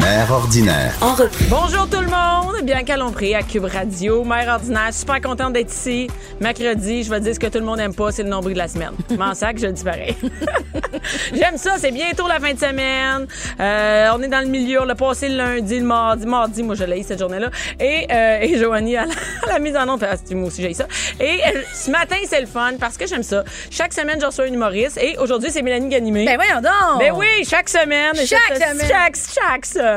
Mère 0.00 0.30
ordinaire. 0.30 0.94
En 1.00 1.14
reprise. 1.14 1.48
Bonjour 1.50 1.88
tout 1.90 2.00
le 2.00 2.06
monde, 2.06 2.62
bien 2.62 2.96
Lompré 2.96 3.34
à 3.34 3.42
Cube 3.42 3.64
Radio, 3.64 4.22
mère 4.22 4.48
ordinaire, 4.48 4.92
super 4.92 5.20
contente 5.20 5.54
d'être 5.54 5.72
ici. 5.72 6.08
Mercredi, 6.40 7.02
je 7.02 7.10
vais 7.10 7.18
dire 7.18 7.34
ce 7.34 7.40
que 7.40 7.48
tout 7.48 7.58
le 7.58 7.64
monde 7.64 7.80
aime 7.80 7.94
pas, 7.94 8.12
c'est 8.12 8.22
le 8.22 8.28
nombril 8.28 8.54
de 8.54 8.58
la 8.58 8.68
semaine. 8.68 8.92
M'en 9.18 9.34
sac, 9.34 9.58
je 9.58 9.66
le 9.66 9.72
dis 9.72 9.82
pareil. 9.82 10.14
J'aime 11.32 11.56
ça, 11.56 11.76
c'est 11.78 11.90
bientôt 11.90 12.28
la 12.28 12.38
fin 12.38 12.54
de 12.54 12.58
semaine. 12.58 13.26
Euh, 13.58 14.10
on 14.14 14.22
est 14.22 14.28
dans 14.28 14.40
le 14.40 14.46
milieu, 14.46 14.82
on 14.82 14.84
l'a 14.84 14.94
passé 14.94 15.28
le 15.28 15.36
lundi, 15.36 15.80
le 15.80 15.84
mardi, 15.84 16.26
mardi, 16.26 16.62
moi 16.62 16.76
je 16.76 16.84
l'ai 16.84 17.02
cette 17.02 17.18
journée-là. 17.18 17.50
Et, 17.80 18.06
euh, 18.10 18.38
et 18.40 18.56
Joanie 18.56 18.96
à 18.96 19.04
la, 19.06 19.12
à 19.48 19.52
la 19.54 19.58
mise 19.58 19.76
en 19.76 19.88
onde, 19.88 20.00
que 20.00 20.34
moi 20.34 20.46
aussi 20.46 20.62
j'ai 20.62 20.74
ça. 20.74 20.86
Et 21.18 21.40
euh, 21.44 21.62
ce 21.74 21.90
matin, 21.90 22.16
c'est 22.28 22.40
le 22.40 22.46
fun 22.46 22.74
parce 22.78 22.96
que 22.96 23.06
j'aime 23.06 23.24
ça. 23.24 23.42
Chaque 23.70 23.92
semaine, 23.92 24.20
je 24.20 24.26
reçois 24.26 24.46
une 24.46 24.54
humoriste 24.54 24.98
et 25.02 25.18
aujourd'hui, 25.18 25.50
c'est 25.50 25.62
Mélanie 25.62 25.88
Ganimé. 25.88 26.24
Ben 26.24 26.36
voyons 26.36 26.60
donc! 26.60 27.00
Ben 27.00 27.12
oui, 27.16 27.44
chaque 27.48 27.68
semaine. 27.68 28.14
Chaque 28.14 28.54
semaine. 28.56 28.88
Chaque, 28.88 29.16
chaque 29.16 29.66
semaine. 29.66 29.87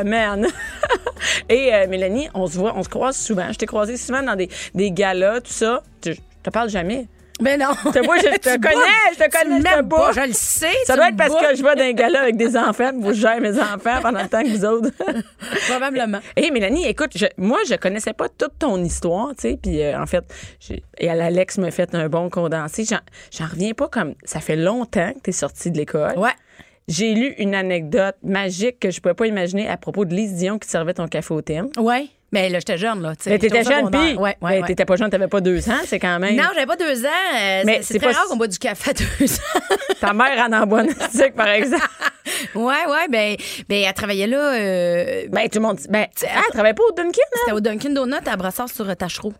Et 1.50 1.74
euh, 1.74 1.88
Mélanie, 1.88 2.30
on 2.34 2.48
se 2.48 2.58
voit, 2.58 2.74
on 2.76 2.84
se 2.84 2.90
croise 2.90 3.18
souvent. 3.18 3.52
Je 3.52 3.58
t'ai 3.58 3.66
croisé 3.66 3.98
souvent 3.98 4.24
dans 4.24 4.36
des, 4.36 4.50
des 4.74 4.92
galas, 4.92 5.42
tout 5.42 5.52
ça. 5.52 5.84
Je, 6.06 6.14
te 6.44 6.50
parle 6.50 6.70
jamais. 6.70 7.08
Ben 7.40 7.60
non. 7.60 7.72
vois, 7.84 8.18
je 8.18 8.38
te 8.38 8.50
connais, 8.50 9.14
je 9.14 9.18
te 9.18 9.32
connais, 9.32 9.58
je 9.60 9.64
te 9.64 9.84
pas, 9.84 10.12
Je 10.12 10.28
le 10.28 10.34
sais. 10.34 10.74
Ça 10.86 10.96
doit 10.96 11.10
être 11.10 11.18
parce 11.18 11.34
que 11.34 11.56
je 11.56 11.64
vais 11.64 11.76
dans 11.76 11.84
un 11.84 11.94
gala 11.94 12.22
avec 12.22 12.38
des 12.38 12.56
enfants, 12.56 12.92
je 13.04 13.14
gère 13.14 13.42
mes 13.42 13.60
enfants 13.60 14.00
pendant 14.02 14.22
le 14.22 14.28
temps 14.28 14.44
que 14.44 14.50
vous 14.50 14.66
autres. 14.66 14.90
Probablement. 15.70 16.20
Hé, 16.36 16.52
Mélanie, 16.52 16.86
écoute, 16.88 17.12
je- 17.16 17.26
moi, 17.38 17.58
je 17.68 17.76
connaissais 17.76 18.14
pas 18.14 18.30
toute 18.30 18.60
ton 18.60 18.84
histoire, 18.84 19.30
tu 19.36 19.50
sais, 19.50 19.60
puis 19.62 19.82
euh, 19.82 20.00
en 20.00 20.06
fait, 20.06 20.24
et 21.00 21.10
Alex 21.10 21.58
me 21.58 21.72
fait 21.72 21.96
un 21.96 22.10
bon 22.10 22.30
condensé. 22.30 22.86
J'en 22.86 23.00
j'en 23.32 23.48
reviens 23.48 23.74
pas 23.74 23.88
comme. 23.88 24.14
Ça 24.24 24.40
fait 24.40 24.56
longtemps 24.56 25.12
que 25.14 25.20
tu 25.24 25.30
es 25.32 25.34
sortie 25.34 25.72
de 25.72 25.78
l'école. 25.78 26.18
Ouais. 26.18 26.30
J'ai 26.92 27.14
lu 27.14 27.34
une 27.38 27.56
anecdote 27.56 28.16
magique 28.22 28.80
que 28.80 28.92
je 28.92 29.00
pouvais 29.00 29.14
pas 29.14 29.26
imaginer 29.26 29.70
à 29.70 29.78
propos 29.78 30.04
de 30.04 30.14
Lise 30.14 30.34
Dion 30.34 30.60
qui 30.60 30.68
te 30.68 30.72
servait 30.72 30.94
ton 30.94 31.08
café 31.08 31.34
au 31.34 31.42
thème. 31.42 31.70
Ouais. 31.78 32.08
Mais 32.34 32.50
là, 32.50 32.60
j'étais 32.60 32.78
jeune, 32.78 33.02
là. 33.02 33.14
Mais 33.26 33.40
t'étais 33.40 33.64
jeune, 33.64 33.90
puis? 33.92 34.16
Ouais, 34.16 34.36
ouais, 34.42 34.60
ouais. 34.62 34.64
t'étais 34.68 34.86
pas 34.86 34.96
jeune, 34.98 35.10
t'avais 35.10 35.28
pas 35.28 35.42
deux 35.42 35.70
ans, 35.70 35.80
c'est 35.86 36.00
quand 36.00 36.18
même. 36.20 36.36
Non, 36.36 36.44
j'avais 36.54 36.66
pas 36.66 36.76
deux 36.78 37.06
ans. 37.06 37.10
euh, 37.38 37.64
Mais 37.66 37.80
c'est- 37.82 37.98
très 38.00 38.08
pas 38.12 38.18
rare 38.18 38.26
qu'on 38.28 38.38
boit 38.38 38.48
du 38.48 38.58
café 38.58 38.92
à 38.92 38.94
deux 39.20 39.34
ans. 39.34 39.76
Ta 40.00 40.14
mère 40.14 40.48
en 40.50 40.88
stick, 41.10 41.34
par 41.36 41.48
exemple. 41.50 41.84
ouais, 42.56 42.64
ouais. 42.64 43.08
Ben, 43.10 43.36
ben, 43.70 43.84
elle 43.88 43.94
travaillait 43.94 44.28
là. 44.28 44.54
euh, 44.54 45.28
ben, 45.30 45.48
tout 45.50 45.60
le 45.60 45.66
monde 45.66 45.80
ben, 45.90 46.08
ah, 46.24 46.42
elle 46.46 46.54
travaillait 46.54 46.74
pas 46.74 46.84
au 46.84 46.92
Dunkin', 46.94 47.20
hein? 47.22 47.38
C'était 47.42 47.52
au 47.56 47.60
Dunkin' 47.62 47.94
Donut 47.94 48.16
à 48.26 48.36
Brassard 48.38 48.70
sur 48.70 48.96
Tachereau. 48.96 49.34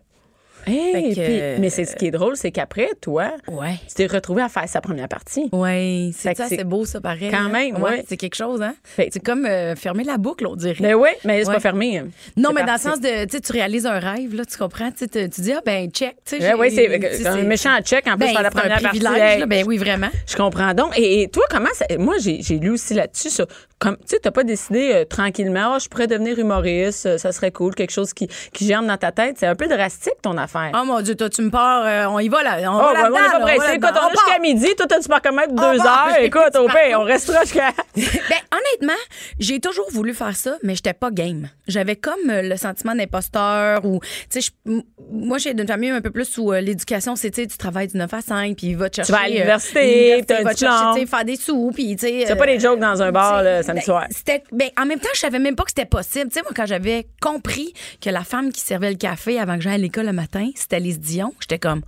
Hey, 0.66 0.92
Fait 0.92 1.02
que, 1.02 1.12
puis- 1.14 1.40
euh, 1.40 1.56
mais 1.60 1.70
c'est 1.70 1.84
ce 1.84 1.96
qui 1.96 2.06
est 2.06 2.10
drôle, 2.10 2.36
c'est 2.36 2.50
qu'après, 2.50 2.90
toi, 3.00 3.32
Ouais. 3.48 3.74
tu 3.88 3.94
t'es 3.94 4.06
retrouvé 4.06 4.42
à 4.42 4.48
faire 4.48 4.68
sa 4.68 4.80
première 4.80 5.08
partie. 5.08 5.48
Ouais, 5.52 6.10
Fait 6.14 6.30
c'est 6.30 6.34
ça, 6.36 6.48
c'est- 6.48 6.64
beau, 6.64 6.84
ça, 6.84 7.00
pareil. 7.00 7.30
Quand 7.30 7.36
hein? 7.38 7.48
même, 7.48 7.82
ouais. 7.82 8.04
C'est 8.08 8.16
quelque 8.16 8.34
chose, 8.36 8.62
hein? 8.62 8.74
C'est 8.96 9.22
comme 9.22 9.44
euh, 9.46 9.74
fermer 9.76 10.04
la 10.04 10.18
boucle, 10.18 10.46
on 10.46 10.56
dirait. 10.56 10.76
Ben 10.80 10.94
oui, 10.94 11.08
mais 11.24 11.42
c'est 11.42 11.48
Ouais. 11.48 11.54
pas 11.54 11.60
fermé. 11.60 11.98
hein. 11.98 12.06
Non, 12.36 12.50
mais 12.54 12.64
dans 12.64 12.72
le 12.74 12.78
sens 12.78 13.00
de, 13.00 13.24
tu 13.24 13.30
sais, 13.36 13.40
tu 13.40 13.52
réalises 13.52 13.86
un 13.86 13.98
rêve, 13.98 14.34
là, 14.34 14.44
tu 14.44 14.56
comprends? 14.56 14.90
Tu 14.92 15.08
tu 15.08 15.28
dis, 15.28 15.52
ah, 15.52 15.60
ben, 15.64 15.90
check, 15.90 16.16
tu 16.24 16.36
sais. 16.36 16.38
Ben 16.38 16.56
oui, 16.58 16.70
c'est 16.70 17.26
un 17.26 17.42
méchant 17.42 17.76
check 17.82 18.06
en 18.06 18.16
plus 18.16 18.26
Ben, 18.26 18.34
par 18.34 18.42
la 18.42 18.48
un 18.48 18.50
première 18.52 18.80
partie. 18.80 18.98
privilège, 19.00 19.32
Hey, 19.32 19.40
là, 19.40 19.46
ben 19.46 19.64
oui, 19.66 19.78
vraiment. 19.78 20.08
Je 20.26 20.36
comprends 20.36 20.74
donc. 20.74 20.98
Et, 20.98 21.22
et 21.22 21.28
toi, 21.28 21.44
comment 21.50 21.68
ça. 21.74 21.84
Moi, 21.98 22.16
j'ai 22.18 22.58
lu 22.58 22.70
aussi 22.70 22.94
là-dessus. 22.94 23.30
ça. 23.30 23.46
Comme, 23.78 23.96
tu 23.96 24.02
sais, 24.06 24.18
t'as 24.22 24.30
pas 24.30 24.44
décidé 24.44 24.92
euh, 24.92 25.04
tranquillement, 25.04 25.72
Ah, 25.74 25.78
je 25.80 25.88
pourrais 25.88 26.06
devenir 26.06 26.38
humoriste, 26.38 27.06
euh, 27.06 27.18
ça 27.18 27.32
serait 27.32 27.50
cool, 27.50 27.74
quelque 27.74 27.90
chose 27.90 28.12
qui, 28.14 28.28
qui 28.52 28.66
germe 28.66 28.86
dans 28.86 28.96
ta 28.96 29.10
tête. 29.10 29.36
C'est 29.38 29.46
un 29.46 29.54
peu 29.56 29.66
drastique, 29.66 30.14
ton 30.22 30.36
affaire. 30.36 30.51
Oh 30.54 30.84
mon 30.84 31.00
Dieu, 31.00 31.14
toi, 31.14 31.28
tu 31.30 31.42
me 31.42 31.50
pars, 31.50 31.84
euh, 31.84 32.06
on 32.06 32.18
y 32.18 32.28
va 32.28 32.42
là. 32.42 32.70
On 32.70 32.76
Oh, 32.76 32.78
va 32.78 32.92
ben, 32.94 33.02
là-dedans, 33.02 33.18
on 33.18 33.18
est 33.18 33.30
pas 33.32 33.38
là, 33.38 33.44
pressé. 33.44 33.58
va 33.58 33.74
Écoute, 33.74 33.82
là-dedans. 33.84 34.00
on 34.02 34.08
est 34.08 34.10
jusqu'à 34.12 34.38
midi. 34.40 34.74
Toi, 34.76 34.86
t'as 34.88 35.00
du 35.00 35.08
parcours 35.08 35.32
deux 35.32 35.80
On 35.80 35.82
part. 35.82 36.08
heures. 36.08 36.16
Écoute, 36.20 36.42
Tu 36.52 36.58
au 36.58 36.66
pars. 36.66 36.76
pire, 36.86 37.00
on 37.00 37.04
restera 37.04 37.40
jusqu'à. 37.42 37.70
Ben, 37.94 38.58
honnêtement, 38.58 38.98
j'ai 39.38 39.60
toujours 39.60 39.86
voulu 39.90 40.14
faire 40.14 40.34
ça, 40.36 40.56
mais 40.62 40.74
j'étais 40.74 40.92
pas 40.94 41.10
game. 41.10 41.48
J'avais 41.68 41.96
comme 41.96 42.30
euh, 42.30 42.42
le 42.42 42.56
sentiment 42.56 42.94
d'imposteur 42.94 43.84
ou, 43.84 44.00
tu 44.30 44.40
sais, 44.40 44.40
je- 44.40 44.70
m- 44.70 44.82
moi, 45.10 45.38
j'ai 45.38 45.52
d'une 45.54 45.66
famille 45.66 45.90
un 45.90 46.00
peu 46.00 46.10
plus 46.10 46.36
où 46.38 46.52
euh, 46.52 46.60
l'éducation, 46.60 47.16
c'est, 47.16 47.30
tu 47.30 47.42
sais, 47.42 47.46
tu 47.46 47.56
travailles 47.58 47.88
du 47.88 47.96
9 47.98 48.12
à 48.14 48.20
5, 48.20 48.56
puis 48.56 48.68
il 48.68 48.76
va 48.76 48.88
te 48.90 48.96
chercher. 48.96 49.12
vas 49.12 49.20
à 49.20 49.24
euh, 49.24 49.28
l'université, 49.28 50.24
t'as 50.26 50.40
un 50.40 50.42
va 50.42 50.54
te 50.54 50.58
chercher, 50.60 50.84
tu 50.94 51.00
sais, 51.00 51.06
faire 51.06 51.24
des 51.24 51.36
sous, 51.36 51.70
puis, 51.74 51.96
tu 51.96 52.06
sais. 52.06 52.18
Tu 52.22 52.26
fais 52.26 52.36
pas 52.36 52.46
des 52.46 52.58
jokes 52.60 52.78
dans 52.80 53.02
un 53.02 53.12
bar, 53.12 53.42
là, 53.42 53.62
samedi 53.62 53.80
ben, 53.80 53.84
soir. 53.84 54.04
C'était, 54.10 54.42
ben, 54.52 54.68
en 54.80 54.86
même 54.86 54.98
temps, 55.00 55.08
je 55.14 55.20
savais 55.20 55.38
même 55.38 55.56
pas 55.56 55.64
que 55.64 55.70
c'était 55.70 55.84
possible. 55.86 56.28
Tu 56.30 56.34
sais, 56.38 56.42
moi, 56.42 56.52
quand 56.54 56.66
j'avais 56.66 57.06
compris 57.20 57.72
que 58.00 58.10
la 58.10 58.24
femme 58.24 58.52
qui 58.52 58.60
servait 58.60 58.90
le 58.90 58.96
café 58.96 59.38
avant 59.38 59.56
que 59.56 59.62
j'aille 59.62 59.74
à 59.74 59.78
l'école 59.78 60.06
le 60.06 60.12
matin, 60.12 60.41
c'était 60.54 60.80
Lise 60.80 61.00
Dion, 61.00 61.32
j'étais 61.40 61.58
comme, 61.58 61.82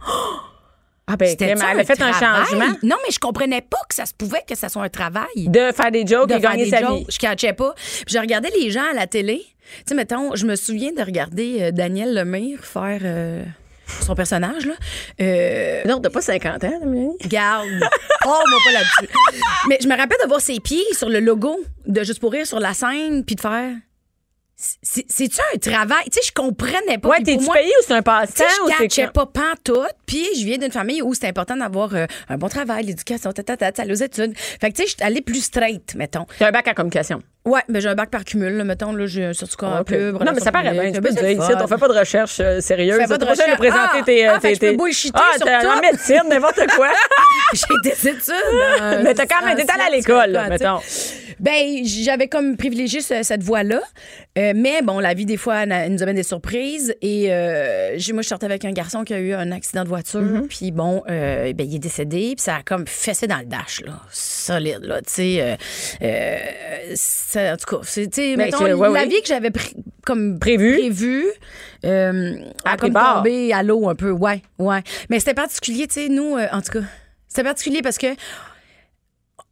Ah, 1.06 1.16
ben, 1.16 1.36
elle 1.38 1.80
a 1.80 1.84
fait 1.84 2.00
un 2.00 2.12
changement 2.12 2.76
Non, 2.82 2.96
mais 3.04 3.12
je 3.12 3.18
comprenais 3.18 3.60
pas 3.60 3.78
que 3.88 3.94
ça 3.94 4.06
se 4.06 4.14
pouvait 4.14 4.42
que 4.48 4.54
ça 4.54 4.68
soit 4.68 4.82
un 4.82 4.88
travail 4.88 5.26
de 5.36 5.70
faire 5.72 5.90
des 5.90 6.06
jokes 6.06 6.30
de 6.30 6.34
et 6.36 6.40
gagner 6.40 6.64
des 6.64 6.70
sa 6.70 6.80
jokes. 6.80 6.98
vie. 7.00 7.06
Je 7.10 7.18
catchais 7.18 7.52
pas. 7.52 7.74
Puis 7.74 8.14
je 8.14 8.18
regardais 8.18 8.50
les 8.58 8.70
gens 8.70 8.88
à 8.90 8.94
la 8.94 9.06
télé. 9.06 9.42
Tu 9.78 9.82
sais, 9.86 9.94
mettons, 9.94 10.34
je 10.34 10.46
me 10.46 10.56
souviens 10.56 10.92
de 10.92 11.02
regarder 11.02 11.58
euh, 11.60 11.70
Daniel 11.72 12.14
Lemire 12.14 12.64
faire 12.64 13.00
euh, 13.02 13.42
son 14.02 14.14
personnage, 14.14 14.66
là. 14.66 14.74
Euh, 15.20 15.82
Non, 15.86 16.00
t'as 16.00 16.10
pas 16.10 16.20
50 16.20 16.64
ans, 16.64 16.80
Mélanie? 16.86 17.16
Garde. 17.26 17.68
Oh, 18.26 18.40
moi 18.48 18.58
pas 18.64 18.72
là-dessus. 18.72 19.08
Mais 19.68 19.78
je 19.82 19.88
me 19.88 19.96
rappelle 19.96 20.18
de 20.22 20.28
voir 20.28 20.40
ses 20.40 20.58
pieds 20.60 20.84
sur 20.92 21.08
le 21.10 21.20
logo 21.20 21.58
de 21.86 22.02
Juste 22.02 22.20
pour 22.20 22.32
rire 22.32 22.46
sur 22.46 22.60
la 22.60 22.72
scène, 22.74 23.24
puis 23.24 23.34
de 23.36 23.40
faire. 23.40 23.72
C'est- 24.56 25.04
C'est-tu 25.08 25.40
un 25.54 25.58
travail? 25.58 26.04
Tu 26.04 26.12
sais, 26.12 26.20
je 26.28 26.32
comprenais 26.32 26.98
pas. 26.98 27.08
Ouais, 27.08 27.22
t'es-tu 27.22 27.48
payé 27.50 27.68
ou 27.80 27.84
c'est 27.86 27.94
un 27.94 28.02
passe-temps 28.02 28.44
sais, 28.44 28.54
je 28.54 28.60
quoi? 29.10 29.26
pas 29.26 29.26
pantoute. 29.26 29.94
Puis 30.06 30.26
je 30.38 30.44
viens 30.44 30.58
d'une 30.58 30.70
famille 30.70 31.02
où 31.02 31.12
c'est 31.12 31.26
important 31.26 31.56
d'avoir 31.56 31.94
euh, 31.94 32.06
un 32.28 32.36
bon 32.36 32.48
travail, 32.48 32.84
l'éducation, 32.84 33.32
tata, 33.32 33.70
aller 33.82 33.92
aux 33.92 33.94
études. 34.04 34.36
Fait 34.36 34.70
que 34.70 34.76
tu 34.76 34.82
sais, 34.82 34.88
je 34.88 34.94
suis 34.94 35.02
allée 35.02 35.22
plus 35.22 35.42
straight, 35.44 35.94
mettons. 35.96 36.26
T'as 36.38 36.48
un 36.48 36.52
bac 36.52 36.68
en 36.68 36.74
communication. 36.74 37.20
Ouais, 37.44 37.60
mais 37.68 37.80
j'ai 37.82 37.88
un 37.90 37.94
bac 37.94 38.08
par 38.10 38.24
cumul, 38.24 38.56
là, 38.56 38.64
mettons, 38.64 38.92
là, 38.94 39.04
j'ai 39.06 39.24
un 39.26 39.32
certificat 39.34 39.66
en 39.80 39.84
pub. 39.84 40.22
Non, 40.22 40.32
mais 40.32 40.40
ça 40.40 40.50
paraît 40.50 40.72
bien. 40.72 40.92
Tu 40.92 41.00
peux 41.02 41.08
c'est 41.10 41.20
dire, 41.20 41.30
ici, 41.42 41.52
fun. 41.52 41.58
on 41.62 41.66
fait 41.66 41.76
pas 41.76 41.88
de 41.88 41.98
recherche 41.98 42.40
euh, 42.40 42.60
sérieuse. 42.60 42.96
Fais 42.98 43.06
pas 43.06 43.18
de 43.18 43.24
recherche. 43.26 43.58
présenter 43.58 43.98
Ah! 44.00 44.02
tes. 44.04 44.26
Ah, 44.26 44.36
euh, 44.36 44.40
fait 44.40 44.52
que 44.54 44.58
tes- 44.60 44.66
je 44.68 44.70
peux 44.72 44.76
bullshitter 44.78 45.20
Ah, 45.20 45.36
sur 45.60 45.70
en 45.70 45.80
médecine, 45.80 46.22
n'importe 46.30 46.60
quoi. 46.74 46.88
j'ai 47.52 47.90
des 47.90 48.08
études. 48.08 48.32
euh, 48.80 49.00
Mais 49.04 49.12
t'as 49.12 49.26
quand 49.26 49.44
même 49.44 49.58
été 49.58 49.70
à 49.72 49.90
l'école, 49.90 50.40
mettons. 50.48 50.78
Ben, 51.40 51.84
j'avais 51.84 52.28
comme 52.28 52.56
privilégié 52.56 53.00
ce- 53.02 53.22
cette 53.22 53.42
voie-là. 53.42 53.80
Euh, 54.38 54.52
mais 54.56 54.82
bon, 54.82 54.98
la 55.00 55.12
vie, 55.14 55.26
des 55.26 55.36
fois, 55.36 55.66
nous 55.66 56.02
amène 56.02 56.16
des 56.16 56.22
surprises. 56.22 56.94
Et 57.02 57.26
euh, 57.30 57.98
moi, 58.12 58.22
je 58.22 58.28
sortais 58.28 58.46
avec 58.46 58.64
un 58.64 58.70
garçon 58.70 59.04
qui 59.04 59.12
a 59.12 59.18
eu 59.18 59.34
un 59.34 59.52
accident 59.52 59.82
de 59.82 59.88
voiture. 59.88 60.20
Mm-hmm. 60.22 60.46
Puis 60.48 60.70
bon, 60.70 61.02
euh, 61.10 61.52
ben, 61.52 61.66
il 61.68 61.74
est 61.76 61.78
décédé. 61.80 62.34
Puis 62.36 62.44
ça 62.44 62.56
a 62.56 62.62
comme 62.62 62.86
fessé 62.86 63.26
dans 63.26 63.38
le 63.38 63.44
dash, 63.46 63.82
là. 63.84 64.00
Solide, 64.10 64.80
là. 64.84 65.02
Tu 65.02 65.12
sais, 65.12 65.36
euh, 65.40 65.56
euh, 66.02 66.38
ça- 67.34 67.52
en 67.52 67.56
tout 67.56 67.76
cas, 67.76 67.82
c'est, 67.84 68.06
tu 68.08 68.20
sais, 68.22 68.36
Ben, 68.36 68.46
mettons, 68.46 68.58
c'est- 68.58 68.72
ouais, 68.72 68.92
la 68.92 69.04
vie 69.06 69.20
que 69.20 69.26
j'avais 69.28 69.50
comme 70.06 70.38
Prévu. 70.38 70.72
prévu 70.78 71.24
euh, 71.84 72.34
a 72.64 72.72
À 72.72 72.76
comme 72.76 72.92
tombé 72.94 73.52
à 73.52 73.62
l'eau 73.62 73.88
un 73.88 73.94
peu. 73.94 74.10
Ouais, 74.10 74.42
ouais. 74.58 74.82
Mais 75.10 75.18
c'était 75.18 75.34
particulier, 75.34 75.86
tu 75.86 75.94
sais, 75.94 76.08
nous, 76.08 76.36
euh, 76.36 76.46
en 76.52 76.60
tout 76.62 76.72
cas, 76.72 76.84
c'était 77.28 77.42
particulier 77.44 77.82
parce 77.82 77.98
que 77.98 78.06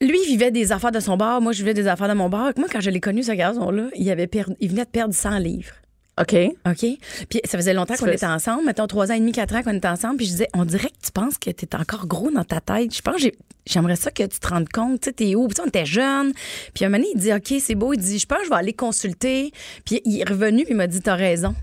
lui, 0.00 0.18
il 0.24 0.26
vivait 0.26 0.50
des 0.50 0.72
affaires 0.72 0.90
de 0.92 1.00
son 1.00 1.16
bar. 1.16 1.40
Moi, 1.40 1.52
je 1.52 1.58
vivais 1.58 1.74
des 1.74 1.86
affaires 1.86 2.08
de 2.08 2.14
mon 2.14 2.28
bar. 2.28 2.52
Moi, 2.56 2.66
quand 2.70 2.80
je 2.80 2.90
l'ai 2.90 3.00
connu, 3.00 3.22
ce 3.22 3.32
garçon-là, 3.32 3.84
il, 3.94 4.10
avait 4.10 4.26
perdu, 4.26 4.56
il 4.60 4.70
venait 4.70 4.84
de 4.84 4.90
perdre 4.90 5.14
100 5.14 5.38
livres. 5.38 5.74
OK. 6.20 6.34
OK? 6.66 6.86
Puis 7.30 7.40
ça 7.44 7.56
faisait 7.58 7.72
longtemps 7.72 7.94
qu'on 7.96 8.06
était 8.06 8.26
ensemble. 8.26 8.64
Mettons 8.66 8.86
trois 8.86 9.10
ans 9.10 9.14
et 9.14 9.18
demi, 9.20 9.32
quatre 9.32 9.54
ans 9.54 9.62
qu'on 9.62 9.74
était 9.74 9.88
ensemble. 9.88 10.16
Puis 10.18 10.26
je 10.26 10.30
disais, 10.32 10.48
on 10.54 10.64
dirait 10.66 10.88
que 10.90 11.06
tu 11.06 11.10
penses 11.12 11.38
que 11.38 11.50
t'es 11.50 11.74
encore 11.74 12.06
gros 12.06 12.30
dans 12.30 12.44
ta 12.44 12.60
tête. 12.60 12.94
Je 12.94 13.00
pense 13.00 13.14
que 13.16 13.20
j'ai- 13.22 13.34
j'aimerais 13.66 13.96
ça 13.96 14.10
que 14.10 14.22
tu 14.24 14.38
te 14.38 14.46
rendes 14.46 14.68
compte. 14.68 15.00
Tu 15.00 15.06
sais, 15.08 15.12
t'es 15.14 15.34
où? 15.34 15.46
Puis 15.48 15.54
tu 15.54 15.62
on 15.62 15.66
était 15.66 15.86
jeunes. 15.86 16.32
Puis 16.74 16.84
à 16.84 16.88
un 16.88 16.90
moment 16.90 17.02
donné, 17.02 17.12
il 17.14 17.20
dit, 17.20 17.32
OK, 17.32 17.54
c'est 17.60 17.74
beau. 17.74 17.94
Il 17.94 17.98
dit, 18.00 18.18
je 18.18 18.26
pense 18.26 18.38
que 18.40 18.44
je 18.44 18.50
vais 18.50 18.56
aller 18.56 18.74
consulter. 18.74 19.52
Puis 19.86 20.02
il 20.04 20.20
est 20.20 20.28
revenu, 20.28 20.64
puis 20.64 20.74
il 20.74 20.76
m'a 20.76 20.86
dit, 20.86 21.00
t'as 21.00 21.14
raison. 21.14 21.54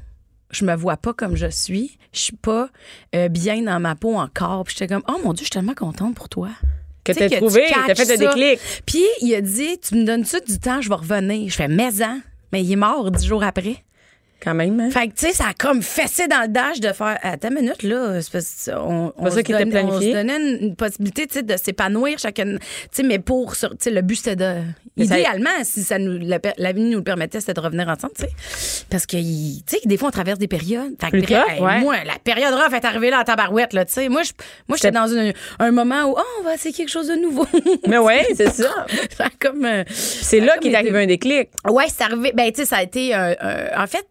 Je 0.52 0.66
me 0.66 0.75
vois 0.75 0.98
pas 0.98 1.13
comme 1.13 1.36
je 1.36 1.48
suis. 1.48 1.98
Je 2.12 2.19
suis 2.22 2.36
pas 2.36 2.69
euh, 3.16 3.28
bien 3.30 3.62
dans 3.62 3.80
ma 3.80 3.94
peau 3.94 4.16
encore. 4.16 4.63
Puis 4.63 4.75
j'étais 4.80 4.92
comme, 4.92 5.04
oh 5.07 5.19
mon 5.24 5.34
Dieu, 5.34 5.42
je 5.42 5.44
suis 5.44 5.50
tellement 5.52 5.75
contente 5.75 6.16
pour 6.16 6.28
toi. 6.28 6.50
Que 7.04 7.12
Tu 7.12 7.19
t'as 7.19 7.30
trouvé, 7.38 7.66
tu 7.68 7.74
t'as 7.86 7.94
fait 7.94 8.06
ça. 8.06 8.18
déclic. 8.18 8.60
Puis 8.88 9.04
il 9.22 9.34
a 9.36 9.42
dit, 9.42 9.78
tu 9.80 9.94
me 9.95 10.06
donnes 10.06 10.25
ça 10.25 10.40
du 10.40 10.57
temps, 10.57 10.81
je 10.81 10.90
vais 10.90 10.95
revenir. 10.95 11.48
Je 11.50 11.56
fais, 11.56 11.68
mais 11.68 12.02
hein. 12.02 12.22
Mais 12.52 12.63
il 12.63 12.72
est 12.72 12.75
mort 12.75 13.12
dix 13.12 13.28
jours 13.28 13.44
après. 13.44 13.84
Quand 14.41 14.53
même, 14.53 14.80
hein? 14.80 14.89
Fait 14.89 15.07
que, 15.09 15.13
tu 15.15 15.25
sais, 15.27 15.33
ça 15.33 15.47
a 15.50 15.53
comme 15.53 15.81
fessé 15.81 16.27
dans 16.27 16.41
le 16.41 16.47
dash 16.47 16.80
de 16.80 16.94
faire. 16.94 17.18
Attends 17.24 17.50
une 17.50 17.56
minute, 17.56 17.83
là. 17.83 18.21
c'est 18.21 18.31
parce 18.31 18.69
on, 18.74 19.12
on 19.18 19.30
se 19.30 19.39
qui 19.41 19.51
était 19.51 19.59
donne- 19.65 19.69
planifié. 19.69 19.97
On 19.97 20.01
se 20.13 20.18
donnait 20.18 20.38
une, 20.38 20.68
une 20.68 20.75
possibilité, 20.75 21.27
tu 21.27 21.33
sais, 21.36 21.44
de 21.44 21.57
s'épanouir 21.57 22.18
chacun. 22.19 22.45
Tu 22.56 22.59
sais, 22.91 23.03
mais 23.03 23.19
pour. 23.19 23.56
Tu 23.57 23.68
sais, 23.80 23.91
le 23.91 24.01
but, 24.01 24.15
c'était 24.15 24.36
de. 24.38 24.56
Mais 24.95 25.06
ça- 25.06 25.19
Idéalement, 25.19 25.50
si 25.63 25.83
ça 25.83 25.97
nous, 26.00 26.18
la, 26.21 26.39
la 26.57 26.71
vie 26.71 26.81
nous 26.83 26.97
le 27.00 27.03
permettait, 27.03 27.39
c'était 27.41 27.53
de 27.53 27.59
revenir 27.59 27.88
ensemble, 27.89 28.13
tu 28.18 28.24
sais. 28.25 28.86
Parce 28.89 29.06
que, 29.06 29.18
tu 29.18 29.62
sais, 29.65 29.80
des 29.86 29.97
fois, 29.97 30.07
on 30.09 30.12
traverse 30.12 30.39
des 30.39 30.47
périodes. 30.47 30.94
Fait 31.00 31.12
que, 31.12 31.18
hey, 31.33 31.62
ouais. 31.62 31.80
Moi, 31.81 31.95
la 32.06 32.18
période 32.24 32.53
rough 32.53 32.74
est 32.74 32.85
arrivée 32.85 33.09
là 33.09 33.19
en 33.19 33.24
tabarouette, 33.24 33.74
là, 33.74 33.83
tu 33.85 33.94
sais. 33.94 34.09
Moi, 34.09 34.24
je- 34.24 34.31
moi, 34.68 34.77
j'étais 34.77 34.92
dans 34.92 35.07
une- 35.07 35.33
un 35.59 35.71
moment 35.71 36.03
où, 36.06 36.15
oh, 36.18 36.24
on 36.39 36.44
va 36.44 36.53
essayer 36.56 36.74
quelque 36.74 36.89
chose 36.89 37.07
de 37.07 37.15
nouveau. 37.15 37.45
Mais 37.88 37.97
ouais, 37.97 38.25
c'est 38.35 38.51
ça. 38.53 38.85
Comme. 39.39 39.65
euh, 39.65 39.83
C'est 39.89 40.39
là 40.39 40.57
qu'il 40.57 40.71
est 40.74 40.77
arrivé 40.77 41.03
un 41.03 41.07
déclic. 41.07 41.50
Ouais, 41.69 41.85
c'est 41.89 42.03
arrivé. 42.03 42.31
Ben, 42.33 42.50
tu 42.51 42.62
sais, 42.62 42.65
ça 42.65 42.77
a 42.77 42.83
été. 42.83 43.15
euh, 43.15 43.33
euh, 43.44 43.68
en 43.77 43.88
fait, 43.88 44.06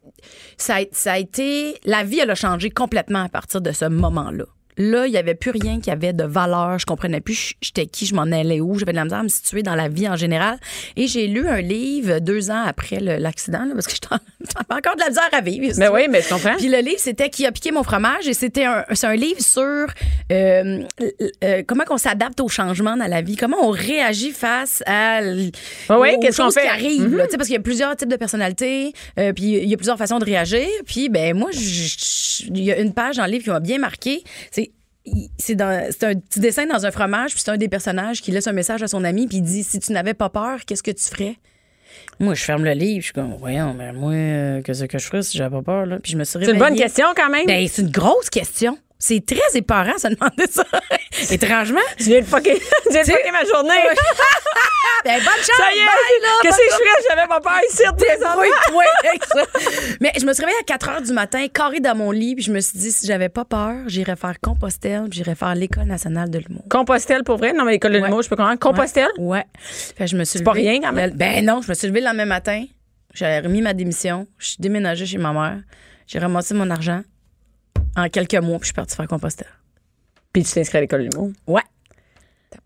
ça 0.59 0.77
a, 1.13 1.19
été. 1.19 1.79
La 1.85 2.05
vie, 2.05 2.21
elle 2.21 2.31
a 2.31 2.35
changé 2.35 2.71
complètement 2.71 3.25
à 3.25 3.29
partir 3.29 3.61
de 3.61 3.73
ce 3.73 3.85
moment-là. 3.87 4.45
Là, 4.79 5.07
il 5.07 5.11
n'y 5.11 5.19
avait 5.19 5.35
plus 5.35 5.51
rien 5.51 5.81
qui 5.81 5.91
avait 5.91 6.13
de 6.13 6.25
valeur. 6.25 6.79
Je 6.79 6.87
comprenais 6.87 7.21
plus 7.21 7.55
j'étais 7.61 7.87
qui, 7.87 8.07
je 8.07 8.15
m'en 8.15 8.23
allais 8.23 8.61
où. 8.61 8.79
J'avais 8.79 8.93
de 8.93 8.97
la 8.97 9.05
misère 9.05 9.19
à 9.19 9.23
me 9.23 9.29
situer 9.29 9.63
dans 9.63 9.75
la 9.75 9.89
vie 9.89 10.09
en 10.09 10.17
général. 10.17 10.59
Et 10.97 11.07
j'ai 11.07 11.27
lu 11.27 11.47
un 11.49 11.61
livre 11.61 12.21
deux 12.21 12.51
ans 12.51 12.63
après 12.65 13.01
l'accident, 13.01 13.67
parce 13.75 13.87
que 13.87 13.93
j'avais 14.01 14.19
encore 14.71 14.95
de 14.95 15.01
la 15.01 15.09
misère 15.09 15.29
à 15.33 15.41
vivre. 15.41 15.75
Mais 15.77 15.87
veux. 15.87 15.93
oui, 15.93 16.07
mais 16.09 16.23
je 16.23 16.29
comprends. 16.29 16.57
Puis 16.57 16.69
le 16.69 16.79
livre, 16.79 16.99
c'était 16.99 17.29
Qui 17.29 17.47
a 17.47 17.53
piqué 17.53 17.73
mon 17.73 17.83
fromage? 17.83 18.27
Et 18.29 18.35
c'était 18.35 18.65
un, 18.65 18.85
c'est 18.93 19.07
un 19.07 19.17
livre 19.17 19.41
sur 19.41 19.87
euh, 20.33 20.83
euh, 21.45 21.63
comment 21.67 21.85
on 21.91 21.99
s'adapte 21.99 22.41
aux 22.41 22.49
changements 22.49 22.97
dans 22.97 23.07
la 23.07 23.23
vie, 23.23 23.37
comment 23.37 23.59
on 23.63 23.71
réagit 23.71 24.33
face 24.33 24.83
à 24.87 25.21
ouais, 25.23 26.17
aux 26.17 26.51
fait? 26.51 26.61
qui 26.61 26.67
arrivent. 26.67 27.17
Là. 27.17 27.25
Tu 27.25 27.33
sais, 27.33 27.37
parce 27.37 27.49
qu'il 27.49 27.57
y 27.57 27.59
a 27.59 27.63
plusieurs 27.63 27.97
types 27.97 28.09
de 28.09 28.17
personnalités, 28.17 28.93
euh, 29.19 29.33
puis 29.33 29.45
il 29.45 29.69
y 29.69 29.75
a 29.75 29.77
plusieurs 29.77 29.99
façons 29.99 30.19
de 30.19 30.25
réagir. 30.25 30.67
Puis 30.87 31.09
ben 31.09 31.37
moi, 31.37 31.51
il 31.53 32.65
y 32.65 32.73
a 32.73 32.79
une 32.79 32.93
page 32.93 33.17
dans 33.17 33.25
le 33.25 33.33
livre 33.33 33.45
qui 33.45 33.51
m'a 33.51 33.61
bien 33.61 33.79
marqué. 33.79 34.23
C'est 34.51 34.68
c'est 35.39 35.61
un 35.61 36.15
petit 36.15 36.41
dessin 36.41 36.67
dans 36.67 36.87
un 36.87 36.91
fromage, 36.91 37.33
puis 37.33 37.43
c'est 37.45 37.51
un 37.51 37.57
des 37.57 37.69
personnages 37.69 38.23
qui 38.23 38.31
laisse 38.31 38.47
un 38.47 38.53
message 38.53 38.83
à 38.83 38.89
son 38.89 39.05
ami, 39.05 39.27
puis 39.27 39.39
il 39.39 39.43
dit 39.43 39.65
si 39.65 39.79
tu 39.81 39.93
n'avais 39.93 40.15
pas 40.15 40.29
peur, 40.29 40.65
qu'est-ce 40.67 40.83
que 40.83 40.91
tu 40.91 41.05
ferais? 41.05 41.37
Moi, 42.21 42.35
je 42.35 42.43
ferme 42.43 42.65
le 42.65 42.73
livre, 42.73 43.01
je 43.01 43.07
suis 43.07 43.13
comme, 43.13 43.35
voyons, 43.39 43.75
mais 43.75 43.93
moi, 43.93 44.13
euh, 44.13 44.63
qu'est-ce 44.63 44.85
que 44.85 44.99
je 44.99 45.07
ferais 45.07 45.23
si 45.23 45.39
j'avais 45.39 45.57
pas 45.57 45.63
peur, 45.63 45.87
là? 45.87 45.99
Puis 46.01 46.13
je 46.13 46.17
me 46.19 46.25
suis 46.25 46.39
C'est 46.45 46.53
une 46.53 46.59
bonne 46.59 46.77
question 46.77 47.07
quand 47.17 47.31
même. 47.31 47.47
Ben, 47.47 47.67
c'est 47.69 47.83
une 47.83 47.91
grosse 47.91 48.29
question. 48.29 48.77
C'est 48.99 49.25
très 49.25 49.57
épeurant, 49.59 49.97
ça, 49.97 50.09
demander 50.11 50.47
ça. 50.51 50.65
Étrangement. 51.31 51.81
tu 51.99 52.05
viens 52.05 52.21
de 52.21 52.27
fucker, 52.27 52.55
tu 52.85 52.91
viens 52.93 53.03
de 53.03 53.07
fucker 53.07 53.31
ma 53.33 53.45
journée. 53.45 53.81
Ben, 55.05 55.15
bonne 55.21 55.33
chance. 55.37 55.57
Ça 55.57 55.73
y 55.73 55.79
est, 55.79 56.43
qu'est-ce 56.43 56.57
que 56.57 56.63
je 56.65 56.75
ferais? 56.75 57.03
J'avais 57.09 57.29
pas 57.29 57.41
peur 57.41 57.61
ici, 57.71 57.83
avec 57.87 59.25
ça. 59.25 59.43
Mais 60.01 60.13
je 60.19 60.27
me 60.27 60.33
suis 60.33 60.43
réveillée 60.43 60.59
à 60.61 60.65
4 60.65 60.89
heures 60.89 61.03
du 61.03 61.13
matin, 61.13 61.47
carré 61.49 61.79
dans 61.81 61.95
mon 61.95 62.11
lit, 62.11 62.35
puis 62.35 62.45
je 62.45 62.53
me 62.53 62.61
suis 62.61 62.79
dit, 62.79 62.91
si 62.91 63.07
j'avais 63.07 63.29
pas 63.29 63.45
peur, 63.45 63.77
j'irais 63.87 64.17
faire 64.17 64.35
Compostelle, 64.41 65.05
puis 65.09 65.19
j'irais 65.19 65.37
faire 65.37 65.55
l'École 65.55 65.85
nationale 65.85 66.31
de 66.31 66.39
l'humour. 66.41 66.65
Compostelle 66.69 67.23
pour 67.23 67.37
vrai? 67.37 67.53
Non, 67.53 67.65
mais 67.65 67.73
l'école 67.73 67.93
de 67.93 67.99
Ouais. 67.99 68.05
l'humour, 68.09 68.23
je 68.23 68.29
peux 68.29 68.37
comprendre. 68.37 68.59
Compostelle? 68.59 69.09
Ouais. 69.19 69.45
Fait 69.97 70.07
je 70.09 70.17
me 70.17 70.25
suis 70.25 70.43
pas 70.43 70.53
levée- 70.53 70.69
rien, 70.71 70.81
quand 70.81 70.93
même. 70.93 71.11
Ben 71.13 71.45
non, 71.45 71.63
je 71.63 71.69
me 71.69 71.75
suis 71.75 71.87
levée 71.87 72.01
le 72.01 72.07
lendemain 72.07 72.25
matin. 72.27 72.65
J'avais 73.15 73.41
remis 73.41 73.63
ma 73.63 73.75
démission. 73.75 74.27
Je 74.39 74.49
suis 74.49 74.57
déménagée 74.59 75.07
chez 75.07 75.19
ma 75.19 75.33
mère. 75.33 75.59
J'ai 76.07 76.19
ramassé 76.19 76.55
mon 76.55 76.69
argent 76.71 77.03
en 77.99 78.09
quelques 78.09 78.35
mois, 78.35 78.59
puis 78.59 78.65
je 78.65 78.67
suis 78.67 78.75
partie 78.75 78.97
faire 78.97 79.09
Compostelle. 79.09 79.49
Puis 80.33 80.45
tu 80.45 80.53
t'inscris 80.53 80.79
à 80.79 80.81
l'école 80.83 81.05
de 81.05 81.11
l'humour. 81.11 81.33
Ouais. 81.47 81.63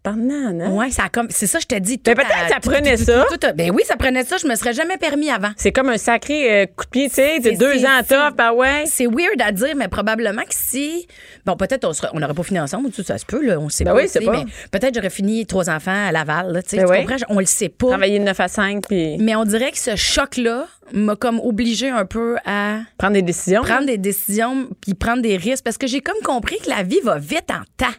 T'as 0.05 0.11
hein? 0.11 0.71
Ouais, 0.73 0.91
ça 0.91 1.05
a 1.05 1.09
comme. 1.09 1.29
C'est 1.31 1.47
ça, 1.47 1.61
je 1.61 1.67
t'ai 1.67 1.79
dit. 1.79 2.01
Mais 2.07 2.15
peut-être 2.17 2.31
a- 2.47 2.49
ça 2.49 2.59
prenait 2.61 2.97
ça. 2.97 3.25
ben 3.55 3.71
oui, 3.73 3.83
ça 3.87 3.97
prenait 3.97 4.25
ça. 4.25 4.37
Je 4.37 4.49
me 4.49 4.55
serais 4.57 4.73
jamais 4.73 4.97
permis 4.97 5.31
avant. 5.31 5.51
C'est 5.57 5.71
comme 5.71 5.91
un 5.91 5.97
sacré 5.97 6.63
euh, 6.63 6.67
coup 6.67 6.85
de 6.87 6.91
pied, 6.91 7.09
tu 7.09 7.15
sais, 7.15 7.39
de 7.39 7.51
deux 7.57 7.85
ans 7.85 8.03
top, 8.09 8.35
ah 8.39 8.53
ouais. 8.53 8.83
C'est 8.87 9.07
weird 9.07 9.41
à 9.41 9.53
dire, 9.53 9.77
mais 9.77 9.87
probablement 9.87 10.43
que 10.43 10.49
si. 10.57 11.07
Bon, 11.47 11.57
peut-être 11.57 11.85
on 11.85 11.93
serait- 11.93 12.09
on 12.15 12.19
n'aurait 12.19 12.35
pas 12.35 12.43
fini 12.43 12.59
ensemble, 12.59 12.91
tout 12.91 13.05
ça 13.05 13.17
se 13.17 13.25
peut, 13.25 13.47
là, 13.47 13.61
on 13.61 13.69
sait 13.69 13.85
Ben 13.85 13.93
pas. 13.93 13.99
oui, 14.03 14.09
c'est 14.09 14.21
pas. 14.21 14.43
Peut-être 14.73 14.95
j'aurais 14.97 15.11
fini 15.11 15.47
trois 15.47 15.71
enfants 15.71 16.09
à 16.09 16.11
Laval, 16.11 16.53
là, 16.53 16.63
tu 16.63 16.71
sais, 16.71 16.85
Ben 16.85 17.07
oui. 17.09 17.17
On 17.29 17.39
le 17.39 17.47
sait 17.47 17.69
pas. 17.69 17.89
Travailler 17.89 18.19
de 18.19 18.25
9 18.25 18.41
à 18.41 18.49
5, 18.49 18.85
puis 18.89 19.19
Mais 19.19 19.37
on 19.37 19.45
dirait 19.45 19.71
que 19.71 19.79
ce 19.79 19.95
choc-là 19.95 20.67
m'a 20.93 21.15
comme 21.15 21.39
obligé 21.39 21.91
un 21.91 22.05
peu 22.07 22.37
à 22.45 22.81
prendre 22.99 23.15
des 23.15 23.23
décisions. 23.23 23.63
prendre 23.63 23.87
des 23.87 23.99
décisions 23.99 24.69
puis 24.81 24.95
prendre 24.95 25.23
des 25.23 25.37
risques 25.37 25.63
parce 25.65 25.79
que 25.79 25.87
j'ai 25.87 26.01
comme 26.01 26.21
compris 26.25 26.59
que 26.59 26.69
la 26.69 26.83
vie 26.83 26.99
va 27.05 27.19
vite 27.19 27.51
en 27.51 27.63
temps 27.77 27.95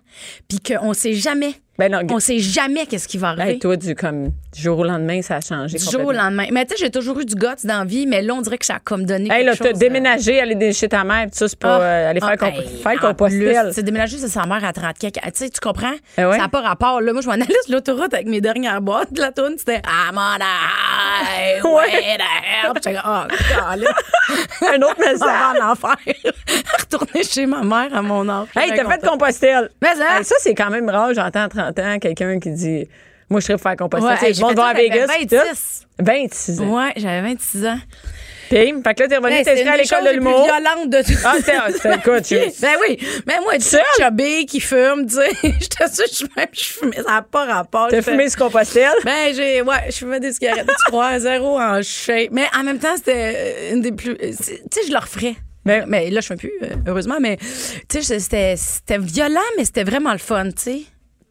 puis 0.50 0.60
qu'on 0.60 0.94
sait 0.94 1.14
jamais. 1.14 1.54
Ben 1.80 1.90
non, 2.02 2.16
On 2.16 2.20
sait 2.20 2.40
jamais 2.40 2.86
qu'est-ce 2.86 3.08
qui 3.08 3.18
va 3.18 3.30
arriver. 3.30 3.52
hey, 3.54 3.60
toi, 3.60 3.76
du, 3.78 3.96
comme, 3.96 4.30
du 4.54 4.62
jour 4.62 4.80
au 4.80 4.84
lendemain, 4.84 5.22
ça 5.22 5.36
a 5.38 5.42
changé. 5.42 5.78
du 5.78 5.84
jour 5.84 6.06
au 6.06 6.12
lendemain. 6.12 6.46
Mais 6.52 6.66
tu 6.66 6.76
sais, 6.76 6.84
j'ai 6.86 6.90
toujours 6.92 7.20
eu 7.20 7.26
du 7.26 7.36
guts 7.36 7.48
dans 7.64 7.80
la 7.80 7.86
vie, 7.86 8.06
mais 8.08 8.22
là, 8.22 8.34
on 8.34 8.42
dirait 8.42 8.58
que 8.58 8.66
ça 8.66 8.76
a 8.76 8.80
comme 8.80 9.06
donné 9.06 9.30
Hey, 9.32 9.44
là, 9.46 9.54
t'as 9.56 9.74
déménagé, 9.74 10.40
aller 10.40 10.74
chez 10.74 10.90
ta 10.90 11.04
mère, 11.04 11.24
puis 11.28 11.36
ça, 11.36 11.48
c'est 11.48 11.60
pas 11.60 11.78
Ah, 11.78 11.82
euh, 11.82 12.10
aller 12.12 12.20
faire, 12.20 12.30
ah, 12.32 12.38
comp- 12.38 12.54
hey, 12.56 12.68
faire 12.82 12.94
en 13.04 13.08
compostelle. 13.08 13.64
plus, 13.66 13.74
C'est 13.74 13.84
déménagé 13.84 14.18
chez 14.18 14.28
sa 14.28 14.46
mère 14.46 14.64
à 14.64 14.74
30 14.74 14.98
quelques. 14.98 15.16
Tu 15.22 15.30
sais, 15.34 15.50
tu 15.50 15.60
comprends? 15.60 15.94
Eh 16.18 16.26
ouais. 16.26 16.32
Ça 16.34 16.38
n'a 16.40 16.48
pas 16.50 16.62
rapport. 16.62 17.02
Là, 17.02 17.14
moi, 17.14 17.22
je 17.22 17.28
m'en 17.28 17.34
allais 17.34 17.46
sur 17.66 17.74
l'autoroute 17.74 18.14
avec 18.14 18.28
mes 18.28 18.42
dernières 18.42 18.82
boîtes 18.82 19.12
de 19.14 19.22
la 19.22 19.32
toune. 19.32 19.56
C'était 19.58 19.82
I'm 19.86 20.16
on 20.18 20.20
a 20.20 21.24
highway 21.24 22.18
to 22.64 22.74
hell. 22.90 22.98
Oh. 23.06 23.24
Un 24.66 24.82
autre 24.82 25.00
message. 25.00 25.22
en 25.62 25.72
enfer. 25.72 25.96
Retourner 26.80 27.24
chez 27.24 27.46
ma 27.46 27.62
mère 27.64 27.96
à 27.96 28.02
mon 28.02 28.28
âge. 28.30 28.48
Hey, 28.56 28.72
t'as 28.76 28.90
fait 28.90 29.06
compostelle. 29.06 29.70
Mais 29.82 29.90
hein? 29.90 30.24
Ça, 30.24 30.36
c'est 30.40 30.54
quand 30.54 30.70
même 30.70 30.90
rare. 30.90 31.14
J'entends 31.14 31.44
à 31.44 31.50
30 31.50 31.80
ans 31.80 31.83
quelqu'un 32.00 32.40
qui 32.40 32.52
dit 32.52 32.88
Moi, 33.30 33.40
je 33.40 33.46
serais 33.46 33.58
pour 33.90 34.00
faire. 34.00 34.10
Ouais, 34.10 34.18
Tu 34.20 34.26
hey, 34.26 34.34
fait 34.36 34.42
va 34.56 34.64
ça, 34.64 34.68
à 34.70 34.74
Vegas. 34.74 35.08
puis 35.16 35.28
tout. 35.28 35.36
26. 35.36 35.88
26 36.00 36.62
ans. 36.62 36.78
Ouais, 36.78 36.94
j'avais 36.98 37.22
26 37.22 37.66
ans. 37.66 37.80
Puis, 38.50 38.58
fait 38.60 38.94
que 38.94 39.02
là, 39.04 39.08
t'es 39.08 39.18
revenu 39.18 39.36
Hey, 39.36 39.44
t'inscrire 39.46 39.72
à 39.72 39.78
l'école 39.78 40.06
de 40.06 40.10
l'humour. 40.12 40.44
violentes 40.44 40.90
de 40.90 41.02
tout. 41.02 41.20
Ah, 41.26 41.34
c'était- 41.38 41.96
écoute, 41.96 42.28
je- 42.30 42.62
Ben 42.62 42.76
oui, 42.82 43.00
mais 43.26 43.40
moi, 43.42 43.54
tu 43.56 43.62
sais, 43.62 43.82
chubby 43.98 44.46
qui 44.46 44.60
fume, 44.60 45.08
tu 45.08 45.16
sais, 45.16 45.30
j'étais 45.42 45.88
sûre, 45.92 46.06
je 46.12 46.26
même, 46.38 46.48
je 46.52 46.64
fumais, 46.66 46.96
ça 46.98 47.04
n'a 47.04 47.22
pas 47.24 47.46
rapport. 47.46 47.88
t'as 47.90 47.98
Je 47.98 48.02
fumé 48.02 48.30
ce 48.30 48.38
compostelle. 48.38 48.92
Ben, 49.06 49.34
j'ai, 49.34 49.62
ouais, 49.62 49.76
je 49.88 49.92
fumais 49.94 50.20
des 50.20 50.34
cigarettes, 50.34 50.68
tu 50.68 50.92
crois, 50.92 51.18
zéro 51.20 51.58
en 51.60 51.82
shape. 51.82 52.30
Mais 52.32 52.46
en 52.56 52.64
même 52.64 52.78
temps, 52.80 52.96
c'était 52.96 53.72
une 53.74 53.82
des 53.82 53.92
plus, 53.94 54.12
euh, 54.12 54.32
c'est- 54.40 54.62
tu 54.70 54.82
sais, 54.82 54.88
je 54.88 54.92
le 54.92 55.00
referais. 55.00 55.36
Ben- 55.66 55.86
mais 55.88 56.10
là, 56.10 56.20
je 56.22 56.28
fume 56.28 56.38
plus, 56.38 56.52
euh, 56.62 56.76
heureusement, 56.86 57.18
mais, 57.22 57.38
tu 57.90 58.04
sais, 58.04 58.20
c'était 58.20 58.98
violent, 59.00 59.40
mais 59.58 59.66
c'était 59.66 59.86
vraiment 59.86 60.12
le 60.12 60.18
fun, 60.20 60.46
tu 60.52 60.52
sais. 60.58 60.82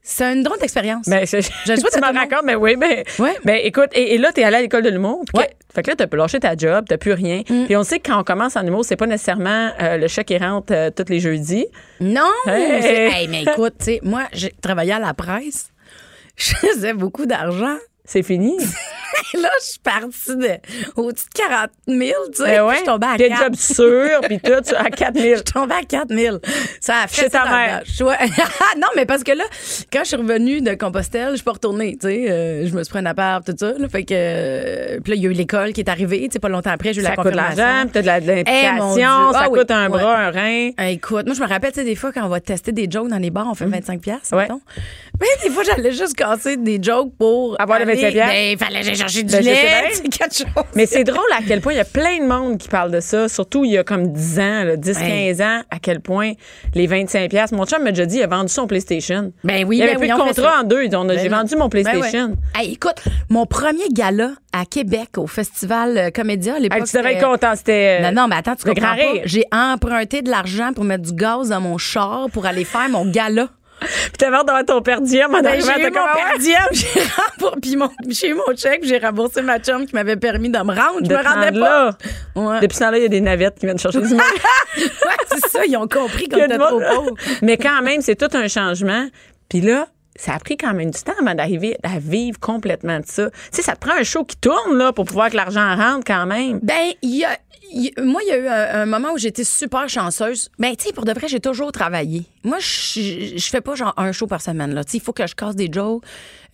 C'est 0.04 0.32
une 0.32 0.42
drôle 0.42 0.58
d'expérience. 0.58 1.08
Ben, 1.08 1.20
je, 1.20 1.40
sais 1.40 1.42
pas 1.66 1.74
tu 1.74 1.76
si 1.92 2.00
m'en 2.00 2.08
le 2.08 2.12
monde- 2.14 2.16
racontes, 2.16 2.44
mais 2.44 2.56
oui, 2.56 2.74
ben, 2.76 3.04
Ouais. 3.20 3.36
ben, 3.44 3.60
écoute, 3.62 3.90
et, 3.94 4.14
et 4.14 4.18
là, 4.18 4.32
t'es 4.32 4.42
allé 4.42 4.56
à 4.56 4.60
l'école 4.62 4.82
de 4.82 4.88
l'humour. 4.90 5.24
Ouais. 5.34 5.44
Mm. 5.44 5.46
que- 5.46 5.74
fait 5.74 5.82
que 5.84 5.90
là, 5.90 5.96
t'as 5.96 6.06
pu 6.08 6.16
lâcher 6.16 6.40
ta 6.40 6.56
job, 6.56 6.84
t'as 6.88 6.98
plus 6.98 7.12
rien. 7.12 7.42
Puis 7.44 7.76
on 7.76 7.84
sait 7.84 7.98
que 8.00 8.10
quand 8.10 8.20
on 8.20 8.24
commence 8.24 8.56
en 8.56 8.66
humour, 8.66 8.84
c'est 8.84 8.96
pas 8.96 9.06
nécessairement 9.06 9.70
euh, 9.80 9.96
le 9.98 10.08
chèque 10.08 10.26
qui 10.26 10.36
rentre 10.38 10.72
euh, 10.74 10.90
tous 10.90 11.08
les 11.08 11.20
jeudis. 11.20 11.66
Non! 12.00 12.28
Hey, 12.46 13.28
mais 13.28 13.42
écoute, 13.42 13.74
tu 13.78 13.84
sais, 13.84 14.00
moi, 14.02 14.24
j'ai 14.32 14.52
travaillé 14.60 14.92
à 14.92 14.98
la 14.98 15.14
presse. 15.14 15.70
Je 16.36 16.54
faisais 16.56 16.94
beaucoup 16.94 17.26
d'argent. 17.26 17.76
C'est 18.04 18.22
fini? 18.22 18.56
là, 19.34 19.48
je 19.60 19.64
suis 19.66 19.78
partie 19.78 20.36
de 20.36 20.58
au-dessus 20.96 21.26
de 21.26 21.38
40 21.38 21.70
000, 21.86 22.00
tu 22.34 22.42
sais. 22.42 22.44
Ben 22.56 22.64
ouais. 22.66 22.72
Je 22.72 22.76
suis 22.78 22.86
tombée 22.86 23.06
à 23.06 23.16
Des 23.16 23.28
4 23.28 23.42
jobs 23.44 23.54
sûrs, 23.54 24.20
puis 24.22 24.40
tout, 24.40 24.60
tu- 24.66 24.74
à 24.74 24.90
4000. 24.90 25.22
Je 25.30 25.34
suis 25.36 25.44
tombée 25.44 25.74
à 25.74 25.82
4 25.82 26.08
000. 26.12 26.38
Ça 26.80 26.94
a 27.04 27.06
fait 27.06 27.22
Chez 27.24 27.30
ta 27.30 27.44
ça 27.44 27.50
mère. 27.50 27.82
non, 28.78 28.88
mais 28.96 29.06
parce 29.06 29.22
que 29.22 29.32
là, 29.32 29.44
quand 29.92 30.00
je 30.00 30.08
suis 30.08 30.16
revenue 30.16 30.60
de 30.60 30.74
Compostelle, 30.74 31.30
je 31.30 31.36
suis 31.36 31.44
pas 31.44 31.52
retournée, 31.52 31.96
tu 32.00 32.08
sais. 32.08 32.30
euh, 32.30 32.66
je 32.66 32.74
me 32.74 32.82
suis 32.82 32.90
pris 32.90 32.98
un 33.00 33.06
appart, 33.06 33.44
tout 33.46 33.54
ça. 33.56 33.72
Là, 33.78 33.88
fait 33.88 34.02
que, 34.02 34.14
euh, 34.14 35.00
puis 35.00 35.12
là, 35.12 35.16
il 35.16 35.22
y 35.22 35.26
a 35.26 35.30
eu 35.30 35.34
l'école 35.34 35.72
qui 35.72 35.80
est 35.82 35.88
arrivée, 35.88 36.22
tu 36.24 36.32
sais, 36.32 36.38
pas 36.40 36.48
longtemps 36.48 36.70
après, 36.70 36.92
j'ai 36.92 37.00
eu 37.00 37.04
Ça 37.04 37.10
la 37.10 37.16
coûte 37.16 37.26
de 37.26 37.30
confirmation. 37.30 37.64
l'argent, 37.64 37.90
t'as 37.92 38.02
de 38.02 38.06
la- 38.06 38.20
de 38.20 38.30
Eh, 38.30 38.34
l'implication, 38.36 39.32
ça 39.32 39.40
Ah 39.44 39.48
oui. 39.50 39.58
coûte 39.60 39.70
un 39.70 39.82
Ouais. 39.90 39.98
bras, 40.00 40.18
un 40.18 40.30
rein. 40.32 40.70
Ah, 40.76 40.90
écoute, 40.90 41.26
moi, 41.26 41.34
je 41.34 41.40
me 41.40 41.46
rappelle, 41.46 41.72
tu 41.72 41.78
sais, 41.80 41.84
des 41.84 41.94
fois, 41.96 42.10
quand 42.12 42.24
on 42.24 42.28
va 42.28 42.40
tester 42.40 42.72
des 42.72 42.88
jokes 42.90 43.08
dans 43.08 43.18
les 43.18 43.30
bars, 43.30 43.46
on 43.50 43.54
fait 43.54 43.66
25 43.66 44.00
pièces, 44.00 44.32
Mm. 44.32 44.36
Ouais. 44.36 44.42
mettons. 44.42 44.60
Mais 45.20 45.28
des 45.44 45.50
fois, 45.50 45.62
j'allais 45.62 45.92
juste 45.92 46.16
casser 46.16 46.56
des 46.56 46.82
jokes 46.82 47.12
pour 47.16 47.54
Avoir 47.60 47.78
aller- 47.92 48.02
25 48.02 48.12
piastres. 48.12 48.32
Ben, 48.32 48.58
fallait 48.58 48.78
que 48.80 48.86
j'aille 48.86 48.96
chercher 48.96 49.22
du 49.22 49.32
Ben, 49.32 49.44
lait, 49.44 49.92
quelque 50.10 50.34
chose. 50.34 50.64
Mais 50.74 50.86
c'est 50.86 51.04
drôle 51.04 51.20
à 51.32 51.40
quel 51.46 51.60
point 51.60 51.72
il 51.72 51.76
y 51.76 51.80
a 51.80 51.84
plein 51.84 52.18
de 52.18 52.26
monde 52.26 52.58
qui 52.58 52.68
parle 52.68 52.90
de 52.90 53.00
ça, 53.00 53.28
surtout 53.28 53.64
il 53.64 53.72
y 53.72 53.78
a 53.78 53.84
comme 53.84 54.12
10 54.12 54.38
ans, 54.40 54.64
là, 54.64 54.76
10, 54.76 54.98
Ouais. 54.98 55.32
15 55.34 55.40
ans, 55.40 55.60
à 55.70 55.78
quel 55.80 56.00
point 56.00 56.32
les 56.74 56.86
25 56.86 57.30
pièces. 57.30 57.52
Mon 57.52 57.64
chum 57.66 57.82
m'a 57.82 57.90
déjà 57.90 58.06
dit, 58.06 58.16
il 58.18 58.22
a 58.22 58.26
vendu 58.26 58.52
son 58.52 58.66
PlayStation. 58.66 59.32
Ben 59.44 59.64
oui, 59.66 59.78
il 59.78 59.82
avait 59.82 59.92
ben 59.92 59.98
plus 60.00 60.12
oui, 60.12 60.18
de 60.18 60.18
contrat 60.22 60.60
en 60.60 60.64
deux. 60.64 60.80
A- 60.80 61.16
J'ai 61.16 61.28
Ben 61.28 61.38
vendu 61.38 61.56
mon 61.56 61.68
Ben 61.68 61.82
PlayStation. 61.82 62.26
ouais. 62.28 62.60
Hey, 62.62 62.72
écoute, 62.72 62.96
mon 63.28 63.46
premier 63.46 63.88
gala 63.92 64.32
à 64.52 64.64
Québec, 64.66 65.16
au 65.16 65.26
festival 65.26 65.96
euh, 65.96 66.10
Comédia, 66.10 66.54
à 66.56 66.58
l'époque. 66.58 66.78
Hey, 66.80 66.84
tu 66.84 66.96
devrais 66.96 67.14
être 67.14 67.24
content, 67.26 67.54
c'était. 67.56 67.98
euh, 68.02 68.10
Non, 68.10 68.22
non, 68.22 68.28
mais 68.28 68.36
attends, 68.36 68.54
tu 68.56 68.68
comprends. 68.68 68.94
J'ai 69.24 69.44
emprunté 69.52 70.22
de 70.22 70.30
l'argent 70.30 70.72
pour 70.74 70.84
mettre 70.84 71.02
du 71.04 71.12
gaz 71.14 71.48
dans 71.48 71.60
mon 71.60 71.78
char 71.78 72.26
pour 72.32 72.46
aller 72.46 72.64
faire 72.64 72.88
mon 72.90 73.06
gala. 73.10 73.48
Puis 73.84 74.12
t'avais 74.18 74.36
hâte 74.36 74.46
d'avoir 74.46 74.64
ton 74.64 74.82
père 74.82 75.00
diem 75.00 75.34
en 75.34 75.40
Ben, 75.40 75.46
arrivant, 75.46 75.72
j'ai 75.76 75.80
eu 75.82 75.84
mon 75.84 75.90
comme, 75.90 76.08
ah 76.14 76.32
j'ai 76.72 76.86
remboursé, 77.00 77.60
puis 77.60 77.76
mon, 77.76 77.90
j'ai 78.08 78.28
eu 78.28 78.34
mon 78.34 78.56
chèque, 78.56 78.80
puis 78.80 78.88
j'ai 78.88 78.98
remboursé 78.98 79.42
ma 79.42 79.58
chum 79.58 79.86
qui 79.86 79.94
m'avait 79.94 80.16
permis 80.16 80.50
de 80.50 80.58
me 80.58 80.74
rendre. 80.74 80.98
Je 81.02 81.08
de 81.08 81.14
me 81.14 81.22
rendais 81.22 81.52
pas. 81.52 81.84
là. 81.84 81.98
Ouais. 82.34 82.60
Depuis 82.60 82.74
ce 82.74 82.80
temps-là, 82.80 82.98
il 82.98 83.02
y 83.02 83.06
a 83.06 83.08
des 83.08 83.20
navettes 83.20 83.58
qui 83.58 83.66
viennent 83.66 83.78
chercher 83.78 84.00
du 84.00 84.08
monde. 84.08 84.20
Ouais, 84.76 85.16
c'est 85.30 85.48
ça, 85.50 85.66
ils 85.66 85.76
ont 85.76 85.86
compris 85.86 86.28
qu'on 86.28 86.38
était 86.38 86.56
trop 86.56 86.80
pauvres. 86.80 87.14
Mais 87.42 87.58
quand 87.58 87.82
même, 87.82 88.00
c'est 88.00 88.16
tout 88.16 88.34
un 88.36 88.48
changement. 88.48 89.06
Puis 89.50 89.60
là, 89.60 89.86
ça 90.16 90.32
a 90.34 90.38
pris 90.38 90.56
quand 90.56 90.72
même 90.72 90.90
du 90.90 91.02
temps 91.02 91.12
avant 91.20 91.34
d'arriver 91.34 91.76
à 91.82 91.98
vivre 91.98 92.38
complètement 92.40 92.98
de 93.00 93.04
ça. 93.06 93.30
Tu 93.30 93.36
sais, 93.52 93.62
ça 93.62 93.74
te 93.74 93.80
prend 93.86 93.96
un 93.98 94.02
show 94.02 94.24
qui 94.24 94.36
tourne, 94.36 94.78
là, 94.78 94.92
pour 94.92 95.04
pouvoir 95.04 95.30
que 95.30 95.36
l'argent 95.36 95.76
rentre 95.76 96.04
quand 96.06 96.24
même. 96.26 96.58
Ben, 96.62 96.92
il 97.02 97.16
y 97.16 97.24
a. 97.24 97.36
moi, 98.02 98.20
il 98.24 98.28
y 98.28 98.32
a 98.32 98.38
eu 98.38 98.46
un, 98.48 98.82
un 98.82 98.86
moment 98.86 99.12
où 99.12 99.18
j'étais 99.18 99.44
super 99.44 99.88
chanceuse. 99.88 100.50
Ben, 100.58 100.74
tu 100.76 100.86
sais, 100.86 100.92
pour 100.92 101.04
de 101.04 101.12
vrai, 101.12 101.28
j'ai 101.28 101.40
toujours 101.40 101.72
travaillé. 101.72 102.22
Moi, 102.44 102.58
je 102.60 103.34
je 103.36 103.48
fais 103.50 103.60
pas 103.60 103.74
genre 103.74 103.94
un 103.96 104.12
show 104.12 104.26
par 104.26 104.42
semaine. 104.42 104.74
là. 104.74 104.82
Il 104.92 105.00
faut 105.00 105.12
que 105.12 105.26
je 105.26 105.34
casse 105.34 105.54
des 105.56 105.68
jokes, 105.72 106.02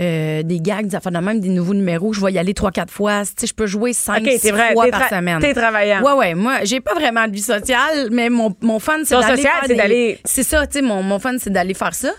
euh, 0.01 0.43
des 0.43 0.61
gags, 0.61 0.87
des 0.87 0.95
affaires 0.95 1.13
de 1.13 1.19
même, 1.19 1.41
des 1.41 1.49
nouveaux 1.49 1.75
numéros. 1.75 2.13
Je 2.13 2.21
vais 2.25 2.33
y 2.33 2.39
aller 2.39 2.55
trois, 2.55 2.71
quatre 2.71 2.93
fois. 2.93 3.23
Tu 3.25 3.33
sais, 3.39 3.47
je 3.47 3.55
peux 3.55 3.67
jouer 3.67 3.93
cinq, 3.95 4.23
OK, 4.23 4.31
six 4.39 4.51
vrai, 4.51 4.73
fois 4.75 4.87
par 4.89 5.09
semaine. 5.09 5.41
t'es 5.41 5.55
travaillant. 5.55 6.03
Ouais, 6.03 6.13
ouais. 6.13 6.35
Moi, 6.35 6.59
j'ai 6.65 6.81
pas 6.81 6.95
vraiment 6.95 7.27
de 7.27 7.33
vie 7.33 7.41
sociale, 7.41 8.09
mais 8.11 8.29
mon, 8.29 8.55
mon 8.61 8.79
fun, 8.79 8.99
c'est 9.05 9.19
d'aller 9.19 9.43
c'est 9.67 9.75
d'aller- 9.75 10.19
C'est 10.25 10.43
ça, 10.43 10.67
tu 10.67 10.79
sais, 10.79 10.83
mon, 10.83 11.03
mon 11.03 11.19
fun, 11.19 11.37
c'est 11.39 11.51
d'aller 11.51 11.75
faire 11.75 11.95
ça. 11.95 12.13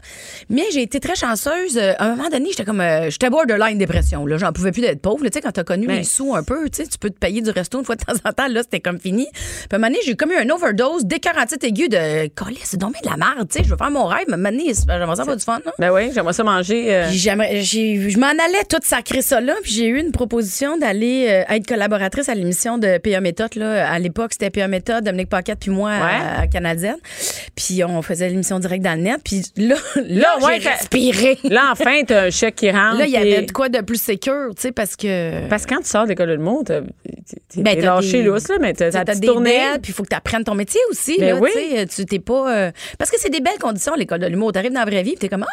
Mais 0.49 0.63
j'ai 0.73 0.81
été 0.81 0.99
très 0.99 1.15
chanceuse. 1.15 1.77
Euh, 1.77 1.93
À 1.99 2.05
un 2.05 2.15
moment 2.15 2.29
donné, 2.29 2.49
j'étais 2.49 2.65
comme... 2.65 2.81
euh, 2.81 3.09
j'étais 3.09 3.29
borderline 3.29 3.77
dépression. 3.77 4.25
J'en 4.37 4.51
pouvais 4.51 4.71
plus 4.71 4.81
d'être 4.81 5.01
pauvre. 5.01 5.23
Tu 5.25 5.29
sais, 5.33 5.41
quand 5.41 5.51
t'as 5.51 5.63
connu 5.63 5.85
Mais- 5.87 5.97
les 5.99 6.03
sous 6.03 6.35
un 6.35 6.43
peu, 6.43 6.69
tu 6.69 6.83
peux 6.99 7.09
te 7.11 7.19
payer 7.19 7.41
du 7.41 7.51
resto 7.51 7.77
une 7.79 7.85
fois 7.85 7.95
de 7.95 8.03
temps 8.03 8.13
en 8.25 8.31
temps. 8.33 8.47
Là, 8.47 8.61
c'était 8.63 8.79
comme 8.89 8.99
fini. 8.99 9.27
Puis 9.31 9.67
à 9.71 9.75
un 9.75 9.77
moment 9.79 9.87
donné, 9.87 9.99
j'ai 10.05 10.15
comme 10.15 10.31
eu 10.31 10.37
un 10.37 10.49
overdose 10.49 11.05
d'écarantite 11.05 11.63
aiguë 11.63 11.89
de... 11.89 12.27
Colin, 12.35 12.55
c'est 12.63 12.77
donc 12.79 12.93
bien 12.93 13.01
de 13.03 13.09
la 13.09 13.17
merde, 13.17 13.47
tu 13.49 13.57
sais. 13.57 13.63
Je 13.63 13.69
veux 13.69 13.77
faire 13.77 13.91
mon 13.91 14.05
rêve. 14.05 14.25
Mais 14.27 14.33
à 14.33 14.35
un 14.35 14.37
moment 14.37 14.51
donné, 14.57 14.73
j'aimerais 14.73 15.15
ça 15.15 15.21
avoir 15.21 15.37
du 15.37 15.43
fun, 15.43 15.59
là. 15.65 15.71
Ben 15.79 15.91
oui, 15.91 16.11
j'aimerais 16.13 16.33
ça 16.33 16.43
manger. 16.43 16.93
euh, 16.93 17.07
Puis 17.09 17.17
j'aimerais- 17.17 17.61
j'ai- 17.61 18.09
je 18.09 18.17
m'en 18.19 18.27
allais 18.27 18.63
tout 18.69 18.77
sacrer 18.83 19.21
ça 19.21 19.39
là, 19.41 19.53
puis 19.61 19.71
j'ai 19.71 19.85
eu 19.87 19.99
une 19.99 20.11
proposition 20.11 20.77
d'aller 20.77 21.25
euh, 21.29 21.53
être 21.55 21.67
collaboratrice 21.67 22.29
à 22.29 22.35
l'émission 22.35 22.77
de 22.77 22.97
PA 22.97 23.21
Méthode. 23.21 23.55
Là. 23.55 23.89
À 23.91 23.99
l'époque, 23.99 24.31
c'était 24.33 24.49
PA 24.49 24.67
Méthode, 24.67 25.03
Dominique 25.03 25.29
Paquette, 25.29 25.59
puis 25.59 25.71
moi 25.71 25.91
à, 25.91 26.41
à 26.41 26.47
Canadienne. 26.47 26.97
Puis 27.55 27.83
on 27.83 28.01
faisait 28.01 28.29
l'émission 28.29 28.59
direct 28.59 28.83
dans 28.83 28.95
le 28.95 29.01
net. 29.01 29.19
Puis 29.23 29.43
là, 29.57 29.75
là, 30.07 30.27
ouais, 30.41 30.59
j'ai 30.61 30.69
respiré. 30.69 31.37
Là, 31.43 31.69
enfin, 31.71 32.01
t'as 32.05 32.25
un 32.25 32.29
chèque 32.29 32.55
qui 32.55 32.71
rentre. 32.71 32.97
Là, 32.99 33.05
il 33.05 33.11
y 33.11 33.17
avait 33.17 33.43
de 33.43 33.51
quoi 33.51 33.69
de 33.69 33.81
plus 33.81 34.01
sécure, 34.01 34.49
tu 34.55 34.61
sais, 34.63 34.71
parce 34.71 34.95
que... 34.95 35.47
Parce 35.47 35.65
que 35.65 35.73
quand 35.75 35.81
tu 35.81 35.87
sors 35.89 36.05
d'école 36.05 36.29
de 36.29 36.33
l'humour, 36.33 36.63
t'es 36.65 36.81
Ben, 37.57 37.79
lâché 37.79 38.21
des- 38.21 38.23
lousse, 38.23 38.47
là, 38.49 38.55
mais 38.59 38.73
t'as 38.91 39.03
ta 39.05 39.15
des 39.15 39.27
puis 39.81 39.91
il 39.91 39.93
faut 39.93 40.03
que 40.03 40.09
tu 40.09 40.15
apprennes 40.15 40.43
ton 40.43 40.55
métier 40.55 40.79
aussi. 40.89 41.17
Ben 41.19 41.35
là, 41.35 41.39
oui. 41.41 41.49
tu 41.81 41.87
Tu 41.87 42.05
t'es 42.05 42.19
pas. 42.19 42.53
euh, 42.55 42.71
Parce 42.97 43.11
que 43.11 43.17
c'est 43.19 43.29
des 43.29 43.41
belles 43.41 43.59
conditions, 43.59 43.93
l'école 43.95 44.19
de 44.19 44.27
l'humour. 44.27 44.51
T'arrives 44.51 44.71
dans 44.73 44.79
la 44.79 44.85
vraie 44.85 45.03
vie, 45.03 45.11
puis 45.11 45.19
t'es 45.19 45.29
comme 45.29 45.45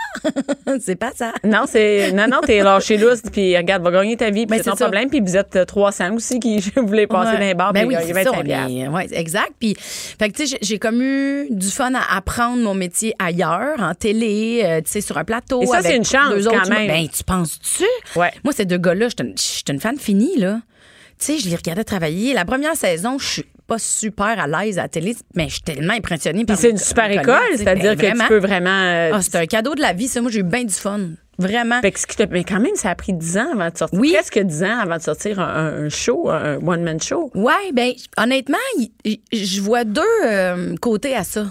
Ah, 0.66 0.72
c'est 0.80 0.96
pas 0.96 1.12
ça. 1.14 1.32
Non, 1.44 1.64
c'est 1.66 2.12
non 2.12 2.26
non, 2.30 2.40
t'es 2.44 2.62
lâché 2.62 2.96
lousse 2.96 3.22
puis 3.32 3.56
regarde, 3.56 3.82
va 3.82 3.90
gagner 3.90 4.16
ta 4.16 4.26
vie, 4.30 4.46
puis 4.46 4.56
Ben, 4.58 4.62
c'est 4.62 4.70
ton 4.70 4.76
ça. 4.76 4.84
problème, 4.86 5.08
puis 5.10 5.20
vous 5.20 5.36
êtes 5.36 5.56
euh, 5.56 5.64
300 5.64 6.14
aussi 6.14 6.38
qui 6.40 6.58
voulaient 6.76 7.06
passer 7.06 7.32
Ouais. 7.32 7.38
dans 7.38 7.40
les 7.46 7.54
bars, 7.54 7.72
ben 7.72 7.86
puis 7.86 7.96
oui, 7.96 8.02
c'est 8.06 8.12
ça, 8.14 8.30
25 8.30 8.44
piastres. 8.44 8.70
mais, 8.72 8.88
ouais, 8.88 9.06
exact. 9.12 9.52
Puis, 9.58 9.74
fait 9.78 10.28
que, 10.30 10.36
tu 10.36 10.46
sais, 10.46 10.58
j'ai- 10.62 10.78
comme 10.78 11.00
eu 11.02 11.46
du 11.50 11.68
fun 11.70 11.92
à 11.94 12.16
apprendre 12.16 12.62
mon 12.62 12.74
métier 12.74 13.14
ailleurs, 13.18 13.80
en 13.80 13.94
télé, 13.94 14.62
euh, 14.64 14.80
tu 14.82 14.90
sais, 14.92 15.00
sur 15.00 15.16
un 15.18 15.24
plateau. 15.24 15.62
Et 15.62 15.66
ça, 15.66 15.82
c'est 15.82 15.96
une 15.96 16.04
chance, 16.04 16.32
quand 16.44 16.68
même. 16.68 16.86
Ben, 16.86 17.08
tu 17.08 17.24
penses-tu? 17.24 17.84
Ouais. 18.18 18.30
Moi, 18.44 18.52
ces 18.52 18.64
deux 18.64 18.78
gars-là, 18.78 19.08
une- 19.20 19.34
j'étais 19.36 19.72
une 19.72 19.80
fan 19.80 19.96
finie, 19.98 20.36
là. 20.38 20.60
Tu 21.18 21.24
sais, 21.24 21.38
je 21.38 21.48
les 21.48 21.56
regardais 21.56 21.84
travailler. 21.84 22.34
La 22.34 22.44
première 22.44 22.76
saison, 22.76 23.18
je 23.18 23.26
suis 23.26 23.46
pas 23.66 23.78
super 23.78 24.38
à 24.38 24.46
l'aise 24.46 24.78
à 24.78 24.82
la 24.82 24.88
télé, 24.88 25.16
mais 25.34 25.48
je 25.48 25.54
suis 25.54 25.62
tellement 25.62 25.94
impressionnée 25.94 26.44
par 26.44 26.56
Puis 26.56 26.62
c'est 26.62 26.70
une 26.70 26.78
super 26.78 27.10
école, 27.10 27.56
c'est-à-dire 27.56 27.96
Ben, 27.96 28.12
que 28.12 28.22
tu 28.22 28.28
peux 28.28 28.38
vraiment 28.38 28.70
euh, 28.70 29.10
Ah, 29.14 29.22
c'est 29.22 29.34
un 29.36 29.46
cadeau 29.46 29.74
de 29.74 29.80
la 29.80 29.92
vie, 29.92 30.08
ça. 30.08 30.20
Moi, 30.20 30.30
j'ai 30.30 30.40
eu 30.40 30.44
bien 30.44 30.64
du 30.64 30.74
fun. 30.74 31.00
Vraiment. 31.38 31.80
fait 31.82 31.92
que 31.92 32.24
mais 32.30 32.44
quand 32.44 32.60
même, 32.60 32.76
ça 32.76 32.90
a 32.90 32.94
pris 32.94 33.12
10 33.12 33.36
ans 33.36 33.52
avant 33.52 33.68
de 33.68 33.76
sortir. 33.76 33.98
Oui. 33.98 34.12
Presque 34.14 34.38
10 34.38 34.64
ans 34.64 34.78
avant 34.80 34.96
de 34.96 35.02
sortir 35.02 35.38
un, 35.38 35.88
show, 35.90 36.30
un 36.30 36.56
one-man 36.66 37.00
show. 37.00 37.30
Ouais, 37.34 37.72
ben 37.74 37.92
honnêtement, 38.16 38.56
je 39.04 39.60
vois 39.60 39.84
deux 39.84 40.00
euh, 40.24 40.74
côtés 40.76 41.14
à 41.14 41.24
ça. 41.24 41.46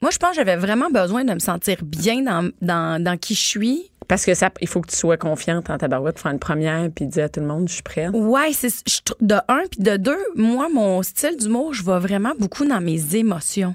Moi, 0.00 0.10
je 0.12 0.18
pense 0.18 0.30
que 0.30 0.36
j'avais 0.36 0.56
vraiment 0.56 0.90
besoin 0.90 1.24
de 1.24 1.34
me 1.34 1.40
sentir 1.40 1.78
bien 1.82 2.22
dans, 2.22 2.50
dans, 2.62 3.02
dans 3.02 3.16
qui 3.16 3.34
je 3.34 3.40
suis. 3.40 3.90
Parce 4.06 4.24
que 4.24 4.34
ça, 4.34 4.50
il 4.60 4.68
faut 4.68 4.80
que 4.80 4.90
tu 4.90 4.96
sois 4.96 5.18
confiante 5.18 5.68
en 5.68 5.76
ta 5.76 5.86
barouette 5.86 6.18
faire 6.18 6.32
une 6.32 6.38
première 6.38 6.88
puis 6.90 7.06
dire 7.06 7.24
à 7.24 7.28
tout 7.28 7.40
le 7.40 7.46
monde, 7.46 7.68
je 7.68 7.74
suis 7.74 7.82
prête. 7.82 8.10
Ouais, 8.14 8.52
c'est 8.52 8.70
je 8.88 9.00
de 9.20 9.34
un 9.48 9.62
puis 9.70 9.82
de 9.82 9.96
deux, 9.98 10.18
moi 10.34 10.68
mon 10.72 11.02
style 11.02 11.36
d'humour, 11.36 11.74
je 11.74 11.84
vais 11.84 11.98
vraiment 11.98 12.32
beaucoup 12.38 12.64
dans 12.64 12.80
mes 12.80 13.16
émotions. 13.16 13.74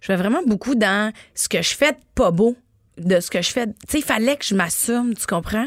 Je 0.00 0.10
vais 0.10 0.16
vraiment 0.16 0.40
beaucoup 0.44 0.74
dans 0.74 1.12
ce 1.34 1.48
que 1.48 1.62
je 1.62 1.76
fais 1.76 1.92
de 1.92 1.98
pas 2.16 2.32
beau, 2.32 2.56
de 2.98 3.20
ce 3.20 3.30
que 3.30 3.40
je 3.42 3.50
fais. 3.50 3.66
Tu 3.66 3.72
sais, 3.88 3.98
il 3.98 4.04
fallait 4.04 4.36
que 4.36 4.44
je 4.44 4.54
m'assume, 4.54 5.14
tu 5.14 5.26
comprends? 5.26 5.66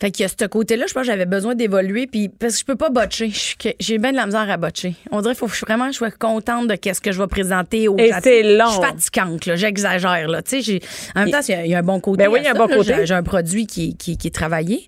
Fait 0.00 0.10
qu'il 0.10 0.22
y 0.22 0.26
a 0.26 0.28
ce 0.28 0.46
côté-là, 0.46 0.84
je 0.88 0.94
pense 0.94 1.02
que 1.02 1.06
j'avais 1.08 1.26
besoin 1.26 1.54
d'évoluer 1.54 2.06
puis 2.06 2.28
parce 2.28 2.54
que 2.54 2.60
je 2.60 2.64
peux 2.64 2.76
pas 2.76 2.90
botcher, 2.90 3.32
j'ai 3.80 3.98
bien 3.98 4.12
de 4.12 4.16
la 4.16 4.26
misère 4.26 4.48
à 4.50 4.56
botcher. 4.56 4.94
On 5.10 5.20
dirait 5.22 5.34
qu'il 5.34 5.40
faut 5.40 5.46
que 5.48 5.54
je- 5.56 5.64
vraiment 5.66 5.86
que 5.86 5.92
je 5.92 5.96
sois 5.98 6.10
contente 6.10 6.68
de 6.68 6.74
qu'est-ce 6.76 7.00
que 7.00 7.10
je 7.12 7.20
vais 7.20 7.26
présenter 7.26 7.88
aux 7.88 7.96
Et 7.98 8.12
c'est 8.22 8.42
long. 8.56 8.66
Je 8.66 8.72
suis 8.72 8.82
fatigante, 8.82 9.46
là, 9.46 9.56
j'exagère 9.56 10.28
là, 10.28 10.42
tu 10.42 10.62
sais, 10.62 10.80
en 11.16 11.20
même 11.20 11.30
temps, 11.30 11.40
il 11.48 11.50
y 11.50 11.54
a- 11.54 11.64
il 11.66 11.70
y, 11.70 11.74
a 11.74 11.78
un 11.78 11.82
bon 11.82 11.98
côté. 12.00 12.24
Ben 12.24 12.30
oui, 12.30 12.40
il 12.40 12.44
y 12.44 12.48
a 12.48 12.52
un 12.52 12.54
bon 12.54 12.66
là. 12.66 12.76
côté. 12.76 12.94
J'ai- 13.06 13.14
un 13.14 13.22
produit 13.22 13.66
qui, 13.66 13.96
qui, 13.96 14.16
qui 14.16 14.28
est 14.28 14.34
travaillé. 14.34 14.86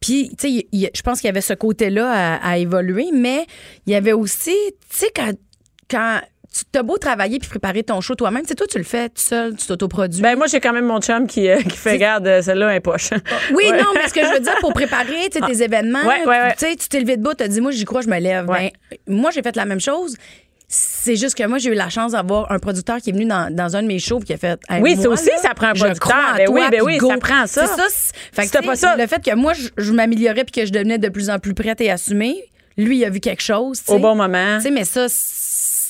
Puis, 0.00 0.30
tu 0.38 0.48
sais, 0.60 0.66
je 0.94 1.02
pense 1.02 1.20
qu'il 1.20 1.26
y 1.26 1.30
avait 1.30 1.40
ce 1.40 1.54
côté-là 1.54 2.10
à, 2.40 2.50
à 2.52 2.58
évoluer, 2.58 3.08
mais 3.12 3.46
il 3.86 3.92
y 3.92 3.96
avait 3.96 4.12
aussi, 4.12 4.54
tu 4.90 4.96
sais, 4.98 5.10
quand, 5.14 5.32
quand 5.90 6.20
tu 6.52 6.64
t'as 6.72 6.82
beau 6.82 6.96
travailler 6.98 7.38
puis 7.38 7.48
préparer 7.48 7.82
ton 7.82 8.00
show 8.00 8.14
toi-même, 8.14 8.42
tu 8.42 8.48
sais, 8.48 8.54
toi, 8.54 8.66
tu 8.66 8.78
le 8.78 8.84
fais 8.84 9.08
tout 9.10 9.20
seul, 9.22 9.54
tu 9.56 9.66
t'autoproduis. 9.66 10.22
Ben 10.22 10.36
moi, 10.36 10.46
j'ai 10.46 10.60
quand 10.60 10.72
même 10.72 10.86
mon 10.86 11.00
chum 11.00 11.26
qui, 11.26 11.48
euh, 11.48 11.60
qui 11.62 11.76
fait 11.76 11.98
garde, 11.98 12.26
euh, 12.26 12.40
celle-là, 12.42 12.68
un 12.68 12.80
poche. 12.80 13.10
oui, 13.54 13.70
Ouais. 13.70 13.78
non, 13.78 13.88
mais 13.94 14.08
ce 14.08 14.14
que 14.14 14.20
je 14.24 14.32
veux 14.32 14.40
dire, 14.40 14.56
pour 14.60 14.72
préparer 14.72 15.28
tes 15.30 15.62
événements, 15.62 16.02
Ouais, 16.06 16.24
ouais, 16.26 16.52
tu 16.58 16.66
sais, 16.66 16.76
tu 16.76 16.88
t'es 16.88 17.00
levé 17.00 17.16
debout, 17.16 17.34
tu 17.34 17.44
as 17.44 17.48
dit, 17.48 17.60
moi, 17.60 17.70
j'y 17.70 17.84
crois, 17.84 18.00
je 18.00 18.08
me 18.08 18.18
lève. 18.18 18.46
Ben, 18.46 18.70
moi, 19.06 19.30
j'ai 19.30 19.42
fait 19.42 19.56
la 19.56 19.64
même 19.66 19.80
chose. 19.80 20.16
C'est 20.70 21.16
juste 21.16 21.34
que 21.34 21.46
moi, 21.46 21.56
j'ai 21.58 21.70
eu 21.70 21.74
la 21.74 21.88
chance 21.88 22.12
d'avoir 22.12 22.52
un 22.52 22.58
producteur 22.58 22.98
qui 22.98 23.08
est 23.10 23.12
venu 23.14 23.24
dans, 23.24 23.50
dans 23.54 23.74
un 23.76 23.82
de 23.82 23.86
mes 23.88 23.98
shows 23.98 24.18
puis 24.18 24.26
qui 24.26 24.32
a 24.34 24.36
fait. 24.36 24.60
Hey, 24.68 24.82
Oui, 24.82 24.96
moi, 24.96 25.08
aussi, 25.08 25.26
là, 25.30 25.38
ça 25.40 25.54
prend 25.54 25.68
un 25.68 25.72
producteur. 25.72 26.34
Ben 26.36 26.46
oui, 26.50 26.60
ben 26.70 26.82
oui, 26.82 26.98
go. 26.98 27.08
ça 27.08 27.16
prend 27.16 27.46
ça. 27.46 27.66
C'est 27.66 27.74
ça. 27.76 27.86
c'est- 27.88 28.12
Fait 28.34 28.46
que, 28.46 28.52
t'as 28.52 28.60
pas 28.62 28.76
ça- 28.76 28.94
Le 28.96 29.06
fait 29.06 29.22
que 29.24 29.34
moi, 29.34 29.54
je, 29.54 29.68
je 29.78 29.92
m'améliorais 29.92 30.44
puis 30.44 30.52
que 30.60 30.66
je 30.66 30.72
devenais 30.72 30.98
de 30.98 31.08
plus 31.08 31.30
en 31.30 31.38
plus 31.38 31.54
prête 31.54 31.80
et 31.80 31.90
assumée, 31.90 32.36
lui, 32.76 32.98
il 32.98 33.04
a 33.06 33.08
vu 33.10 33.20
quelque 33.20 33.42
chose. 33.42 33.80
Au 33.86 33.98
bon 33.98 34.14
moment. 34.14 34.56
Tu 34.58 34.64
sais, 34.64 34.70
mais 34.70 34.84
ça, 34.84 35.06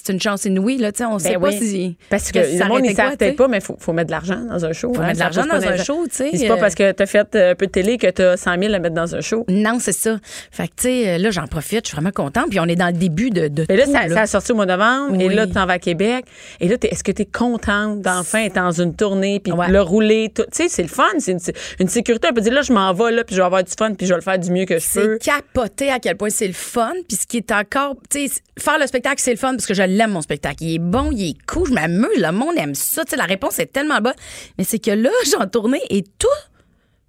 c'est 0.08 0.12
une 0.14 0.20
chance 0.20 0.44
inouïe, 0.46 0.78
là. 0.78 0.90
Tu 0.92 0.98
sais, 0.98 1.04
on 1.04 1.18
sait 1.18 1.34
Ben 1.34 1.40
pas 1.40 1.48
oui. 1.50 1.58
si. 1.60 1.96
Parce 2.10 2.32
que 2.32 2.42
ça 2.42 2.64
le 2.64 2.68
monde, 2.70 2.84
savent 2.86 2.94
quoi, 2.94 3.16
peut-être 3.16 3.36
pas, 3.36 3.48
mais 3.48 3.58
il 3.58 3.62
faut, 3.62 3.76
faut 3.78 3.92
mettre 3.92 4.06
de 4.08 4.12
l'argent 4.12 4.40
dans 4.48 4.64
un 4.64 4.72
show. 4.72 4.92
Faut 4.94 5.00
hein, 5.02 5.06
mettre 5.06 5.14
de 5.18 5.22
l'argent 5.22 5.46
dans 5.46 5.66
un 5.66 5.76
show, 5.76 6.04
tu 6.08 6.16
sais. 6.16 6.30
C'est 6.34 6.48
pas 6.48 6.54
euh, 6.54 6.56
parce 6.56 6.74
que 6.74 6.92
tu 6.92 7.02
as 7.02 7.06
fait 7.06 7.34
euh, 7.34 7.52
un 7.52 7.54
peu 7.54 7.66
de 7.66 7.70
télé 7.70 7.98
que 7.98 8.10
tu 8.10 8.22
as 8.22 8.36
100 8.36 8.60
000 8.60 8.74
à 8.74 8.78
mettre 8.78 8.94
dans 8.94 9.14
un 9.14 9.20
show. 9.20 9.44
Non, 9.48 9.78
c'est 9.80 9.92
ça. 9.92 10.18
Fait 10.50 10.68
que, 10.68 10.72
tu 10.76 10.82
sais, 10.88 11.18
là, 11.18 11.30
j'en 11.30 11.46
profite. 11.46 11.84
Je 11.84 11.88
suis 11.88 11.94
vraiment 11.96 12.10
contente. 12.10 12.46
Puis 12.50 12.58
on 12.60 12.64
est 12.66 12.76
dans 12.76 12.86
le 12.86 12.92
début 12.94 13.30
de, 13.30 13.48
de 13.48 13.66
Mais 13.68 13.76
là, 13.76 13.84
tout, 13.84 13.92
ça, 13.92 14.08
ça 14.08 14.20
a 14.22 14.26
sorti 14.26 14.52
au 14.52 14.54
mois 14.56 14.66
de 14.66 14.72
novembre. 14.72 15.20
Et 15.20 15.26
Oui. 15.28 15.34
là, 15.34 15.46
tu 15.46 15.52
t'en 15.52 15.66
vas 15.66 15.74
à 15.74 15.78
Québec. 15.78 16.24
Et 16.60 16.68
là, 16.68 16.76
t'es- 16.78 16.88
est-ce 16.88 17.04
que 17.04 17.12
tu 17.12 17.22
es 17.22 17.26
contente 17.26 18.00
d'enfin 18.00 18.44
être 18.44 18.54
dans 18.54 18.72
une 18.72 18.94
tournée 18.94 19.40
puis 19.40 19.52
Ouais. 19.52 19.68
le 19.68 19.80
rouler? 19.82 20.30
tout? 20.34 20.42
Tu 20.44 20.48
sais, 20.62 20.68
c'est 20.68 20.82
le 20.82 20.88
fun. 20.88 21.04
C'est 21.18 21.32
une, 21.32 21.38
une 21.80 21.88
sécurité. 21.88 22.28
On 22.30 22.34
peut 22.34 22.40
dire, 22.40 22.52
là, 22.54 22.62
je 22.62 22.72
m'en 22.72 22.92
vais, 22.94 23.10
là, 23.12 23.24
puis 23.24 23.34
je 23.34 23.40
vais 23.40 23.46
avoir 23.46 23.62
du 23.64 23.72
fun, 23.78 23.92
puis 23.94 24.06
je 24.06 24.12
vais 24.12 24.18
le 24.18 24.22
faire 24.22 24.38
du 24.38 24.50
mieux 24.50 24.64
que 24.64 24.78
je 24.78 24.86
peux. 24.94 25.18
C'est 25.20 25.30
capoté 25.30 25.90
à 25.90 25.98
quel 25.98 26.16
point 26.16 26.30
c'est 26.30 26.46
le 26.46 26.52
fun. 26.54 26.92
Puis 27.08 27.16
ce 27.18 27.26
qui 27.26 27.38
est 27.38 27.52
encore. 27.52 27.96
Tu 28.10 28.28
sais, 28.28 28.40
faire 28.58 28.78
le 28.78 28.86
spectacle, 28.86 29.20
c'est 29.20 29.30
le 29.30 29.36
fun 29.36 29.52
parce 29.52 29.66
que 29.66 29.74
je 29.74 29.82
l'aime, 29.98 30.12
mon 30.12 30.22
spectacle. 30.22 30.62
Il 30.64 30.74
est 30.76 30.78
bon, 30.78 31.10
il 31.12 31.30
est 31.30 31.36
cool, 31.46 31.68
je 31.68 31.74
m'amuse. 31.74 32.08
Le 32.16 32.30
monde 32.32 32.54
aime 32.56 32.74
ça. 32.74 33.04
Tu 33.04 33.10
sais, 33.10 33.16
la 33.16 33.24
réponse 33.24 33.58
est 33.58 33.72
tellement 33.72 34.00
bonne. 34.00 34.14
Mais 34.56 34.64
c'est 34.64 34.78
que 34.78 34.90
là, 34.90 35.10
j'ai 35.26 35.36
en 35.36 35.46
tournée 35.46 35.82
et 35.90 36.02
tout, 36.02 36.28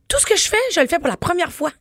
tout 0.08 0.18
ce 0.20 0.26
que 0.26 0.36
je 0.36 0.48
fais, 0.50 0.58
je 0.74 0.82
le 0.82 0.88
fais 0.88 1.00
pour 1.00 1.08
la 1.08 1.18
première 1.18 1.52
fois. 1.52 1.72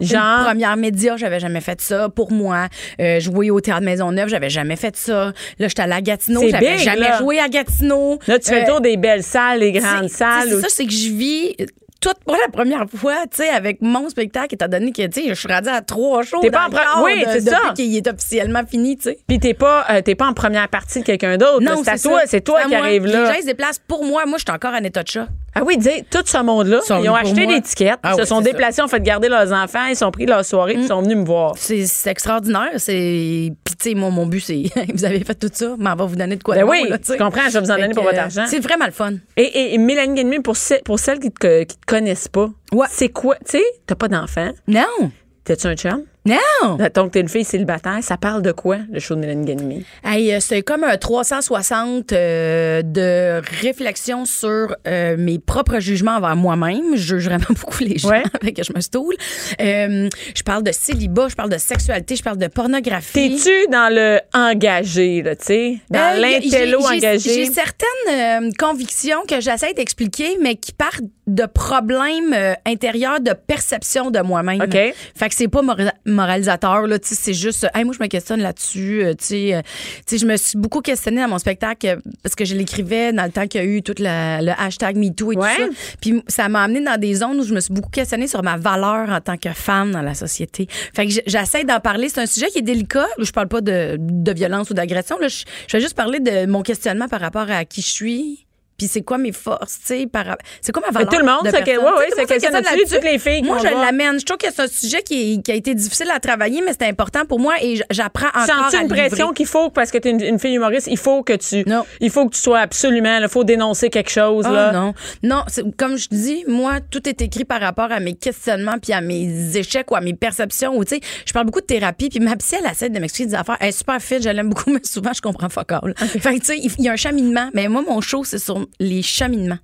Une 0.00 0.06
Genre, 0.06 0.44
première 0.44 0.76
média, 0.76 1.16
j'avais 1.16 1.40
jamais 1.40 1.60
fait 1.60 1.80
ça 1.80 2.08
pour 2.08 2.30
moi. 2.30 2.68
Euh, 3.00 3.18
jouer 3.18 3.50
au 3.50 3.60
théâtre 3.60 3.82
Maisonneuve, 3.82 4.28
j'avais 4.28 4.48
jamais 4.48 4.76
fait 4.76 4.96
ça. 4.96 5.32
Là, 5.58 5.66
j'étais 5.66 5.82
allée 5.82 5.94
à 5.94 6.00
Gatineau, 6.00 6.48
j'avais 6.48 6.78
jamais 6.78 7.00
là. 7.00 7.18
joué 7.18 7.40
à 7.40 7.48
Gatineau. 7.48 8.20
là, 8.28 8.38
tu 8.38 8.48
fais 8.48 8.58
Euh, 8.58 8.60
le 8.60 8.66
tour 8.68 8.80
des 8.80 8.96
belles 8.96 9.24
salles, 9.24 9.58
des 9.58 9.72
grandes 9.72 10.08
salles. 10.08 10.50
C'est 10.50 10.60
ça, 10.60 10.68
c'est 10.70 10.86
que 10.86 10.92
je 10.92 11.08
vis 11.10 11.56
tout 12.00 12.12
pour 12.24 12.36
la 12.36 12.48
première 12.52 12.84
fois, 12.88 13.22
tu 13.30 13.38
sais, 13.38 13.48
avec 13.48 13.78
mon 13.82 14.08
spectacle, 14.08 14.54
étant 14.54 14.68
donné 14.68 14.92
que, 14.92 15.06
tu 15.06 15.20
sais, 15.22 15.28
je 15.28 15.34
suis 15.34 15.48
rendue 15.52 15.68
à 15.68 15.80
trois 15.80 16.22
shows. 16.22 16.38
T'es 16.40 16.50
pas 16.50 16.68
dans 16.68 17.00
en 17.00 17.04
oui, 17.04 17.20
de- 17.20 17.26
c'est 17.30 17.40
depuis 17.44 17.50
ça. 17.66 17.72
qu'il 17.74 17.96
est 17.96 18.06
officiellement 18.06 18.60
fini, 18.70 18.96
tu 18.96 19.02
sais. 19.04 19.18
Puis 19.26 19.38
t'es 19.40 19.54
pas, 19.54 19.84
euh, 19.90 20.00
t'es 20.02 20.14
pas 20.14 20.26
en 20.26 20.32
première 20.34 20.68
partie 20.68 21.00
de 21.00 21.04
quelqu'un 21.04 21.36
d'autre. 21.36 21.60
là. 21.62 21.74
c'est 21.84 22.02
toi, 22.08 22.20
c'est 22.26 22.40
toi 22.40 22.64
qui 22.66 22.74
arrive 22.74 23.06
Les 23.06 23.12
là. 23.12 23.26
gens, 23.26 23.34
ils 23.38 23.42
se 23.42 23.46
déplacent 23.46 23.80
pour 23.86 24.04
moi. 24.04 24.26
Moi, 24.26 24.38
je 24.38 24.44
suis 24.44 24.54
encore 24.54 24.74
en 24.74 24.84
état 24.84 25.02
de 25.02 25.08
choc. 25.08 25.26
Ah 25.60 25.64
oui, 25.64 25.76
dis, 25.76 26.04
tout 26.10 26.22
ce 26.24 26.38
monde-là, 26.38 26.80
ils 27.02 27.08
ont 27.08 27.14
acheté 27.14 27.60
tickets, 27.62 27.98
Ah 28.02 28.14
se 28.14 28.20
oui, 28.20 28.26
sont 28.26 28.40
déplacés, 28.40 28.80
ont 28.82 28.88
fait 28.88 29.00
garder 29.02 29.28
leurs 29.28 29.52
enfants, 29.52 29.86
ils 29.88 29.96
sont 29.96 30.10
pris 30.10 30.24
leur 30.26 30.44
soirée, 30.44 30.74
puis 30.74 30.82
ils 30.84 30.88
sont 30.88 31.02
venus 31.02 31.16
me 31.16 31.24
voir. 31.24 31.54
C'est 31.56 31.84
extraordinaire. 32.06 32.70
C'est 32.76 33.50
Puis, 33.64 33.74
tu 33.76 33.90
sais, 33.90 33.94
moi, 33.94 34.10
mon 34.10 34.26
but, 34.26 34.40
c'est. 34.40 34.62
vous 34.94 35.04
avez 35.04 35.20
fait 35.24 35.34
tout 35.34 35.50
ça, 35.52 35.74
mais 35.78 35.90
on 35.90 35.96
va 35.96 36.04
vous 36.04 36.16
donner 36.16 36.36
de 36.36 36.42
quoi 36.42 36.54
Ben 36.54 36.60
de 36.62 36.66
bon, 36.66 36.72
oui, 36.72 36.88
là, 36.88 36.98
tu 36.98 37.16
comprends, 37.16 37.42
je 37.48 37.54
vais 37.54 37.60
vous 37.60 37.70
en 37.70 37.76
donner 37.76 37.94
pour 37.94 38.04
votre 38.04 38.18
argent. 38.18 38.44
C'est 38.48 38.60
vraiment 38.60 38.86
le 38.86 38.92
fun. 38.92 39.14
Et, 39.36 39.42
et, 39.42 39.74
et 39.74 39.78
Mélanie 39.78 40.14
Guillemette, 40.14 40.42
pour, 40.42 40.56
ce- 40.56 40.82
pour 40.84 40.98
celles 40.98 41.18
qui 41.18 41.30
te, 41.30 41.64
qui 41.64 41.76
te 41.76 41.86
connaissent 41.86 42.28
pas, 42.28 42.48
Ouais. 42.72 42.86
c'est 42.90 43.08
quoi? 43.08 43.36
Tu 43.36 43.58
sais, 43.58 43.64
t'as 43.86 43.94
pas 43.94 44.08
d'enfant, 44.08 44.50
Non! 44.66 45.10
t'as-tu 45.44 45.66
un 45.66 45.74
chum? 45.76 46.02
Non! 46.28 46.78
Donc, 46.94 47.12
t'es 47.12 47.20
une 47.20 47.28
fille 47.28 47.44
célibataire, 47.44 47.98
ça 48.02 48.16
parle 48.16 48.42
de 48.42 48.52
quoi, 48.52 48.78
le 48.92 49.00
show 49.00 49.14
de 49.14 49.20
Mélanie 49.20 49.44
Guillemette? 49.44 49.84
Hey, 50.04 50.32
euh, 50.32 50.40
c'est 50.40 50.62
comme 50.62 50.84
un 50.84 50.96
360 50.96 52.12
euh, 52.12 52.82
de 52.82 53.40
réflexion 53.62 54.24
sur 54.24 54.74
euh, 54.86 55.16
mes 55.18 55.38
propres 55.38 55.78
jugements 55.78 56.16
envers 56.16 56.36
moi-même. 56.36 56.96
Je 56.96 57.16
juge 57.16 57.24
vraiment 57.26 57.44
beaucoup 57.50 57.82
les 57.82 57.98
gens 57.98 58.08
Ouais. 58.08 58.22
avec 58.42 58.56
que 58.56 58.62
je 58.62 58.72
me 58.74 58.80
stoule. 58.80 59.14
Euh, 59.60 60.08
je 60.34 60.42
parle 60.42 60.62
de 60.62 60.72
célibat, 60.72 61.28
je 61.28 61.34
parle 61.34 61.50
de 61.50 61.58
sexualité, 61.58 62.16
je 62.16 62.22
parle 62.22 62.38
de 62.38 62.46
pornographie. 62.46 63.12
T'es-tu 63.36 63.70
dans 63.70 63.92
le 63.92 64.20
engagé, 64.34 65.22
là, 65.22 65.36
tu 65.36 65.44
sais? 65.46 65.78
Dans 65.90 66.20
l'intello 66.20 66.80
engagé? 66.80 67.18
J'ai 67.18 67.46
certaines 67.46 68.52
convictions 68.58 69.22
que 69.28 69.40
j'essaie 69.40 69.74
d'expliquer, 69.74 70.38
mais 70.40 70.56
qui 70.56 70.72
partent 70.72 71.02
de 71.28 71.44
problèmes 71.46 72.32
euh, 72.34 72.54
intérieurs 72.66 73.20
de 73.20 73.32
perception 73.32 74.10
de 74.10 74.18
moi-même. 74.20 74.60
OK. 74.62 74.72
Fait 75.14 75.28
que 75.28 75.34
c'est 75.34 75.46
pas 75.48 75.62
mora- 75.62 75.92
moralisateur, 76.06 76.86
là. 76.86 76.98
Tu 76.98 77.08
sais, 77.08 77.14
c'est 77.14 77.34
juste, 77.34 77.64
euh, 77.64 77.68
hey, 77.74 77.84
moi, 77.84 77.94
je 77.96 78.02
me 78.02 78.08
questionne 78.08 78.40
là-dessus. 78.40 79.02
euh, 79.04 79.12
tu 79.14 79.24
sais, 79.26 79.54
euh, 79.54 79.60
tu 80.06 80.16
sais, 80.16 80.18
je 80.18 80.26
me 80.26 80.36
suis 80.36 80.58
beaucoup 80.58 80.80
questionnée 80.80 81.20
dans 81.20 81.28
mon 81.28 81.38
spectacle 81.38 81.86
euh, 81.86 81.96
parce 82.22 82.34
que 82.34 82.44
je 82.44 82.54
l'écrivais 82.54 83.12
dans 83.12 83.24
le 83.24 83.30
temps 83.30 83.46
qu'il 83.46 83.60
y 83.60 83.64
a 83.64 83.66
eu 83.66 83.82
tout 83.82 83.94
la- 83.98 84.40
le 84.42 84.52
hashtag 84.58 84.96
MeToo 84.96 85.32
et 85.32 85.36
Ouais. 85.36 85.54
tout 85.56 85.62
ça. 85.74 85.96
Puis 86.00 86.22
ça 86.28 86.48
m'a 86.48 86.62
amené 86.64 86.80
dans 86.80 86.98
des 86.98 87.14
zones 87.14 87.38
où 87.40 87.44
je 87.44 87.52
me 87.54 87.60
suis 87.60 87.72
beaucoup 87.74 87.90
questionnée 87.90 88.26
sur 88.26 88.42
ma 88.42 88.56
valeur 88.56 89.10
en 89.10 89.20
tant 89.20 89.36
que 89.36 89.50
femme 89.52 89.92
dans 89.92 90.02
la 90.02 90.14
société. 90.14 90.66
Fait 90.94 91.06
que 91.06 91.12
j'essaie 91.26 91.64
d'en 91.64 91.80
parler. 91.80 92.08
C'est 92.08 92.20
un 92.22 92.26
sujet 92.26 92.48
qui 92.48 92.58
est 92.58 92.62
délicat. 92.62 93.06
Je 93.18 93.30
parle 93.30 93.48
pas 93.48 93.60
de, 93.60 93.96
de 93.98 94.32
violence 94.32 94.70
ou 94.70 94.74
d'agression. 94.74 95.18
là. 95.18 95.28
Je, 95.28 95.44
je 95.66 95.76
vais 95.76 95.80
juste 95.82 95.94
parler 95.94 96.20
de 96.20 96.46
mon 96.46 96.62
questionnement 96.62 97.08
par 97.08 97.20
rapport 97.20 97.50
à 97.50 97.64
qui 97.64 97.82
je 97.82 97.88
suis. 97.90 98.46
Puis 98.78 98.86
c'est 98.86 99.02
quoi 99.02 99.18
mes 99.18 99.32
forces, 99.32 99.80
tu 99.80 99.86
sais, 99.86 100.06
par 100.06 100.24
c'est 100.60 100.70
quoi 100.70 100.80
ma 100.86 100.92
valeur 100.92 101.08
tout 101.12 101.18
le 101.18 101.24
monde 101.24 101.42
de 101.42 101.48
se- 101.50 101.56
personne. 101.56 101.84
ouais, 101.84 101.90
ouais, 102.16 102.26
questionne 102.26 102.52
là-dessus, 102.52 102.76
là-dessus. 102.76 102.94
toutes 102.94 103.04
les 103.04 103.18
filles 103.18 103.42
Moi, 103.42 103.58
je 103.58 103.64
l'amène. 103.64 104.20
Je 104.20 104.24
trouve 104.24 104.38
que 104.38 104.46
c'est 104.54 104.62
un 104.62 104.68
sujet 104.68 105.02
qui, 105.02 105.42
qui 105.42 105.50
a 105.50 105.56
été 105.56 105.74
difficile 105.74 106.08
à 106.14 106.20
travailler, 106.20 106.62
mais 106.64 106.72
c'est 106.78 106.86
important 106.88 107.24
pour 107.24 107.40
moi 107.40 107.54
et 107.60 107.80
j'apprends 107.90 108.28
encore 108.28 108.46
Sens-tu 108.46 108.80
une 108.80 108.86
pression 108.88 109.32
qu'il 109.32 109.46
faut, 109.46 109.70
parce 109.70 109.90
que 109.90 109.98
tu 109.98 110.06
es 110.08 110.10
une, 110.12 110.20
une 110.22 110.38
fille 110.38 110.54
humoriste, 110.54 110.86
il 110.88 110.96
faut 110.96 111.24
que 111.24 111.32
tu. 111.32 111.64
Non. 111.68 111.84
Il 112.00 112.10
faut 112.10 112.26
que 112.28 112.34
tu 112.36 112.40
sois 112.40 112.60
absolument. 112.60 113.18
Il 113.20 113.28
faut 113.28 113.42
dénoncer 113.42 113.90
quelque 113.90 114.10
chose. 114.10 114.44
Ah, 114.48 114.52
là. 114.52 114.72
non, 114.72 114.94
non, 115.24 115.42
c'est- 115.48 115.64
comme 115.76 115.96
je 115.96 116.06
dis, 116.10 116.44
moi, 116.46 116.78
tout 116.80 117.08
est 117.08 117.20
écrit 117.20 117.44
par 117.44 117.60
rapport 117.60 117.90
à 117.90 117.98
mes 117.98 118.14
questionnements 118.14 118.76
puis 118.80 118.92
à 118.92 119.00
mes 119.00 119.56
échecs 119.56 119.90
ou 119.90 119.96
à 119.96 120.00
mes 120.00 120.14
perceptions. 120.14 120.76
Ou 120.76 120.84
tu 120.84 120.94
sais, 120.96 121.00
je 121.26 121.32
parle 121.32 121.46
beaucoup 121.46 121.60
de 121.60 121.66
thérapie 121.66 122.10
puis 122.10 122.20
ma 122.20 122.36
psy 122.36 122.54
elle 122.64 122.70
essaie 122.70 122.90
de 122.90 122.98
m'expliquer 123.00 123.30
des 123.30 123.34
affaires. 123.34 123.56
Elle 123.58 123.70
est 123.70 123.72
super 123.72 124.00
fit, 124.00 124.22
je 124.22 124.28
l'aime 124.28 124.50
beaucoup, 124.50 124.70
mais 124.72 124.80
souvent 124.84 125.12
je 125.12 125.20
comprends 125.20 125.48
fuck 125.48 125.72
all. 125.72 125.94
Fait 125.96 126.20
que 126.20 126.38
tu 126.38 126.44
sais, 126.44 126.58
il 126.58 126.84
y 126.84 126.88
a 126.88 126.92
un 126.92 126.96
cheminement. 126.96 127.50
Mais 127.54 127.66
moi, 127.66 127.82
mon 127.84 128.00
show 128.00 128.22
c'est 128.22 128.38
sur 128.38 128.67
les 128.80 129.02
cheminements. 129.02 129.58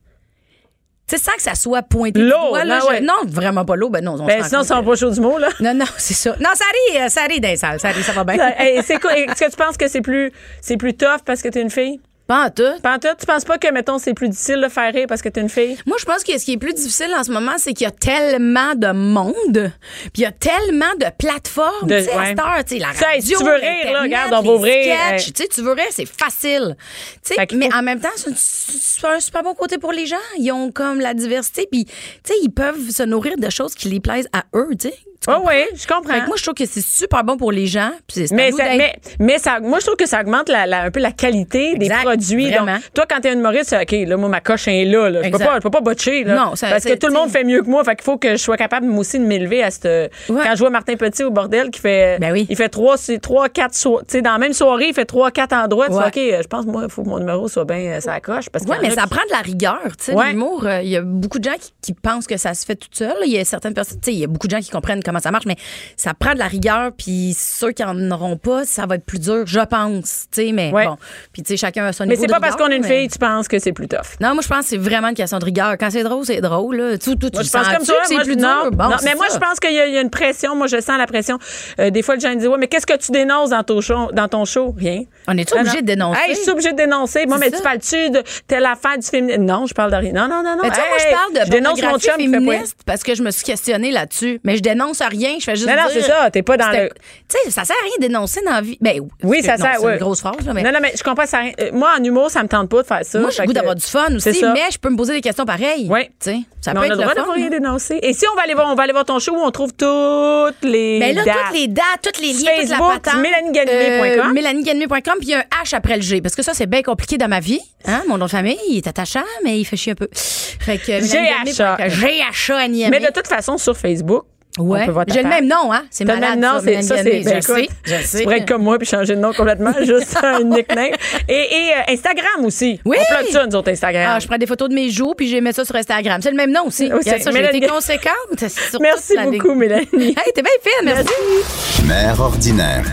Sais, 1.07 1.19
sans 1.19 1.33
que 1.33 1.43
ça 1.43 1.55
soit 1.55 1.83
pointé. 1.83 2.19
L'eau, 2.19 2.57
là, 2.57 2.65
non, 2.65 2.79
je- 2.81 2.87
ouais. 2.89 3.01
non, 3.03 3.13
vraiment 3.27 3.67
pas 3.67 3.77
l'eau. 3.77 3.91
Ben 3.91 4.03
non, 4.03 4.15
on 4.19 4.25
Ben, 4.25 4.43
sinon, 4.43 4.63
ça 4.63 4.77
va 4.77 4.83
pas 4.83 4.97
chaud 4.97 5.11
du 5.11 5.21
mot, 5.21 5.37
là. 5.39 5.49
Non, 5.61 5.75
non, 5.75 5.85
c'est 5.99 6.15
ça. 6.15 6.31
Non, 6.41 6.49
ça 6.55 6.65
rit, 6.95 7.03
euh, 7.03 7.09
ça 7.11 7.23
rit 7.29 7.41
dans 7.41 7.49
les 7.49 7.57
salles. 7.57 7.79
Ça 7.79 7.89
rit, 7.91 8.03
ça 8.03 8.13
va 8.13 8.25
bien. 8.25 8.37
Hey, 8.59 8.83
c'est 8.83 8.99
quoi? 8.99 9.15
Est-ce 9.19 9.45
que 9.45 9.51
tu 9.51 9.57
penses 9.57 9.77
que 9.77 9.87
c'est 9.87 10.01
plus, 10.01 10.33
c'est 10.63 10.79
plus 10.79 10.95
tough 10.95 11.21
parce 11.27 11.43
que 11.43 11.49
t'es 11.49 11.61
une 11.61 11.69
fille? 11.71 12.01
Pas 12.27 12.47
en 12.47 12.51
tout. 12.51 12.63
Pantoute, 12.83 13.17
tu 13.21 13.27
penses 13.27 13.45
pas 13.45 13.59
que, 13.59 13.71
mettons, 13.71 13.99
c'est 13.99 14.15
plus 14.15 14.31
difficile 14.31 14.59
de 14.63 14.69
faire 14.69 14.91
rire 14.95 15.05
parce 15.07 15.21
que 15.21 15.29
t'es 15.29 15.43
une 15.43 15.51
fille? 15.51 15.77
Moi, 15.85 15.99
je 16.01 16.07
pense 16.07 16.25
que 16.25 16.39
ce 16.39 16.45
qui 16.47 16.53
est 16.53 16.57
plus 16.57 16.73
difficile 16.73 17.15
en 17.15 17.23
ce 17.23 17.31
moment, 17.31 17.53
c'est 17.59 17.75
qu'il 17.75 17.85
y 17.85 17.89
a 17.89 17.91
tellement 17.91 18.75
de 18.75 18.93
monde, 18.93 19.71
puis 20.05 20.11
il 20.15 20.21
y 20.23 20.25
a 20.25 20.33
tellement 20.33 20.95
de 20.99 21.05
plateformes. 21.19 21.87
De- 21.87 21.99
tu 21.99 22.05
sais, 22.05 22.17
ouais. 22.17 22.35
tu 22.67 22.77
sais, 22.77 22.79
la 22.79 22.87
radio, 22.87 23.21
si 23.21 23.35
tu 23.37 23.45
veux 23.45 23.55
rire, 23.57 23.93
là, 23.93 24.03
regarde, 24.03 24.33
on 24.33 24.41
va 24.43 24.53
ouvrir, 24.55 24.73
hey. 25.13 25.19
Tu 25.23 25.33
sais, 25.37 25.49
tu 25.49 25.61
veux 25.61 25.73
rire, 25.73 25.85
c'est 25.91 26.07
facile. 26.09 26.77
Tu 27.23 27.35
sais, 27.35 27.47
mais 27.53 27.69
faut- 27.71 27.77
en 27.77 27.83
même 27.83 28.01
temps, 28.01 28.09
c'est 28.17 29.07
un 29.07 29.21
super 29.21 29.43
bon 29.43 29.53
côté 29.55 29.77
pour 29.77 29.93
les 29.93 30.07
gens. 30.07 30.17
Ils 30.39 30.51
ont 30.51 30.73
comme 30.73 31.01
la 31.01 31.13
diversité, 31.13 31.69
puis 31.71 31.85
tu 31.85 31.93
sais, 32.25 32.35
ils 32.43 32.51
peuvent 32.51 32.89
se 32.91 33.03
nourrir 33.03 33.37
de 33.37 33.51
choses 33.51 33.75
qui 33.75 33.91
les 33.91 34.01
plaisent 34.01 34.29
à 34.33 34.45
eux, 34.55 34.71
tu 34.81 34.89
sais. 34.89 34.95
Oh 35.29 35.43
oui, 35.47 35.65
je 35.75 35.87
comprends. 35.87 36.13
Fait 36.15 36.21
que 36.21 36.27
moi, 36.27 36.37
je 36.37 36.43
trouve 36.43 36.55
que 36.55 36.67
c'est 36.67 36.81
super 36.85 37.25
bon 37.25 37.37
pour 37.37 37.53
les 37.53 37.67
gens. 37.67 37.91
puis 38.07 38.27
mais, 38.33 38.53
ça, 38.53 38.65
mais, 38.77 38.95
mais 39.19 39.39
ça, 39.39 39.61
moi, 39.61 39.79
je 39.81 39.85
trouve 39.87 39.97
que 39.97 40.07
ça 40.07 40.21
augmente 40.21 40.49
la, 40.49 40.67
la- 40.67 40.83
un 40.83 40.91
peu 40.91 41.01
la 41.01 41.13
qualité 41.13 41.77
des 41.77 41.89
produits. 41.89 42.51
vraiment. 42.51 42.75
Donc, 42.75 42.83
toi, 42.95 43.05
quand 43.09 43.21
t'es 43.21 43.33
une 43.33 43.39
humoriste, 43.41 43.75
OK, 43.81 43.93
là, 44.07 44.17
moi, 44.17 44.29
ma 44.29 44.41
coche 44.41 44.69
est 44.69 44.85
là. 44.85 45.09
là. 45.11 45.23
Je 45.23 45.31
peux 45.31 45.39
pas, 45.39 45.55
je 45.57 45.61
peux 45.61 45.71
pas 45.71 45.81
botcher. 45.81 46.25
Là, 46.25 46.35
Non, 46.35 46.57
ça- 46.57 46.69
parce 46.69 46.85
que 46.85 46.95
tout 46.95 47.07
le 47.07 47.15
monde 47.15 47.31
fait 47.31 47.45
mieux 47.45 47.63
que 47.63 47.69
moi. 47.69 47.83
Fait 47.85 47.95
qu'il 47.97 48.05
faut 48.05 48.19
que 48.19 48.33
je 48.33 48.37
sois 48.37 48.57
capable, 48.57 48.87
moi 48.87 49.01
aussi, 49.01 49.19
de 49.19 49.25
m'élever 49.25 49.63
à 49.63 49.71
cette. 49.71 49.85
Ouais. 49.85 50.43
Quand 50.45 50.53
je 50.55 50.59
vois 50.59 50.71
Martin 50.71 50.95
Petit 50.97 51.25
au 51.25 51.31
bordel 51.31 51.71
qui 51.71 51.81
fait. 51.81 52.19
Ben 52.21 52.33
oui. 52.33 52.47
Il 52.51 52.57
fait 52.57 52.69
trois, 52.69 52.97
c'est 52.97 53.19
trois, 53.19 53.49
quatre 53.49 53.75
so- 53.75 54.01
Tu 54.01 54.13
sais, 54.19 54.23
dans 54.23 54.33
la 54.33 54.39
même 54.39 54.53
soirée, 54.53 54.89
il 54.89 54.95
fait 54.95 55.05
trois, 55.05 55.31
quatre 55.31 55.53
endroits. 55.55 55.87
Tu 55.89 55.95
fais, 56.13 56.35
OK, 56.37 56.43
je 56.43 56.47
pense, 56.49 56.67
moi, 56.67 56.83
il 56.85 56.91
faut 56.91 57.03
que 57.03 57.09
mon 57.09 57.19
numéro 57.19 57.49
soit 57.49 57.65
bien 57.65 57.77
euh, 57.79 58.01
ça 58.01 58.21
coche. 58.21 58.49
Parce 58.51 58.65
Oui, 58.67 58.77
mais 58.83 58.91
ça 58.91 59.03
qui- 59.03 59.09
prend 59.09 59.25
de 59.27 59.31
la 59.33 59.39
rigueur. 59.41 59.81
Tu 59.99 60.05
sais, 60.07 60.13
Ouais. 60.15 60.31
l'humour, 60.31 60.65
euh, 60.67 60.83
il 60.83 60.89
y 60.89 60.97
a 60.97 61.03
beaucoup 61.03 61.39
de 61.39 61.45
gens 61.45 61.57
qui, 61.61 61.73
qui 61.83 61.93
pensent 61.95 62.27
que 62.27 62.37
ça 62.37 62.55
se 62.55 62.65
fait 62.65 62.77
tout 62.77 62.89
seul. 62.93 63.15
Il 63.25 63.33
y 63.33 63.39
a 63.39 63.45
certaines 63.45 63.75
personnes, 63.75 63.99
tu 64.01 64.11
sais, 64.11 64.13
il 64.15 64.19
y 64.21 64.25
a 64.25 64.27
beaucoup 64.27 64.47
de 64.47 64.53
gens 64.53 64.61
qui 64.61 64.71
comprennent 64.71 65.03
comment 65.03 65.14
ça 65.21 65.31
marche, 65.31 65.47
mais 65.47 65.57
ça 65.97 66.13
prend 66.15 66.35
de 66.35 66.39
la 66.39 66.47
rigueur. 66.47 66.93
Puis 66.97 67.35
ceux 67.39 67.73
qui 67.73 67.85
en 67.85 68.11
auront 68.11 68.37
pas, 68.37 68.65
ça 68.65 68.87
va 68.87 68.97
être 68.97 69.05
plus 69.05 69.19
dur, 69.21 69.45
je 69.47 69.61
pense. 69.61 70.27
Tu 70.33 70.47
sais, 70.47 70.53
mais 70.53 70.73
Ouais. 70.73 70.87
bon. 70.87 70.97
Puis 71.33 71.43
tu 71.43 71.49
sais, 71.53 71.57
chacun 71.57 71.85
a 71.87 71.93
son 71.93 72.05
Mais 72.05 72.11
niveau 72.11 72.23
c'est 72.23 72.27
de 72.29 72.33
pas 72.33 72.41
parce 72.41 72.57
qu'on 72.57 72.69
est 72.69 72.77
une 72.77 72.83
mais- 72.83 73.01
fille, 73.01 73.09
tu 73.09 73.19
penses 73.19 73.49
que 73.49 73.59
c'est 73.59 73.73
plus 73.73 73.89
tough. 73.89 74.19
Non, 74.21 74.35
moi, 74.35 74.43
je 74.43 74.49
pense 74.49 74.61
que 74.61 74.67
c'est 74.67 74.77
vraiment 74.77 75.09
une 75.09 75.15
question 75.15 75.39
de 75.39 75.45
rigueur. 75.45 75.77
Quand 75.79 75.91
c'est 75.91 76.03
drôle, 76.03 76.25
c'est 76.25 76.41
drôle. 76.41 76.77
Là. 76.77 76.99
Tout, 76.99 77.15
tout, 77.17 77.31
Moi, 77.33 77.43
tu 77.43 77.49
je 77.49 77.53
pense 77.53 77.69
comme 77.69 77.85
ça. 77.85 77.95
c'est 78.05 78.17
plus 78.17 78.33
je- 78.33 78.39
dur? 78.39 78.47
non, 78.49 78.71
Bon, 78.73 78.85
non, 78.91 78.97
c'est 78.99 79.07
mais 79.11 79.15
moi, 79.15 79.29
ça. 79.29 79.35
je 79.35 79.39
pense 79.41 79.61
qu'il 79.61 79.73
y, 79.75 79.79
a- 79.79 79.87
il 79.87 79.95
y 79.95 79.99
a 79.99 80.01
une 80.01 80.11
pression. 80.11 80.55
Moi, 80.57 80.67
je 80.67 80.81
sens 80.81 80.99
la 80.99 81.07
pression. 81.07 81.39
Euh, 81.79 81.91
des 81.91 82.03
fois, 82.03 82.15
les 82.15 82.21
gens 82.21 82.35
disent 82.35 82.49
Ouais, 82.49 82.59
mais 82.59 82.69
qu'est-ce 82.69 82.87
que 82.87 82.97
tu 82.97 83.13
dénonces 83.13 83.51
dans 83.51 83.63
ton 83.63 83.81
show? 83.81 84.11
Dans 84.13 84.29
ton 84.29 84.45
show? 84.45 84.75
Rien. 84.77 85.03
On 85.29 85.37
est-tu 85.37 85.55
Non, 85.55 85.61
obligé 85.61 85.77
non. 85.77 85.81
de 85.83 85.87
dénoncer? 85.87 86.21
Hey, 86.27 86.35
je 86.35 86.41
suis 86.41 86.51
obligée 86.51 86.73
de 86.73 86.77
dénoncer. 86.77 87.27
Moi, 87.27 87.39
C'est 87.39 87.45
mais 87.47 87.51
ça. 87.51 87.57
tu 87.59 87.63
parles-tu 87.63 88.11
de 88.11 88.23
telle 88.47 88.65
affaire 88.67 88.99
du 88.99 89.07
féminisme? 89.07 89.43
Non, 89.43 89.67
je 89.67 89.75
parle 89.75 89.91
de 89.91 89.97
rien. 89.97 90.13
Non, 90.13 90.29
non, 90.29 90.43
non, 90.43 90.57
non. 90.57 90.63
Mais 90.63 90.69
moi, 90.69 90.99
je 90.99 91.11
parle 91.11 91.33
de 91.35 91.47
Je 91.47 91.51
dénonce 91.51 91.83
mon 91.83 91.99
chum 91.99 92.15
féministe 92.17 92.77
parce 92.87 93.03
que 93.03 93.15
je 93.15 93.23
me 93.23 93.31
suis 93.31 93.45
questionnée 93.45 93.91
là-dessus. 93.91 94.41
Mais 94.45 94.57
je 94.57 94.63
dénonce 94.63 94.94
rien. 95.03 95.37
Je 95.39 95.45
fais 95.45 95.57
juste 95.57 95.69
Non, 95.69 95.75
non, 95.75 95.89
c'est 95.91 96.03
ça. 96.03 96.31
T'es 96.31 96.43
pas 96.43 96.57
dans 96.57 96.71
le. 96.71 96.89
Tu 97.29 97.37
sais, 97.45 97.51
ça 97.51 97.65
sert 97.65 97.77
à 97.81 97.85
rien 97.85 97.95
de 98.01 98.07
dénoncer 98.07 98.41
dans 98.45 98.53
la 98.53 98.61
vie. 98.61 98.79
Ben, 98.81 99.01
Oui, 99.23 99.43
ça 99.43 99.57
sert. 99.57 99.77
C'est 99.81 99.93
une 99.93 99.99
grosse 99.99 100.21
phrase, 100.21 100.37
mais. 100.55 100.63
Non, 100.63 100.73
non, 100.73 100.79
mais 100.81 100.93
je 100.97 101.03
comprends 101.03 101.27
ça. 101.27 101.41
euh, 101.61 101.71
Moi, 101.73 101.91
en 101.99 102.03
humour, 102.03 102.31
ça 102.31 102.43
me 102.43 102.49
tente 102.49 102.69
pas 102.69 102.83
de 102.83 102.87
faire 102.87 103.05
ça. 103.05 103.19
Moi, 103.21 103.31
j'ai 103.31 103.43
le 103.43 103.47
goût 103.47 103.53
d'avoir 103.53 103.75
du 103.75 103.85
fun 103.85 104.15
aussi, 104.15 104.45
mais 104.53 104.71
je 104.73 104.79
peux 104.79 104.91
me 104.91 104.97
poser 104.97 105.13
des 105.15 105.21
questions 105.21 105.45
pareilles. 105.45 105.89
Oui. 105.91 106.05
Tu 106.21 106.31
sais, 106.31 106.37
ça 106.61 106.73
peut 106.73 106.79
on 106.79 106.83
a 106.83 106.87
être 106.87 106.91
le 106.93 106.97
droit 107.03 107.35
rien 107.35 107.49
dénoncer. 107.51 107.99
Et 108.03 108.13
si 108.13 108.25
on 108.33 108.37
va 108.37 108.43
aller 108.43 108.55
voir, 108.55 108.69
on 108.71 108.75
va 108.75 108.83
aller 108.85 108.93
voir 108.93 109.05
ton 109.05 109.19
show 109.19 109.33
où 109.35 109.41
on 109.45 109.51
trouve 109.51 109.73
toutes 109.73 110.63
les 110.63 110.99
Mais 110.99 111.13
là, 111.13 111.23
toutes 111.25 111.57
les 111.59 111.69
dates, 111.69 111.85
tous 112.03 112.21
les 112.21 112.33
liens, 112.33 112.51
toute 112.61 112.71
la 112.71 112.79
patente. 112.79 113.21
mélaniegagné.com. 113.21 114.29
Euh, 114.31 114.33
mélaniegagné.com, 114.33 115.15
puis 115.19 115.29
il 115.29 115.31
y 115.31 115.35
a 115.35 115.39
un 115.41 115.63
H 115.65 115.75
après 115.75 115.97
le 115.97 116.03
G. 116.03 116.21
Parce 116.21 116.35
que 116.35 116.43
ça, 116.43 116.55
c'est 116.55 116.67
bien 116.67 116.83
compliqué 116.83 117.19
dans 117.19 117.29
ma 117.29 117.41
vie. 117.41 117.61
Hein? 117.87 118.03
Mon 118.09 118.17
nom 118.19 118.27
de 118.27 118.31
famille, 118.31 118.59
il 118.69 118.79
est 118.79 118.87
attachant, 118.87 119.25
mais 119.45 119.59
il 119.59 119.65
fait 119.65 119.77
chier 119.77 119.93
un 119.93 119.97
peu. 119.97 120.09
Fait 120.13 120.79
que, 120.79 121.01
GHA. 121.01 122.69
Mais 122.91 123.01
de 123.01 123.13
toute 123.13 123.27
façon, 123.27 123.59
sur 123.59 123.77
Facebook, 123.77 124.25
Ouais. 124.59 124.87
J'ai 125.09 125.23
le 125.23 125.29
même 125.29 125.47
nom, 125.49 125.73
hein? 125.73 125.83
C'est 125.91 126.05
T'as 126.05 126.15
le 126.15 126.21
malade. 126.21 126.39
même 126.39 126.53
nom, 126.53 126.61
c'est 126.65 126.83
ça, 126.83 126.97
c'est 126.99 127.05
ben. 127.05 127.25
Je 127.25 127.29
écoute, 127.31 127.43
sais, 127.57 127.69
je 127.85 128.07
sais. 128.07 128.19
Tu 128.19 128.23
pourrais 128.25 128.39
être 128.39 128.47
comme 128.49 128.63
moi 128.63 128.79
puis 128.79 128.87
changer 128.87 129.17
de 129.17 129.21
nom 129.21 129.33
complètement, 129.33 129.73
juste 129.83 130.17
un 130.23 130.43
nickname. 130.45 130.91
Et, 131.29 131.33
et 131.35 131.73
euh, 131.73 131.93
Instagram 131.93 132.45
aussi. 132.45 132.81
Oui. 132.85 132.97
On 133.01 133.15
plug 133.15 133.31
ça, 133.33 133.47
nous 133.47 133.57
autres, 133.57 133.71
Instagram. 133.73 134.05
Ah, 134.15 134.21
je 134.21 134.27
prends 134.29 134.39
des 134.39 134.47
photos 134.47 134.69
de 134.69 134.75
mes 134.75 134.91
joues, 134.91 135.15
puis 135.17 135.29
je 135.29 135.37
mets 135.39 135.53
ça 135.53 135.65
sur 135.65 135.75
Instagram. 135.75 136.21
C'est 136.23 136.31
le 136.31 136.37
même 136.37 136.53
nom 136.53 136.67
aussi. 136.67 136.89
Ça, 136.89 137.17
j'ai 137.19 137.31
Mélanie- 137.33 137.59
été 137.59 137.67
conséquente. 137.67 138.49
sur 138.71 138.81
Merci 138.81 139.15
beaucoup, 139.25 139.55
Mélanie. 139.55 139.87
Hey, 139.93 140.33
t'es 140.35 140.43
bien 140.43 140.53
fine, 140.63 140.85
merci. 140.85 141.85
Mère 141.87 142.21
ordinaire. 142.21 142.85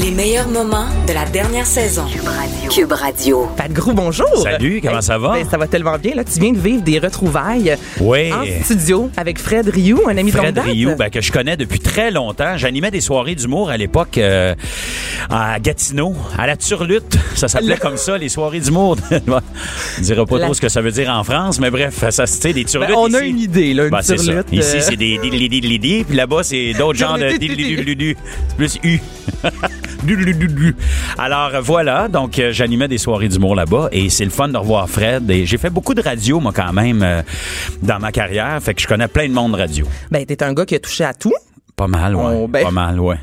Les 0.00 0.10
meilleurs 0.10 0.48
moments 0.48 0.86
de 1.06 1.12
la 1.12 1.26
dernière 1.26 1.66
saison. 1.66 2.06
Cube 2.70 2.92
Radio. 2.92 3.46
Pat 3.56 3.70
Gros, 3.70 3.92
bonjour. 3.92 4.26
Salut, 4.42 4.80
comment 4.82 5.02
ça 5.02 5.18
va? 5.18 5.34
Ben, 5.34 5.46
ça 5.48 5.58
va 5.58 5.66
tellement 5.66 5.98
bien. 5.98 6.14
Là, 6.14 6.24
tu 6.24 6.40
viens 6.40 6.52
de 6.52 6.58
vivre 6.58 6.82
des 6.82 6.98
retrouvailles 6.98 7.76
Oui. 8.00 8.32
en 8.32 8.42
studio 8.64 9.10
avec 9.18 9.38
Fred 9.38 9.68
Rioux, 9.68 10.00
un 10.08 10.16
ami 10.16 10.30
de 10.32 10.36
longue 10.38 10.46
Fred. 10.46 10.58
Rioux, 10.60 10.96
ben, 10.96 11.10
que 11.10 11.20
je 11.20 11.30
connais 11.30 11.58
depuis 11.58 11.78
très 11.78 12.10
longtemps. 12.10 12.56
J'animais 12.56 12.90
des 12.90 13.02
soirées 13.02 13.34
d'humour 13.34 13.68
à 13.68 13.76
l'époque 13.76 14.16
euh, 14.16 14.54
à 15.28 15.60
Gatineau, 15.60 16.14
à 16.38 16.46
la 16.46 16.56
Turlute. 16.56 17.18
Ça 17.34 17.48
s'appelait 17.48 17.76
comme 17.76 17.98
ça, 17.98 18.16
les 18.16 18.30
soirées 18.30 18.60
d'humour. 18.60 18.96
On 19.10 19.14
ne 19.14 20.02
dira 20.04 20.24
pas 20.24 20.38
La- 20.38 20.46
trop 20.46 20.54
ce 20.54 20.60
que 20.62 20.70
ça 20.70 20.80
veut 20.80 20.92
dire 20.92 21.10
en 21.10 21.22
France, 21.22 21.60
mais 21.60 21.70
bref, 21.70 22.02
ça 22.10 22.26
c'était 22.26 22.54
des 22.54 22.64
Ben, 22.64 22.70
turlutes. 22.70 22.96
on 22.96 23.12
a 23.12 23.18
ici. 23.20 23.28
une 23.30 23.38
idée, 23.40 23.74
là, 23.74 23.84
une 23.84 23.90
Ben, 23.90 24.00
c'est 24.00 24.16
ça. 24.16 24.24
turlute, 24.24 24.46
Ici, 24.52 24.76
euh. 24.76 24.80
c'est 24.80 24.96
des 24.96 25.18
dilididilidi, 25.18 26.04
puis 26.04 26.16
là-bas, 26.16 26.42
c'est 26.44 26.72
d'autres 26.78 26.98
genres 26.98 27.18
de. 27.18 27.28
C'est 27.30 28.16
plus 28.56 28.78
U. 28.84 29.00
Alors 31.18 31.52
voilà, 31.62 32.08
donc 32.08 32.38
euh, 32.38 32.52
j'animais 32.52 32.88
des 32.88 32.98
soirées 32.98 33.28
d'humour 33.28 33.54
là-bas 33.54 33.88
et 33.92 34.10
c'est 34.10 34.24
le 34.24 34.30
fun 34.30 34.48
de 34.48 34.56
revoir 34.56 34.88
Fred. 34.88 35.30
Et 35.30 35.46
j'ai 35.46 35.58
fait 35.58 35.70
beaucoup 35.70 35.94
de 35.94 36.02
radio, 36.02 36.40
moi, 36.40 36.52
quand 36.54 36.72
même, 36.72 37.02
euh, 37.02 37.22
dans 37.82 37.98
ma 37.98 38.12
carrière. 38.12 38.60
Fait 38.62 38.74
que 38.74 38.82
je 38.82 38.86
connais 38.86 39.08
plein 39.08 39.28
de 39.28 39.34
monde 39.34 39.54
radio. 39.54 39.86
Ben, 40.10 40.24
t'es 40.24 40.42
un 40.42 40.52
gars 40.52 40.66
qui 40.66 40.74
a 40.74 40.80
touché 40.80 41.04
à 41.04 41.14
tout. 41.14 41.32
Pas 41.76 41.86
mal, 41.86 42.16
ouais. 42.16 42.38
Oh, 42.42 42.48
ben. 42.48 42.64
Pas 42.64 42.70
mal, 42.70 43.00
ouais. 43.00 43.16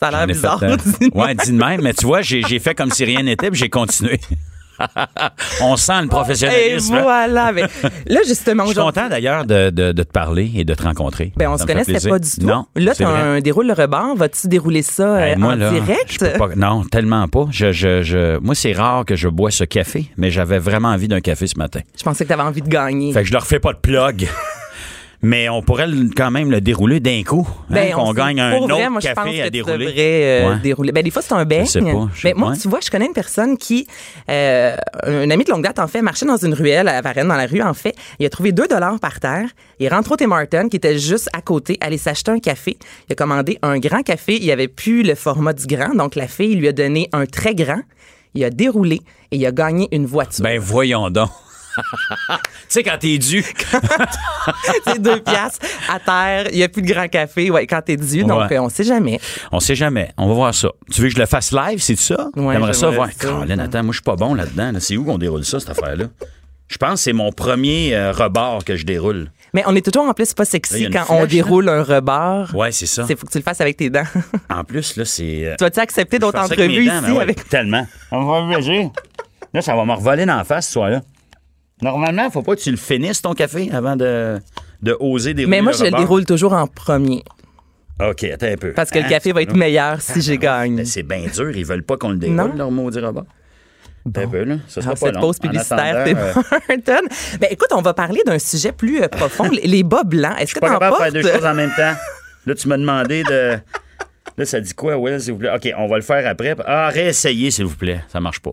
Ça 0.00 0.08
a 0.08 0.10
l'air 0.10 0.26
bizarre. 0.26 0.60
fait, 0.60 0.66
euh, 1.02 1.08
ouais, 1.14 1.34
dis 1.34 1.52
de 1.52 1.56
même, 1.56 1.80
mais 1.82 1.94
tu 1.94 2.06
vois, 2.06 2.20
j'ai 2.20 2.42
j'ai 2.42 2.58
fait 2.58 2.74
comme 2.74 2.90
si 2.90 3.04
rien 3.04 3.22
n'était, 3.22 3.50
puis 3.50 3.58
j'ai 3.58 3.70
continué. 3.70 4.20
On 5.62 5.76
sent 5.76 6.00
le 6.00 6.04
Et 6.04 6.08
professionnalisme. 6.08 6.94
hein? 6.94 7.02
voilà. 7.02 7.52
Ben, 7.52 7.68
là, 8.06 8.20
justement, 8.26 8.64
Je 8.66 8.70
suis 8.72 8.78
content 8.80 9.08
d'ailleurs 9.08 9.44
de, 9.44 9.70
de- 9.70 9.92
de 9.92 10.02
te 10.02 10.10
parler 10.12 10.50
et 10.54 10.64
de 10.64 10.74
te 10.74 10.82
rencontrer. 10.82 11.32
Ben, 11.36 11.48
on 11.48 11.56
Ça 11.56 11.62
se 11.62 11.66
connaissait 11.72 12.08
pas 12.08 12.18
du 12.18 12.30
tout. 12.30 12.46
Non. 12.46 12.66
Là, 12.76 12.92
vrai. 12.92 13.04
un 13.04 13.40
déroule 13.40 13.66
le 13.66 13.72
rebord. 13.72 14.16
Vas-tu 14.16 14.48
dérouler 14.48 14.82
ça 14.82 15.20
Hey, 15.26 15.34
euh, 15.34 15.38
moi, 15.38 15.52
en 15.52 15.56
là, 15.56 15.70
direct? 15.70 16.38
pas- 16.38 16.54
non, 16.56 16.84
tellement 16.84 17.26
pas. 17.28 17.46
Je, 17.50 17.72
je, 17.72 18.02
je, 18.02 18.38
moi, 18.38 18.54
c'est 18.54 18.72
rare 18.72 19.04
que 19.04 19.16
je 19.16 19.28
bois 19.28 19.50
ce 19.50 19.64
café, 19.64 20.10
mais 20.16 20.30
j'avais 20.30 20.58
vraiment 20.58 20.88
envie 20.88 21.08
d'un 21.08 21.20
café 21.20 21.46
ce 21.46 21.58
matin. 21.58 21.80
Je 21.98 22.02
pensais 22.02 22.24
que 22.24 22.28
t'avais 22.28 22.42
envie 22.42 22.62
de 22.62 22.68
gagner. 22.68 23.12
Fait 23.12 23.22
que 23.22 23.28
je 23.28 23.32
leur 23.32 23.46
fais 23.46 23.60
pas 23.60 23.72
de 23.72 23.78
plug. 23.78 24.28
Mais 25.22 25.48
on 25.48 25.62
pourrait 25.62 25.88
quand 26.14 26.30
même 26.30 26.50
le 26.50 26.60
dérouler 26.60 27.00
d'un 27.00 27.22
coup. 27.22 27.48
hein, 27.48 27.74
Ben, 27.74 27.94
on 27.94 28.04
qu'on 28.06 28.12
gagne 28.12 28.38
un 28.40 28.50
pour 28.52 28.62
autre 28.64 28.74
vrai, 28.74 28.90
moi, 28.90 29.00
je 29.00 29.08
pense 29.08 29.24
café 29.24 29.38
que 29.38 29.42
à 29.46 29.50
dérouler. 29.50 29.86
devrais, 29.86 29.94
euh, 30.44 30.50
Ouais. 30.50 30.58
dérouler. 30.62 30.92
Ben, 30.92 31.02
des 31.02 31.10
fois, 31.10 31.22
c'est 31.22 31.32
un 31.32 31.44
beigne. 31.44 31.64
Je 31.66 31.70
sais 31.70 31.80
pas, 31.80 32.08
je 32.14 32.20
sais 32.20 32.28
Mais 32.28 32.34
moi, 32.34 32.50
pas. 32.50 32.56
tu 32.56 32.68
vois, 32.68 32.80
je 32.84 32.90
connais 32.90 33.06
une 33.06 33.12
personne 33.14 33.56
qui, 33.56 33.86
euh, 34.30 34.76
un 35.04 35.30
ami 35.30 35.44
de 35.44 35.50
longue 35.50 35.62
date, 35.62 35.78
en 35.78 35.88
fait, 35.88 36.02
marchait 36.02 36.26
dans 36.26 36.36
une 36.36 36.52
ruelle 36.54 36.88
à 36.88 37.00
Varennes, 37.00 37.28
dans 37.28 37.34
la 37.36 37.46
rue, 37.46 37.62
en 37.62 37.74
fait. 37.74 37.94
Il 38.18 38.26
a 38.26 38.30
trouvé 38.30 38.52
2 38.52 38.68
dollars 38.68 39.00
par 39.00 39.18
terre. 39.20 39.48
Il 39.80 39.88
rentre 39.88 40.12
au 40.12 40.16
Tim 40.16 40.30
Hortons, 40.32 40.68
qui 40.68 40.76
était 40.76 40.98
juste 40.98 41.28
à 41.32 41.40
côté, 41.40 41.78
aller 41.80 41.98
s'acheter 41.98 42.30
un 42.30 42.38
café. 42.38 42.76
Il 43.08 43.12
a 43.12 43.16
commandé 43.16 43.58
un 43.62 43.78
grand 43.78 44.02
café. 44.02 44.38
Il 44.40 44.50
avait 44.50 44.68
plus 44.68 45.02
le 45.02 45.14
format 45.14 45.52
du 45.54 45.66
grand. 45.66 45.94
Donc, 45.94 46.14
la 46.14 46.28
fille 46.28 46.54
lui 46.56 46.68
a 46.68 46.72
donné 46.72 47.08
un 47.12 47.26
très 47.26 47.54
grand. 47.54 47.80
Il 48.34 48.44
a 48.44 48.50
déroulé 48.50 49.00
et 49.32 49.36
il 49.36 49.46
a 49.46 49.50
gagné 49.52 49.88
une 49.92 50.04
voiture. 50.04 50.42
Ben 50.44 50.58
voyons 50.60 51.08
donc. 51.08 51.30
Sais, 52.68 52.82
quand 52.82 52.96
t'es 52.98 53.18
dû. 53.18 53.44
c'est 54.86 55.00
deux 55.00 55.20
piastres 55.20 55.66
à 55.88 55.98
terre, 56.00 56.48
il 56.52 56.56
n'y 56.58 56.62
a 56.62 56.68
plus 56.68 56.82
de 56.82 56.88
grand 56.92 57.08
café 57.08 57.50
ouais, 57.50 57.66
quand 57.66 57.82
t'es 57.82 57.96
dû, 57.96 58.24
donc 58.24 58.50
Ouais. 58.50 58.58
on 58.58 58.68
sait 58.68 58.84
jamais. 58.84 59.20
On 59.52 59.60
sait 59.60 59.74
jamais. 59.74 60.10
On 60.16 60.28
va 60.28 60.34
voir 60.34 60.54
ça. 60.54 60.68
Tu 60.92 61.00
veux 61.00 61.08
que 61.08 61.14
je 61.14 61.20
le 61.20 61.26
fasse 61.26 61.52
live, 61.52 61.80
c'est 61.80 61.96
ça? 61.98 62.28
Ouais, 62.36 62.54
T'aimerais 62.54 62.72
ça 62.72 62.90
j'aimerais 62.90 62.96
voir? 62.96 63.08
Colin, 63.18 63.58
attends, 63.58 63.82
moi, 63.82 63.92
je 63.92 63.96
suis 63.98 64.02
pas 64.04 64.16
bon 64.16 64.34
là-dedans. 64.34 64.72
là. 64.72 64.80
C'est 64.80 64.96
où 64.96 65.04
qu'on 65.04 65.18
déroule 65.18 65.44
ça, 65.44 65.60
cette 65.60 65.70
affaire-là? 65.70 66.06
Je 66.68 66.76
pense 66.78 66.94
que 66.94 66.98
c'est 66.98 67.12
mon 67.12 67.30
premier 67.32 67.94
euh, 67.94 68.10
rebord 68.12 68.64
que 68.64 68.74
je 68.76 68.84
déroule. 68.84 69.30
Mais 69.54 69.62
on 69.66 69.74
est 69.76 69.80
toujours 69.84 70.08
en 70.08 70.12
plus 70.14 70.34
pas 70.34 70.42
il 70.42 70.46
sexy 70.46 70.84
quand 70.90 71.04
flèche, 71.04 71.10
on 71.10 71.20
là. 71.20 71.26
déroule 71.26 71.68
un 71.68 71.82
rebord. 71.82 72.52
Ouais, 72.54 72.72
c'est 72.72 72.86
ça. 72.86 73.04
C'est 73.06 73.18
faut 73.18 73.24
que 73.26 73.30
tu 73.32 73.38
le 73.38 73.44
fasses 73.44 73.60
avec 73.60 73.76
tes 73.76 73.88
dents. 73.88 74.02
En 74.50 74.64
plus, 74.64 74.96
là, 74.96 75.04
c'est. 75.04 75.46
euh, 75.46 75.54
tu 75.56 75.64
vas-tu 75.64 75.78
accepter 75.80 76.18
d'autres 76.18 76.38
avec 76.38 76.58
entrevues 76.58 76.86
dents, 76.86 77.02
ici 77.02 77.12
ouais, 77.12 77.22
avec 77.22 77.48
Tellement. 77.48 77.86
On 78.10 78.24
va 78.24 78.40
voyager. 78.42 78.90
Là, 79.54 79.62
ça 79.62 79.74
va 79.76 79.84
me 79.84 79.92
revoler 79.92 80.26
dans 80.26 80.36
la 80.36 80.44
face, 80.44 80.66
ce 80.66 80.72
soir-là. 80.72 81.02
Normalement, 81.82 82.30
faut 82.30 82.42
pas 82.42 82.56
que 82.56 82.60
tu 82.60 82.70
le 82.70 82.76
finisses, 82.76 83.20
ton 83.22 83.34
café, 83.34 83.70
avant 83.72 83.96
de, 83.96 84.38
de 84.82 84.96
oser 84.98 85.34
dérouler 85.34 85.56
Mais 85.56 85.62
moi, 85.62 85.72
le 85.72 85.78
je 85.78 85.84
le 85.84 85.90
déroule 85.90 86.24
toujours 86.24 86.52
en 86.54 86.66
premier. 86.66 87.22
OK, 88.00 88.24
attends 88.24 88.46
un 88.46 88.56
peu. 88.56 88.72
Parce 88.72 88.90
que 88.90 88.98
le 88.98 89.04
Hein? 89.04 89.08
café 89.08 89.32
va 89.32 89.42
être 89.42 89.54
meilleur 89.54 90.00
si 90.00 90.20
j'ai 90.22 90.38
gagné. 90.38 90.76
Mais 90.76 90.84
C'est 90.84 91.02
bien 91.02 91.24
dur. 91.34 91.56
Ils 91.56 91.64
veulent 91.66 91.82
pas 91.82 91.96
qu'on 91.96 92.10
le 92.10 92.16
déroule, 92.18 92.36
Non. 92.36 92.52
leur 92.54 92.70
maudit 92.70 93.00
rebord. 93.00 93.24
Attends 94.08 94.20
Un 94.22 94.28
peu, 94.28 94.44
là. 94.44 94.56
Ça 94.68 94.80
sera 94.82 94.92
Alors, 94.92 95.00
pas 95.00 95.06
cette 95.06 95.14
long. 95.16 95.20
pause 95.20 95.38
publicitaire, 95.38 96.04
Tim 96.04 96.16
euh. 96.16 97.00
Ben, 97.40 97.48
écoute, 97.50 97.68
on 97.72 97.82
va 97.82 97.92
parler 97.94 98.20
d'un 98.24 98.38
sujet 98.38 98.72
plus 98.72 99.02
euh, 99.02 99.08
profond, 99.08 99.48
les- 99.64 99.82
bas 99.82 100.04
blancs. 100.04 100.34
Est-ce 100.38 100.50
Je 100.50 100.54
que 100.54 100.60
suis 100.60 100.60
pas 100.60 100.68
t'en 100.68 100.74
capable 100.78 100.92
de 100.92 100.98
portes? 100.98 101.12
faire 101.12 101.22
deux 101.22 101.38
choses 101.40 101.46
en 101.46 101.54
même 101.54 101.72
temps. 101.76 101.94
Là, 102.46 102.54
tu 102.54 102.68
m'as 102.68 102.78
demandé 102.78 103.22
de. 103.24 103.58
Là, 104.38 104.44
ça 104.44 104.60
dit 104.60 104.74
quoi, 104.74 104.96
Will, 104.96 105.20
s'il 105.20 105.32
vous 105.32 105.38
plaît? 105.40 105.50
OK, 105.54 105.68
on 105.78 105.86
va 105.88 105.96
le 105.96 106.02
faire 106.02 106.26
après. 106.28 106.54
Ah, 106.66 106.88
réessayez, 106.90 107.50
s'il 107.50 107.64
vous 107.64 107.76
plaît. 107.76 108.00
Ça 108.08 108.20
marche 108.20 108.40
pas. 108.40 108.52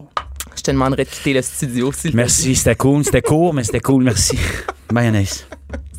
Je 0.65 0.71
te 0.71 0.71
demanderai 0.71 1.04
de 1.04 1.10
quitter 1.10 1.34
le 1.34 1.41
studio, 1.41 1.91
te 1.91 2.08
Merci, 2.15 2.56
c'était 2.56 2.76
cool. 2.78 3.04
C'était 3.04 3.21
court, 3.21 3.54
mais 3.54 3.65
c'était 3.65 3.82
cool. 3.82 4.06
Merci. 4.06 4.39
Mayonnaise. 4.93 5.45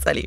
Salut. 0.03 0.23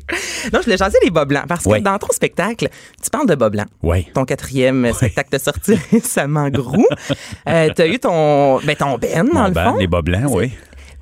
Non, 0.52 0.60
je 0.60 0.64
voulais 0.66 0.76
changer 0.76 0.96
les 1.02 1.10
bas 1.10 1.24
blancs 1.24 1.46
parce 1.48 1.64
que 1.64 1.70
Ouais. 1.70 1.80
dans 1.80 1.98
ton 1.98 2.06
spectacle, 2.12 2.68
tu 3.02 3.10
parles 3.10 3.26
de 3.26 3.34
bas 3.34 3.50
blancs. 3.50 3.66
Oui. 3.82 4.06
Ton 4.14 4.24
quatrième 4.24 4.92
spectacle 4.94 5.30
de 5.32 5.38
sortie 5.38 5.74
récemment 5.90 6.48
gros. 6.50 6.86
Euh, 7.48 7.68
T'as 7.74 7.86
eu 7.88 7.98
ton, 7.98 8.60
ben, 8.60 8.76
ton 8.76 8.96
Ben, 8.96 9.26
dans 9.26 9.34
Mon 9.34 9.46
le 9.48 9.50
ban, 9.54 9.72
fond. 9.72 9.76
les 9.78 9.88
bas 9.88 10.02
blancs, 10.02 10.26
oui. 10.28 10.52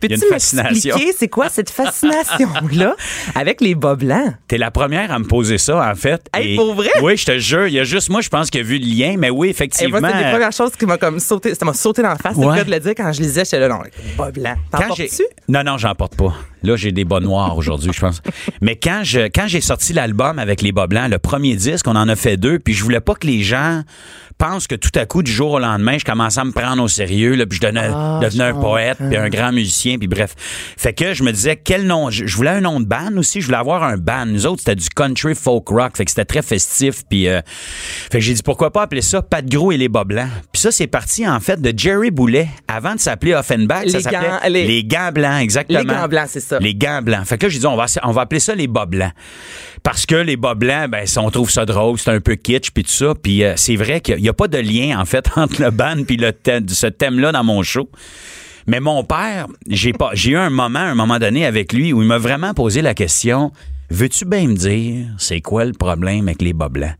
Peux-tu 0.00 0.14
une 0.14 0.20
fascination. 0.30 0.94
m'expliquer 0.94 1.12
c'est 1.18 1.28
quoi 1.28 1.48
cette 1.48 1.70
fascination-là 1.70 2.96
avec 3.34 3.60
les 3.60 3.74
bas 3.74 3.94
blancs? 3.94 4.34
T'es 4.48 4.58
la 4.58 4.70
première 4.70 5.10
à 5.12 5.18
me 5.18 5.24
poser 5.24 5.58
ça, 5.58 5.90
en 5.90 5.94
fait. 5.94 6.26
Hey, 6.34 6.52
Et- 6.52 6.56
pour 6.56 6.74
vrai? 6.74 6.90
Oui, 7.02 7.16
je 7.16 7.24
te 7.24 7.38
jure. 7.38 7.66
Il 7.66 7.74
y 7.74 7.80
a 7.80 7.84
juste 7.84 8.08
moi, 8.10 8.20
je 8.20 8.28
pense, 8.28 8.50
qui 8.50 8.58
a 8.58 8.62
vu 8.62 8.78
le 8.78 8.86
lien. 8.86 9.14
Mais 9.18 9.30
oui, 9.30 9.48
Et 9.48 9.50
effectivement. 9.50 10.00
moi, 10.00 10.10
c'est 10.12 10.24
des 10.24 10.30
premières 10.30 10.52
choses 10.52 10.72
qui 10.78 10.86
m'a 10.86 10.98
comme 10.98 11.18
sauté, 11.20 11.54
ça 11.54 11.64
m'a 11.64 11.72
sauté 11.74 12.02
dans 12.02 12.10
la 12.10 12.16
face. 12.16 12.34
C'est 12.38 12.44
Ouais. 12.44 12.52
le 12.52 12.58
cas 12.58 12.64
de 12.64 12.70
le 12.70 12.80
dire 12.80 12.92
quand 12.96 13.12
je 13.12 13.20
lisais, 13.22 13.44
j'étais 13.44 13.58
là, 13.60 13.68
non, 13.68 13.80
bas 14.18 14.30
blancs. 14.30 14.56
T'en 14.70 14.78
portes-tu? 14.88 15.22
Non, 15.48 15.62
non, 15.64 15.78
j'en 15.78 15.94
porte 15.94 16.16
pas. 16.16 16.34
Là, 16.62 16.76
j'ai 16.76 16.90
des 16.92 17.04
bas 17.04 17.20
noirs 17.20 17.56
aujourd'hui, 17.56 17.90
je 17.94 18.00
pense. 18.00 18.20
Mais 18.60 18.76
quand 18.76 19.02
je 19.04 19.28
quand 19.28 19.46
j'ai 19.46 19.60
sorti 19.60 19.92
l'album 19.92 20.38
avec 20.38 20.62
les 20.62 20.72
bas 20.72 20.86
blancs, 20.86 21.08
le 21.10 21.18
premier 21.18 21.54
disque, 21.54 21.86
on 21.86 21.94
en 21.94 22.08
a 22.08 22.16
fait 22.16 22.36
deux, 22.36 22.58
puis 22.58 22.74
je 22.74 22.82
voulais 22.82 23.00
pas 23.00 23.14
que 23.14 23.26
les 23.26 23.42
gens 23.42 23.82
pensent 24.38 24.66
que 24.66 24.74
tout 24.74 24.90
à 24.94 25.06
coup, 25.06 25.22
du 25.22 25.30
jour 25.32 25.52
au 25.52 25.58
lendemain, 25.58 25.96
je 25.98 26.04
commençais 26.04 26.40
à 26.40 26.44
me 26.44 26.52
prendre 26.52 26.82
au 26.82 26.88
sérieux, 26.88 27.34
là, 27.34 27.46
puis 27.46 27.56
je 27.56 27.62
devenais, 27.66 27.88
Ah, 27.92 28.20
devenais 28.22 28.44
un 28.44 28.54
poète, 28.54 28.98
puis 28.98 29.16
un 29.16 29.28
grand 29.28 29.52
musicien, 29.52 29.98
puis 29.98 30.08
bref. 30.08 30.34
Fait 30.76 30.92
que 30.92 31.14
je 31.14 31.22
me 31.22 31.32
disais, 31.32 31.56
quel 31.56 31.86
nom? 31.86 32.10
Je, 32.10 32.26
je 32.26 32.36
voulais 32.36 32.50
un 32.50 32.60
nom 32.60 32.80
de 32.80 32.84
band 32.86 33.16
aussi, 33.16 33.40
je 33.40 33.46
voulais 33.46 33.58
avoir 33.58 33.82
un 33.82 33.96
band. 33.96 34.26
Nous 34.26 34.46
autres, 34.46 34.60
c'était 34.60 34.74
du 34.74 34.88
country 34.88 35.34
folk 35.34 35.68
rock, 35.68 35.96
fait 35.96 36.04
que 36.04 36.10
c'était 36.10 36.24
très 36.24 36.42
festif, 36.42 37.02
puis 37.08 37.28
euh, 37.28 37.40
fait 37.46 38.18
que 38.18 38.20
j'ai 38.24 38.34
dit, 38.34 38.42
pourquoi 38.42 38.72
pas 38.72 38.82
appeler 38.82 39.02
ça 39.02 39.22
Pat 39.22 39.44
Gros 39.44 39.72
et 39.72 39.76
les 39.76 39.88
bas 39.88 40.04
blancs? 40.04 40.28
Puis 40.52 40.62
ça, 40.62 40.70
c'est 40.72 40.86
parti, 40.86 41.26
en 41.28 41.40
fait, 41.40 41.60
de 41.60 41.72
Jerry 41.76 42.10
Boulet. 42.10 42.48
Avant 42.68 42.94
de 42.94 43.00
s'appeler 43.00 43.34
Offenbach, 43.34 43.88
ça 43.88 43.98
Les 43.98 44.02
s'appelait 44.02 44.28
gants- 44.28 44.48
les- 44.48 44.66
les 44.66 44.84
gants 44.84 45.10
blancs, 45.12 45.40
exactement. 45.42 45.78
Les 45.78 45.84
gants 45.84 46.08
blancs, 46.08 46.28
c'est 46.28 46.40
ça. 46.40 46.58
Les 46.58 46.74
gants 46.74 47.00
blancs. 47.02 47.24
Fait 47.26 47.38
que 47.38 47.46
là, 47.46 47.50
j'ai 47.50 47.58
dit, 47.58 47.66
on 47.66 47.76
va, 47.76 47.86
on 48.02 48.12
va 48.12 48.22
appeler 48.22 48.40
ça 48.40 48.54
les 48.54 48.66
bas 48.66 48.86
blancs. 48.86 49.12
Parce 49.86 50.04
que 50.04 50.16
les 50.16 50.36
bas 50.36 50.56
blancs, 50.56 50.90
ben, 50.90 51.04
on 51.18 51.30
trouve 51.30 51.48
ça 51.48 51.64
drôle, 51.64 51.96
c'est 51.96 52.10
un 52.10 52.20
peu 52.20 52.34
kitsch, 52.34 52.72
puis 52.72 52.82
tout 52.82 52.90
ça. 52.90 53.14
Puis 53.14 53.44
euh, 53.44 53.52
c'est 53.54 53.76
vrai 53.76 54.00
qu'il 54.00 54.20
n'y 54.20 54.28
a 54.28 54.32
pas 54.32 54.48
de 54.48 54.58
lien, 54.58 54.98
en 54.98 55.04
fait, 55.04 55.28
entre 55.36 55.62
le 55.62 55.70
band 55.70 56.02
puis 56.04 56.16
le 56.16 56.32
thème, 56.32 56.68
ce 56.68 56.88
thème-là 56.88 57.30
dans 57.30 57.44
mon 57.44 57.62
show. 57.62 57.88
Mais 58.66 58.80
mon 58.80 59.04
père, 59.04 59.46
j'ai 59.68 59.92
pas, 59.92 60.10
j'ai 60.12 60.32
eu 60.32 60.36
un 60.36 60.50
moment, 60.50 60.80
un 60.80 60.96
moment 60.96 61.20
donné 61.20 61.46
avec 61.46 61.72
lui 61.72 61.92
où 61.92 62.02
il 62.02 62.08
m'a 62.08 62.18
vraiment 62.18 62.52
posé 62.52 62.82
la 62.82 62.94
question, 62.94 63.52
veux-tu 63.88 64.24
bien 64.24 64.48
me 64.48 64.56
dire, 64.56 65.06
c'est 65.18 65.40
quoi 65.40 65.64
le 65.64 65.72
problème 65.72 66.26
avec 66.26 66.42
les 66.42 66.52
bas 66.52 66.68
blancs? 66.68 66.96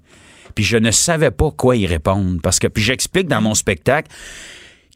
Puis 0.54 0.62
je 0.62 0.76
ne 0.76 0.92
savais 0.92 1.32
pas 1.32 1.50
quoi 1.50 1.74
y 1.74 1.88
répondre. 1.88 2.38
Parce 2.40 2.60
que, 2.60 2.68
puis 2.68 2.84
j'explique 2.84 3.26
dans 3.26 3.40
mon 3.40 3.54
spectacle, 3.54 4.12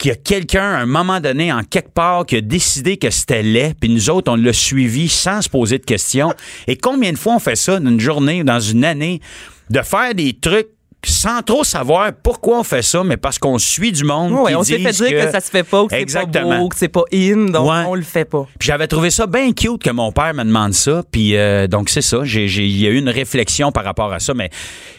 qu'il 0.01 0.09
y 0.09 0.13
a 0.13 0.17
quelqu'un, 0.17 0.73
à 0.73 0.79
un 0.79 0.87
moment 0.87 1.21
donné, 1.21 1.53
en 1.53 1.63
quelque 1.63 1.93
part, 1.93 2.25
qui 2.25 2.37
a 2.37 2.41
décidé 2.41 2.97
que 2.97 3.11
c'était 3.11 3.43
laid, 3.43 3.75
puis 3.79 3.91
nous 3.91 4.09
autres, 4.09 4.33
on 4.33 4.37
l'a 4.37 4.55
suivi 4.55 5.09
sans 5.09 5.43
se 5.43 5.49
poser 5.49 5.79
de 5.79 5.85
questions. 5.85 6.33
Et 6.67 6.77
combien 6.77 7.13
de 7.13 7.19
fois 7.19 7.35
on 7.35 7.39
fait 7.39 7.55
ça 7.55 7.79
d'une 7.79 8.01
journée, 8.01 8.43
dans 8.43 8.61
une 8.61 8.85
année, 8.85 9.21
de 9.69 9.83
faire 9.83 10.15
des 10.15 10.33
trucs 10.33 10.69
sans 11.05 11.43
trop 11.43 11.65
savoir 11.65 12.13
pourquoi 12.23 12.61
on 12.61 12.63
fait 12.63 12.83
ça, 12.83 13.03
mais 13.05 13.17
parce 13.17 13.39
qu'on 13.39 13.59
suit 13.59 13.93
du 13.93 14.05
monde. 14.05 14.31
Qui 14.47 14.55
on 14.55 14.63
s'est 14.63 14.79
fait 14.79 14.93
dire 14.93 15.25
que, 15.27 15.31
ça 15.31 15.41
se 15.41 15.51
fait 15.51 15.63
pas, 15.63 15.87
que 15.87 15.95
c'est 16.07 16.31
pas 16.31 16.43
beau, 16.59 16.69
que 16.69 16.77
c'est 16.77 16.89
pas 16.89 17.05
in, 17.13 17.47
donc 17.51 17.69
Ouais. 17.71 17.85
on 17.87 17.95
le 17.95 18.03
fait 18.03 18.25
pas. 18.25 18.47
Puis 18.59 18.67
j'avais 18.67 18.87
trouvé 18.87 19.11
ça 19.11 19.27
bien 19.27 19.53
cute 19.53 19.83
que 19.83 19.91
mon 19.91 20.13
père 20.13 20.35
me 20.35 20.45
demande 20.45 20.75
ça. 20.75 21.03
Puis 21.11 21.37
euh, 21.37 21.67
donc 21.67 21.89
c'est 21.91 22.03
ça. 22.03 22.19
J'ai, 22.25 22.49
j'ai- 22.49 22.67
il 22.67 22.77
y 22.79 22.87
a 22.87 22.91
eu 22.91 22.99
une 22.99 23.09
réflexion 23.09 23.73
par 23.73 23.85
rapport 23.85 24.13
à 24.13 24.19
ça. 24.21 24.35
Mais 24.35 24.51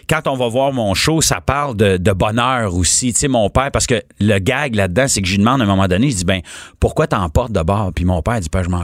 quand 0.10 0.28
on 0.28 0.36
va 0.36 0.48
voir 0.48 0.74
mon 0.74 0.94
show, 0.94 1.22
ça 1.22 1.40
parle 1.42 1.76
de, 1.78 1.98
de 1.98 2.12
bonheur 2.12 2.76
aussi. 2.76 3.14
Tu 3.14 3.20
sais, 3.20 3.28
mon 3.28 3.50
père, 3.50 3.72
parce 3.72 3.88
que 3.88 4.02
le 4.20 4.40
gag 4.40 4.76
là-dedans, 4.76 5.08
c'est 5.08 5.22
que 5.22 5.28
je 5.28 5.34
lui 5.34 5.40
demande 5.40 5.62
à 5.62 5.64
un 5.64 5.68
moment 5.68 5.88
donné, 5.88 6.10
je 6.10 6.16
dis 6.18 6.26
ben 6.26 6.42
pourquoi 6.80 7.08
t'en 7.08 7.30
portes 7.30 7.52
de 7.52 7.62
bord? 7.62 7.92
Puis 7.96 8.06
mon 8.06 8.22
père 8.22 8.40
dit 8.40 8.50
ben 8.52 8.64
je 8.64 8.70
m'en. 8.70 8.82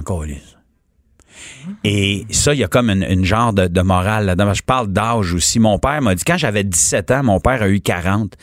Et 1.83 2.25
ça, 2.31 2.53
il 2.53 2.59
y 2.59 2.63
a 2.63 2.67
comme 2.67 2.89
une, 2.89 3.03
une 3.03 3.25
genre 3.25 3.53
de, 3.53 3.67
de 3.67 3.81
morale 3.81 4.25
là-dedans. 4.25 4.53
Je 4.53 4.63
parle 4.63 4.87
d'âge 4.87 5.33
aussi. 5.33 5.59
Mon 5.59 5.79
père 5.79 6.01
m'a 6.01 6.15
dit, 6.15 6.23
quand 6.25 6.37
j'avais 6.37 6.63
17 6.63 7.11
ans, 7.11 7.23
mon 7.23 7.39
père 7.39 7.61
a 7.61 7.69
eu 7.69 7.79
40. 7.81 8.33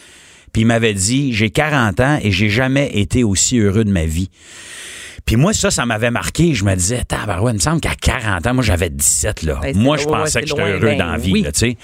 Puis 0.52 0.62
il 0.62 0.66
m'avait 0.66 0.94
dit, 0.94 1.32
j'ai 1.32 1.50
40 1.50 2.00
ans 2.00 2.18
et 2.22 2.30
j'ai 2.30 2.48
jamais 2.48 2.90
été 2.98 3.24
aussi 3.24 3.58
heureux 3.58 3.84
de 3.84 3.90
ma 3.90 4.04
vie. 4.04 4.30
Puis 5.24 5.36
moi, 5.36 5.52
ça, 5.52 5.70
ça 5.70 5.86
m'avait 5.86 6.10
marqué. 6.10 6.54
Je 6.54 6.64
me 6.64 6.74
disais, 6.74 7.02
tabarouette, 7.04 7.54
il 7.54 7.56
me 7.56 7.60
semble 7.60 7.80
qu'à 7.80 7.94
40 7.94 8.46
ans, 8.46 8.54
moi, 8.54 8.62
j'avais 8.62 8.90
17, 8.90 9.42
là. 9.42 9.58
C'est- 9.62 9.72
moi, 9.74 9.96
je 9.96 10.04
ouais, 10.04 10.12
pensais 10.12 10.42
que 10.42 10.46
j'étais 10.48 10.60
heureux 10.62 10.80
ben 10.80 10.98
dans 10.98 11.06
la 11.12 11.16
vie, 11.18 11.32
oui. 11.32 11.42
là, 11.42 11.50
tu 11.52 11.60
sais. 11.60 11.76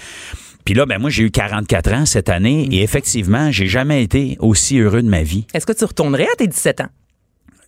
Puis 0.63 0.75
là, 0.75 0.85
ben 0.85 0.99
moi, 0.99 1.09
j'ai 1.09 1.23
eu 1.23 1.31
44 1.31 1.91
ans 1.93 2.05
cette 2.05 2.29
année 2.29 2.67
et 2.71 2.83
effectivement, 2.83 3.51
j'ai 3.51 3.65
jamais 3.65 4.03
été 4.03 4.37
aussi 4.39 4.77
heureux 4.77 5.01
de 5.01 5.09
ma 5.09 5.23
vie. 5.23 5.47
Est-ce 5.55 5.65
que 5.65 5.73
tu 5.73 5.83
retournerais 5.85 6.27
à 6.31 6.35
tes 6.37 6.45
17 6.47 6.81
ans? 6.81 6.89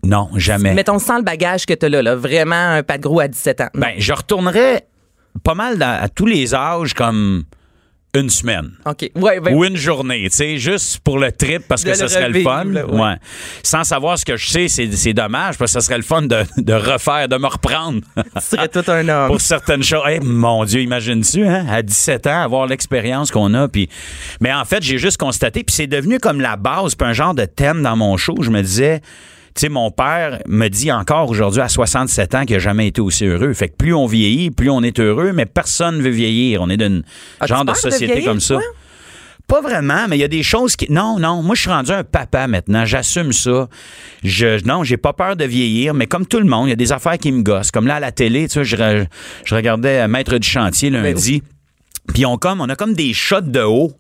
Non, 0.04 0.30
jamais. 0.36 0.74
Mettons 0.74 1.00
sans 1.00 1.18
le 1.18 1.24
bagage 1.24 1.66
que 1.66 1.74
tu 1.74 1.86
as 1.86 1.90
là, 1.90 2.02
là, 2.02 2.16
vraiment 2.16 2.56
un 2.56 2.84
pas 2.84 2.98
de 2.98 3.04
gros 3.04 3.20
à 3.20 3.28
17 3.28 3.62
ans. 3.62 3.70
Ben, 3.74 3.94
je 3.98 4.14
retournerais 4.14 4.86
pas 5.44 5.56
mal 5.56 5.78
dans- 5.78 6.00
à 6.02 6.10
tous 6.10 6.26
les 6.26 6.54
âges 6.54 6.94
comme 6.94 7.46
une 8.16 8.30
semaine. 8.30 8.74
OK. 8.86 9.10
Ouais, 9.16 9.40
ben, 9.40 9.56
ou 9.56 9.66
une 9.66 9.76
journée, 9.76 10.28
tu 10.30 10.36
sais, 10.38 10.58
juste 10.60 11.00
pour 11.00 11.18
le 11.18 11.32
trip 11.32 11.64
parce 11.68 11.84
que 11.84 11.96
ça 11.96 12.04
le 12.04 12.10
serait 12.10 12.30
le 12.30 12.42
fun. 12.44 12.66
là, 12.66 12.86
ouais. 12.86 13.02
ouais. 13.02 13.16
Sans 13.64 13.84
savoir 13.84 14.20
ce 14.20 14.26
que 14.26 14.38
je 14.38 14.48
sais, 14.50 14.68
c'est 14.68 14.92
c'est 14.92 15.14
dommage 15.14 15.58
parce 15.58 15.72
que 15.74 15.82
ça 15.82 15.86
serait 15.86 15.98
le 15.98 16.04
fun 16.04 16.22
de, 16.22 16.44
de 16.58 16.74
refaire, 16.74 17.28
de 17.28 17.38
me 17.38 17.48
reprendre. 17.48 18.02
tu 18.16 18.24
serais 18.42 18.68
tout 18.68 18.84
un 18.88 19.08
homme. 19.10 19.28
pour 19.32 19.42
certaines 19.42 19.82
choses. 19.82 20.04
Hey, 20.06 20.20
mon 20.20 20.64
Dieu, 20.64 20.82
imagine-tu, 20.82 21.48
hein, 21.48 21.66
à 21.68 21.82
17 21.82 22.28
ans, 22.28 22.42
avoir 22.44 22.68
l'expérience 22.68 23.32
qu'on 23.32 23.52
a. 23.56 23.68
Puis... 23.68 23.90
Mais 24.42 24.54
en 24.54 24.66
fait, 24.66 24.84
j'ai 24.84 25.00
juste 25.00 25.18
constaté, 25.18 25.64
puis 25.64 25.74
c'est 25.76 25.88
devenu 25.88 26.20
comme 26.20 26.40
la 26.40 26.56
base, 26.56 26.94
puis 26.94 27.08
un 27.08 27.14
genre 27.14 27.34
de 27.34 27.46
thème 27.46 27.82
dans 27.82 27.96
mon 27.96 28.16
show. 28.18 28.36
Je 28.42 28.52
me 28.52 28.62
disais, 28.62 29.02
tu 29.56 29.62
sais, 29.62 29.70
mon 29.70 29.92
père 29.92 30.40
me 30.48 30.68
dit 30.68 30.92
encore 30.92 31.30
aujourd'hui 31.30 31.62
à 31.62 31.70
67 31.70 32.36
ans 32.36 32.46
qu'il 32.46 32.56
n'a 32.56 32.60
jamais 32.60 32.88
été 32.88 33.02
aussi 33.02 33.26
heureux. 33.26 33.54
Fait 33.54 33.70
que 33.70 33.76
plus 33.76 33.94
on 33.94 34.08
vieillit, 34.08 34.50
plus 34.50 34.70
on 34.70 34.82
est 34.82 35.00
heureux, 35.00 35.32
mais 35.32 35.46
personne 35.46 35.98
ne 35.98 36.02
veut 36.02 36.10
vieillir. 36.10 36.62
On 36.62 36.70
est 36.70 36.78
d'une 36.78 37.04
genre 37.46 37.64
de 37.64 37.74
société 37.74 38.06
vieillir, 38.14 38.30
comme 38.30 38.40
ça. 38.40 38.60
Pas 39.48 39.62
vraiment, 39.62 40.08
mais 40.08 40.18
il 40.18 40.22
y 40.22 40.24
a 40.24 40.30
des 40.30 40.42
choses 40.42 40.76
qui. 40.76 40.92
Non, 40.92 41.20
non. 41.20 41.44
Moi, 41.44 41.54
je 41.54 41.62
suis 41.62 41.70
rendu 41.70 41.92
un 41.92 42.04
papa 42.04 42.48
maintenant. 42.48 42.86
J'assume 42.86 43.34
ça. 43.34 43.68
Je, 44.24 44.66
non, 44.66 44.84
j'ai 44.84 44.98
pas 44.98 45.14
peur 45.14 45.36
de 45.36 45.46
vieillir, 45.46 45.94
mais 45.94 46.08
comme 46.08 46.26
tout 46.26 46.40
le 46.40 46.46
monde, 46.46 46.68
il 46.68 46.70
y 46.70 46.74
a 46.74 46.78
des 46.78 46.92
affaires 46.92 47.18
qui 47.18 47.32
me 47.32 47.44
gossent. 47.44 47.70
Comme 47.70 47.86
là, 47.86 47.96
à 47.96 48.00
la 48.00 48.12
télé, 48.12 48.48
tu 48.48 48.54
sais, 48.54 48.64
je, 48.64 49.06
je 49.44 49.56
regardais 49.56 50.08
Maître 50.08 50.38
du 50.38 50.48
chantier 50.48 50.90
lundi. 50.90 51.44
Puis 52.14 52.26
on, 52.26 52.38
comme, 52.38 52.62
on 52.62 52.70
a 52.70 52.76
comme 52.76 52.94
des 52.94 53.14
shots 53.14 53.42
de 53.42 53.62
haut. 53.62 53.92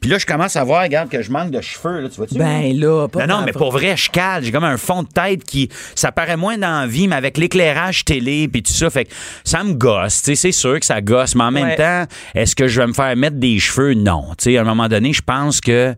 Puis 0.00 0.10
là, 0.10 0.18
je 0.18 0.24
commence 0.26 0.56
à 0.56 0.64
voir, 0.64 0.82
regarde, 0.82 1.08
que 1.10 1.20
je 1.22 1.30
manque 1.30 1.50
de 1.50 1.60
cheveux. 1.60 2.00
Là, 2.00 2.08
tu 2.08 2.16
vois-tu? 2.16 2.34
Ben 2.38 2.72
là, 2.78 3.06
pas 3.08 3.26
Non, 3.26 3.40
non, 3.40 3.44
mais 3.44 3.52
pour 3.52 3.70
vrai, 3.72 3.96
je 3.96 4.08
cale. 4.10 4.42
J'ai 4.44 4.52
comme 4.52 4.64
un 4.64 4.76
fond 4.78 5.02
de 5.02 5.08
tête 5.08 5.44
qui. 5.44 5.68
Ça 5.94 6.10
paraît 6.12 6.36
moins 6.36 6.56
dans 6.56 6.80
la 6.80 6.86
vie, 6.86 7.08
mais 7.08 7.16
avec 7.16 7.36
l'éclairage 7.36 8.04
télé 8.04 8.48
puis 8.48 8.62
tout 8.62 8.72
ça. 8.72 8.88
Fait 8.90 9.04
que 9.04 9.12
ça 9.44 9.62
me 9.64 9.74
gosse. 9.74 10.22
Tu 10.22 10.30
sais, 10.30 10.34
c'est 10.34 10.52
sûr 10.52 10.80
que 10.80 10.86
ça 10.86 11.00
gosse. 11.00 11.34
Mais 11.34 11.44
en 11.44 11.50
même 11.50 11.66
Ouais. 11.68 11.76
temps, 11.76 12.04
est-ce 12.34 12.56
que 12.56 12.68
je 12.68 12.80
vais 12.80 12.86
me 12.86 12.92
faire 12.94 13.14
mettre 13.16 13.36
des 13.36 13.58
cheveux? 13.58 13.94
Non. 13.94 14.28
Tu 14.38 14.44
sais, 14.52 14.56
à 14.56 14.62
un 14.62 14.64
moment 14.64 14.88
donné, 14.88 15.12
je 15.12 15.22
pense 15.22 15.60
que. 15.60 15.94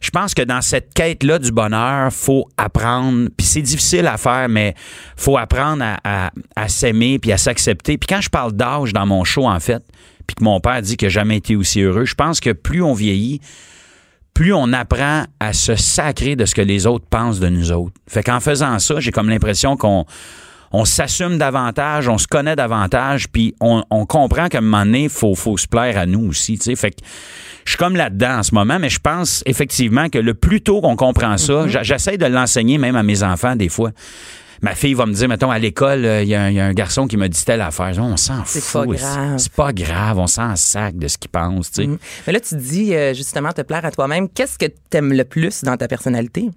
Je 0.00 0.10
pense 0.10 0.34
que 0.34 0.42
dans 0.42 0.60
cette 0.62 0.92
quête-là 0.94 1.38
du 1.38 1.52
bonheur, 1.52 2.12
faut 2.12 2.48
apprendre, 2.56 3.28
puis 3.36 3.46
c'est 3.46 3.62
difficile 3.62 4.08
à 4.08 4.16
faire, 4.16 4.48
mais 4.48 4.74
faut 5.16 5.38
apprendre 5.38 5.84
à, 5.84 5.98
à- 6.26 6.30
à 6.56 6.66
s'aimer 6.68 7.20
puis 7.20 7.30
à 7.30 7.38
s'accepter. 7.38 7.98
Puis 7.98 8.08
quand 8.08 8.20
je 8.20 8.28
parle 8.28 8.52
d'âge 8.52 8.92
dans 8.92 9.06
mon 9.06 9.22
show, 9.22 9.46
en 9.46 9.60
fait, 9.60 9.80
puis 10.26 10.34
que 10.36 10.44
mon 10.44 10.60
père 10.60 10.80
dit 10.82 10.96
qu'il 10.96 11.06
n'a 11.06 11.10
jamais 11.10 11.36
été 11.36 11.56
aussi 11.56 11.80
heureux, 11.80 12.04
je 12.04 12.14
pense 12.14 12.40
que 12.40 12.50
plus 12.50 12.82
on 12.82 12.94
vieillit, 12.94 13.40
plus 14.34 14.54
on 14.54 14.72
apprend 14.72 15.24
à 15.40 15.52
se 15.52 15.74
sacrer 15.76 16.36
de 16.36 16.44
ce 16.46 16.54
que 16.54 16.62
les 16.62 16.86
autres 16.86 17.04
pensent 17.08 17.40
de 17.40 17.48
nous 17.48 17.70
autres. 17.72 17.94
Fait 18.08 18.22
qu'en 18.22 18.40
faisant 18.40 18.78
ça, 18.78 18.98
j'ai 18.98 19.10
comme 19.12 19.28
l'impression 19.28 19.76
qu'on 19.76 20.06
on 20.74 20.86
s'assume 20.86 21.36
davantage, 21.36 22.08
on 22.08 22.16
se 22.16 22.26
connaît 22.26 22.56
davantage, 22.56 23.28
puis 23.28 23.54
on, 23.60 23.82
on 23.90 24.06
comprend 24.06 24.48
qu'à 24.48 24.58
un 24.58 24.62
moment 24.62 24.86
donné, 24.86 25.10
faut, 25.10 25.34
faut 25.34 25.58
se 25.58 25.66
plaire 25.66 25.98
à 25.98 26.06
nous 26.06 26.26
aussi, 26.28 26.56
tu 26.56 26.64
sais. 26.64 26.76
Fait 26.76 26.92
que 26.92 27.04
je 27.66 27.72
suis 27.72 27.76
comme 27.78 27.94
là-dedans 27.94 28.38
en 28.38 28.42
ce 28.42 28.54
moment, 28.54 28.78
mais 28.78 28.88
je 28.88 28.98
pense 28.98 29.42
effectivement 29.44 30.08
que 30.08 30.16
le 30.18 30.32
plus 30.32 30.62
tôt 30.62 30.80
qu'on 30.80 30.96
comprend 30.96 31.36
ça, 31.36 31.68
j'a- 31.68 31.82
j'essaie 31.82 32.16
de 32.16 32.24
l'enseigner 32.24 32.78
même 32.78 32.96
à 32.96 33.02
mes 33.02 33.22
enfants 33.22 33.54
des 33.54 33.68
fois. 33.68 33.90
Ma 34.62 34.74
fille 34.76 34.94
va 34.94 35.06
me 35.06 35.12
dire, 35.12 35.28
mettons, 35.28 35.50
à 35.50 35.58
l'école, 35.58 36.04
euh, 36.04 36.22
il 36.22 36.28
y, 36.28 36.34
a 36.36 36.42
un- 36.44 36.48
il 36.50 36.54
y 36.54 36.60
a 36.60 36.64
un 36.64 36.72
garçon 36.72 37.08
qui 37.08 37.16
m'a 37.16 37.26
dit 37.28 37.44
telle 37.44 37.60
affaire. 37.60 37.92
On 37.98 38.16
s'en 38.16 38.44
C'est 38.46 38.60
fout. 38.62 38.86
pas 38.86 38.94
grave. 38.94 39.34
C'est 39.38 39.52
pas 39.52 39.72
grave. 39.72 40.18
On 40.18 40.28
s'en 40.28 40.54
sac 40.54 40.96
de 40.96 41.08
ce 41.08 41.18
qu'il 41.18 41.30
pense, 41.30 41.72
tu 41.72 41.82
sais. 41.82 41.90
Mais 42.26 42.32
là, 42.32 42.38
tu 42.40 42.54
dis 42.56 42.94
euh, 42.94 43.12
justement 43.12 43.52
te 43.52 43.62
plaire 43.62 43.84
à 43.84 43.90
toi-même. 43.90 44.28
Qu'est-ce 44.28 44.56
que 44.58 44.66
t'aimes 44.88 45.12
le 45.12 45.24
plus 45.24 45.62
dans 45.64 45.76
ta 45.76 45.88
personnalité? 45.88 46.48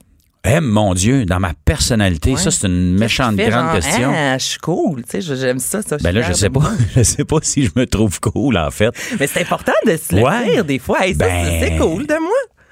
Eh, 0.48 0.60
mon 0.60 0.94
Dieu, 0.94 1.26
dans 1.26 1.40
ma 1.40 1.54
personnalité, 1.66 2.36
ça, 2.36 2.52
c'est 2.52 2.68
une 2.68 2.96
méchante 3.00 3.36
grande 3.36 3.52
genre, 3.52 3.74
question. 3.74 4.12
Ah, 4.16 4.38
je 4.38 4.46
suis 4.46 4.60
cool. 4.60 5.02
Tu 5.04 5.10
sais, 5.10 5.22
je- 5.22 5.34
j'aime 5.34 5.58
ça. 5.58 5.82
ça 5.82 5.98
Ben 6.04 6.12
là, 6.14 6.22
je 6.22 6.34
sais 6.34 6.52
pas. 6.52 6.60
moi. 6.60 6.72
Je 6.96 7.02
sais 7.02 7.26
pas 7.26 7.40
si 7.42 7.66
je 7.66 7.72
me 7.76 7.88
trouve 7.88 8.20
cool, 8.20 8.56
en 8.56 8.70
fait. 8.70 8.92
Mais 9.20 9.26
c'est 9.26 9.42
important 9.42 9.74
de 9.88 9.98
se 9.98 10.14
le 10.16 10.22
Ouais. 10.22 10.52
dire 10.54 10.64
des 10.64 10.78
fois. 10.78 11.04
Hey, 11.04 11.16
ça, 11.16 11.26
Ben- 11.26 11.60
c'est 11.60 11.78
cool 11.78 12.06
de 12.06 12.14
moi. 12.22 12.30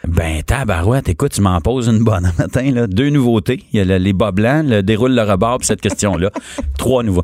Ben, 0.08 0.44
tabarouette, 0.44 1.08
écoute, 1.08 1.32
tu 1.32 1.42
m'en 1.42 1.60
poses 1.62 1.88
une 1.88 2.04
bonne 2.04 2.32
matin, 2.38 2.72
là. 2.72 2.88
Deux 2.88 3.10
nouveautés. 3.10 3.64
Il 3.72 3.78
y 3.78 3.82
a 3.82 3.86
le- 3.86 3.98
les 3.98 4.12
bas 4.14 4.32
blancs, 4.32 4.66
le 4.68 4.84
déroule 4.84 5.16
le 5.16 5.22
rebord 5.22 5.60
pour 5.60 5.66
cette 5.66 5.80
question-là. 5.82 6.30
Trois 6.78 7.04
nouveaux. 7.04 7.24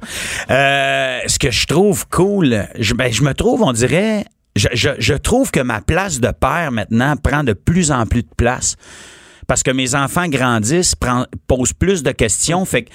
Euh, 0.49 1.19
ce 1.27 1.37
que 1.39 1.51
je 1.51 1.67
trouve 1.67 2.07
cool, 2.07 2.67
je, 2.79 2.93
ben, 2.93 3.11
je 3.11 3.21
me 3.23 3.33
trouve, 3.33 3.63
on 3.63 3.73
dirait, 3.73 4.23
je, 4.55 4.69
je, 4.73 4.89
je 4.97 5.13
trouve 5.13 5.51
que 5.51 5.59
ma 5.59 5.81
place 5.81 6.21
de 6.21 6.31
père 6.31 6.71
maintenant 6.71 7.15
prend 7.17 7.43
de 7.43 7.53
plus 7.53 7.91
en 7.91 8.05
plus 8.05 8.23
de 8.23 8.29
place. 8.37 8.77
Parce 9.45 9.61
que 9.61 9.71
mes 9.71 9.93
enfants 9.95 10.27
grandissent, 10.29 10.95
prend- 10.95 11.25
posent 11.47 11.73
plus 11.73 12.01
de 12.01 12.11
questions. 12.11 12.63
Fait 12.63 12.83
que, 12.83 12.91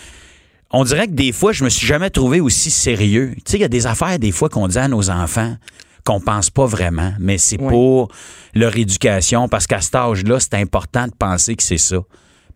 on 0.71 0.85
dirait 0.85 1.09
que 1.09 1.13
des 1.13 1.33
fois, 1.33 1.53
je 1.53 1.63
me 1.63 1.69
suis 1.69 1.87
jamais 1.87 2.09
trouvé 2.11 2.41
aussi 2.41 2.71
sérieux. 2.71 3.33
Tu 3.37 3.43
sais, 3.53 3.59
il 3.59 3.61
y 3.61 3.65
a 3.65 3.69
des 3.69 3.87
affaires, 3.87 4.19
des 4.19 4.33
fois, 4.33 4.49
qu'on 4.49 4.67
dit 4.67 4.79
à 4.79 4.89
nos 4.89 5.11
enfants 5.11 5.57
qu'on 6.05 6.21
pense 6.21 6.51
pas 6.51 6.67
vraiment, 6.67 7.13
mais 7.19 7.39
c'est 7.39 7.59
pour 7.59 8.11
leur 8.55 8.77
éducation, 8.77 9.49
parce 9.49 9.67
qu'à 9.67 9.81
cet 9.81 9.95
âge-là, 9.95 10.39
c'est 10.39 10.55
important 10.55 11.07
de 11.07 11.13
penser 11.19 11.57
que 11.57 11.63
c'est 11.63 11.79
ça. 11.79 11.97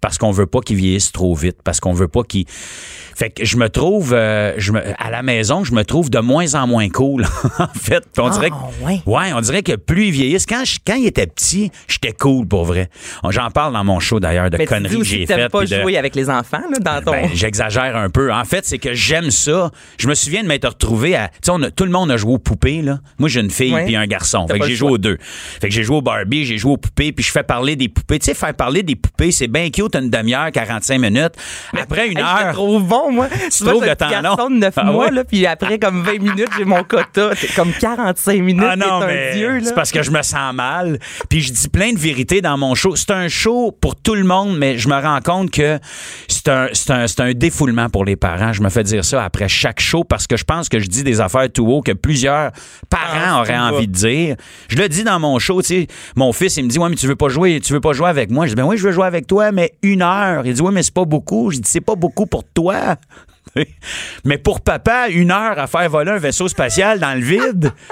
Parce 0.00 0.16
qu'on 0.18 0.30
veut 0.30 0.46
pas 0.46 0.60
qu'ils 0.60 0.76
vieillissent 0.76 1.12
trop 1.12 1.34
vite, 1.34 1.56
parce 1.64 1.80
qu'on 1.80 1.92
veut 1.92 2.08
pas 2.08 2.22
qu'ils... 2.22 2.44
Fait 2.48 3.30
que 3.30 3.44
je 3.44 3.56
me 3.56 3.68
trouve, 3.68 4.12
euh, 4.14 4.54
je 4.58 4.70
me, 4.70 4.80
à 4.96 5.10
la 5.10 5.24
maison, 5.24 5.64
je 5.64 5.72
me 5.72 5.82
trouve 5.82 6.08
de 6.08 6.20
moins 6.20 6.54
en 6.54 6.68
moins 6.68 6.88
cool, 6.88 7.24
en 7.58 7.66
fait. 7.76 8.04
Puis 8.12 8.22
on 8.22 8.28
dirait 8.30 8.50
que, 8.50 8.54
Ah, 8.56 8.84
ouais. 8.86 9.00
ouais, 9.06 9.32
on 9.34 9.40
dirait 9.40 9.64
que 9.64 9.74
plus 9.74 10.06
ils 10.06 10.10
vieillissent, 10.12 10.46
quand, 10.46 10.64
je- 10.64 10.78
quand 10.86 10.94
ils 10.94 11.08
étaient 11.08 11.26
petits, 11.26 11.72
j'étais 11.88 12.12
cool 12.12 12.46
pour 12.46 12.64
vrai. 12.64 12.90
J'en 13.30 13.50
parle 13.50 13.72
dans 13.72 13.82
mon 13.82 13.98
show 13.98 14.20
d'ailleurs 14.20 14.50
de 14.50 14.56
Mais 14.56 14.66
conneries 14.66 14.98
que 14.98 15.04
j'ai 15.04 15.24
que 15.26 15.34
faites. 15.34 15.50
pas 15.50 15.64
de- 15.64 15.80
jouer 15.80 15.96
avec 15.98 16.14
les 16.14 16.30
enfants 16.30 16.62
là, 16.70 16.78
dans 16.78 17.04
ton... 17.04 17.10
ben, 17.10 17.28
j'exagère 17.34 17.96
un 17.96 18.08
peu. 18.08 18.32
En 18.32 18.44
fait, 18.44 18.64
c'est 18.64 18.78
que 18.78 18.94
j'aime 18.94 19.32
ça. 19.32 19.72
Je 19.98 20.06
me 20.06 20.14
souviens 20.14 20.44
de 20.44 20.48
m'être 20.48 20.68
retrouvé 20.68 21.16
à. 21.16 21.28
Tu 21.42 21.50
sais, 21.52 21.70
tout 21.72 21.84
le 21.84 21.90
monde 21.90 22.12
a 22.12 22.16
joué 22.16 22.34
aux 22.34 22.38
poupées, 22.38 22.82
là. 22.82 23.00
Moi, 23.18 23.28
j'ai 23.28 23.40
une 23.40 23.50
fille 23.50 23.74
puis 23.84 23.96
un 23.96 24.06
garçon. 24.06 24.46
Fait 24.46 24.60
que 24.60 24.66
j'ai 24.66 24.76
joué 24.76 24.90
aux 24.92 24.98
deux. 24.98 25.18
Fait 25.60 25.68
que 25.68 25.74
j'ai 25.74 25.82
joué 25.82 25.96
au 25.96 26.02
Barbie, 26.02 26.44
j'ai 26.44 26.56
joué 26.56 26.70
aux 26.72 26.76
poupées, 26.76 27.10
puis 27.10 27.24
je 27.24 27.32
fais 27.32 27.42
parler 27.42 27.74
des 27.74 27.88
poupées. 27.88 28.20
Tu 28.20 28.26
sais, 28.26 28.34
faire 28.34 28.54
parler 28.54 28.84
des 28.84 28.94
poupées, 28.94 29.32
c'est 29.32 29.48
bien 29.48 29.68
cute 29.70 29.87
une 29.96 30.10
demi-heure, 30.10 30.50
45 30.52 30.98
minutes. 31.00 31.32
Après 31.78 32.08
une 32.08 32.18
Hey, 32.18 32.24
je 32.24 32.40
te 32.42 32.46
heure. 32.48 32.52
trouve 32.54 32.84
bon, 32.84 33.12
moi. 33.12 33.28
Tu 33.50 33.64
trouves 33.64 33.84
le 33.84 33.94
temps 33.96 34.08
long? 34.22 34.48
de 34.50 34.54
9 34.56 34.74
Ah 34.76 34.84
mois, 34.84 35.06
ouais? 35.06 35.10
là, 35.12 35.24
puis 35.24 35.46
après, 35.46 35.78
comme 35.78 36.02
20 36.02 36.12
minutes, 36.20 36.48
j'ai 36.56 36.64
mon 36.64 36.82
quota. 36.84 37.30
C'est 37.36 37.54
comme 37.54 37.72
45 37.72 38.40
minutes, 38.42 38.64
Ah 38.68 38.76
non, 38.76 39.00
mais 39.06 39.60
c'est 39.62 39.74
parce 39.74 39.90
que 39.92 40.02
je 40.02 40.10
me 40.10 40.22
sens 40.22 40.52
mal. 40.54 40.98
Puis 41.28 41.40
je 41.40 41.52
dis 41.52 41.68
plein 41.68 41.92
de 41.92 41.98
vérités 41.98 42.40
dans 42.40 42.56
mon 42.58 42.74
show. 42.74 42.96
C'est 42.96 43.10
un 43.10 43.28
show 43.28 43.72
pour 43.80 43.96
tout 43.96 44.14
le 44.14 44.24
monde, 44.24 44.56
mais 44.58 44.78
je 44.78 44.88
me 44.88 44.94
rends 45.00 45.20
compte 45.20 45.50
que 45.50 45.78
c'est 46.28 46.48
un, 46.48 46.68
un, 46.90 47.04
un 47.18 47.32
défoulement 47.34 47.88
pour 47.88 48.04
les 48.04 48.16
parents. 48.16 48.52
Je 48.52 48.62
me 48.62 48.68
fais 48.68 48.82
dire 48.82 49.04
ça 49.04 49.24
après 49.24 49.48
chaque 49.48 49.80
show 49.80 50.04
parce 50.04 50.26
que 50.26 50.36
je 50.36 50.44
pense 50.44 50.68
que 50.68 50.78
je 50.78 50.86
dis 50.86 51.02
des 51.02 51.20
affaires 51.20 51.48
tout 51.52 51.66
haut 51.66 51.82
que 51.82 51.92
plusieurs 51.92 52.50
parents 52.90 53.36
Ah, 53.36 53.40
auraient 53.40 53.58
envie 53.58 53.86
de 53.88 53.92
dire. 53.92 54.36
Je 54.68 54.76
le 54.76 54.88
dis 54.88 55.04
dans 55.04 55.18
mon 55.20 55.38
show, 55.38 55.60
tu 55.62 55.68
sais. 55.68 55.86
Mon 56.16 56.32
fils, 56.32 56.56
il 56.56 56.64
me 56.64 56.68
dit, 56.68 56.78
ouais, 56.78 56.88
mais 56.88 56.96
tu 56.96 57.06
veux 57.06 57.16
pas 57.16 57.28
jouer, 57.28 57.60
tu 57.60 57.72
veux 57.72 57.80
pas 57.80 57.92
jouer 57.92 58.08
avec 58.08 58.30
moi. 58.30 58.46
Je 58.46 58.50
dis, 58.50 58.56
ben 58.56 58.64
oui, 58.64 58.76
je 58.76 58.84
veux 58.84 58.92
jouer 58.92 59.06
avec 59.06 59.26
toi, 59.26 59.52
mais 59.52 59.72
une 59.82 60.02
heure. 60.02 60.46
Il 60.46 60.54
dit, 60.54 60.62
oui, 60.62 60.72
mais 60.72 60.82
c'est 60.82 60.94
pas 60.94 61.04
beaucoup. 61.04 61.50
Je 61.50 61.58
dis, 61.58 61.68
c'est 61.68 61.80
pas 61.80 61.94
beaucoup 61.94 62.26
pour 62.26 62.44
toi. 62.44 62.96
mais 64.24 64.38
pour 64.38 64.60
papa, 64.60 65.08
une 65.08 65.30
heure 65.30 65.58
à 65.58 65.66
faire 65.66 65.88
voler 65.88 66.12
un 66.12 66.18
vaisseau 66.18 66.48
spatial 66.48 66.98
dans 66.98 67.14
le 67.14 67.20
vide. 67.24 67.72